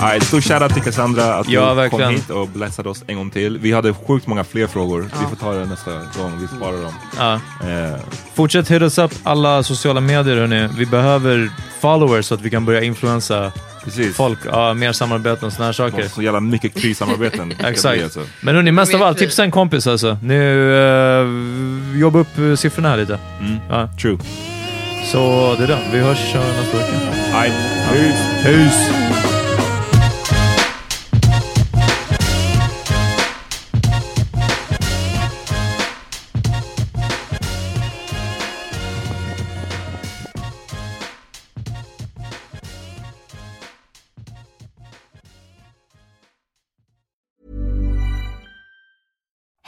Ja. 0.00 0.08
Ja, 0.08 0.14
ett 0.14 0.22
stort 0.24 0.44
shoutout 0.44 0.74
till 0.74 0.82
Cassandra 0.82 1.34
att 1.34 1.48
Ja, 1.48 1.68
du 1.68 1.74
verkligen. 1.74 2.04
kom 2.06 2.14
hit 2.14 2.30
och 2.30 2.48
blessade 2.48 2.88
oss 2.88 3.04
en 3.06 3.16
gång 3.16 3.30
till. 3.30 3.58
Vi 3.58 3.72
hade 3.72 3.94
sjukt 3.94 4.26
många 4.26 4.44
fler 4.44 4.66
frågor. 4.66 5.00
Vi 5.20 5.26
får 5.28 5.36
ta 5.36 5.52
det 5.52 5.66
nästa 5.66 5.90
gång. 5.90 6.32
Vi 6.40 6.46
sparar 6.56 6.82
dem. 6.82 6.92
Ja. 7.18 7.34
Eh, 7.68 7.96
Fortsätt 8.34 8.70
hit 8.70 8.82
oss 8.82 8.98
upp 8.98 9.12
alla 9.22 9.62
sociala 9.62 10.00
medier 10.00 10.36
hörni. 10.36 10.68
Vi 10.78 10.86
behöver 10.86 11.50
followers 11.80 12.26
så 12.26 12.34
att 12.34 12.40
vi 12.40 12.50
kan 12.50 12.64
börja 12.64 12.82
influensa 12.82 13.52
precis. 13.84 14.16
folk. 14.16 14.38
Ja, 14.52 14.74
mer 14.74 14.92
samarbeten 14.92 15.46
och 15.46 15.52
såna 15.52 15.66
här 15.66 15.72
saker. 15.72 16.08
Så 16.08 16.22
jävla 16.22 16.40
mycket 16.40 16.74
krissamarbeten. 16.74 17.54
Exakt. 17.64 18.02
alltså. 18.02 18.20
Men 18.40 18.54
hörni, 18.54 18.72
mest 18.72 18.94
av 18.94 19.02
allt, 19.02 19.18
tipsa 19.18 19.44
en 19.44 19.50
kompis 19.50 19.86
alltså. 19.86 20.18
Nu, 20.22 20.70
uh, 21.94 22.00
jobba 22.00 22.18
upp 22.18 22.38
eh, 22.38 22.54
siffrorna 22.54 22.88
här 22.88 22.96
lite. 22.96 23.18
Mm. 23.40 23.56
Ja. 23.70 23.88
True. 24.02 24.18
Så 25.12 25.54
det 25.58 25.64
är 25.64 25.68
det. 25.68 25.78
Vi 25.92 25.98
hörs 25.98 26.34
nästa 26.34 26.76
vecka. 26.76 26.92
Peace. 27.32 28.42
Peace! 28.44 29.27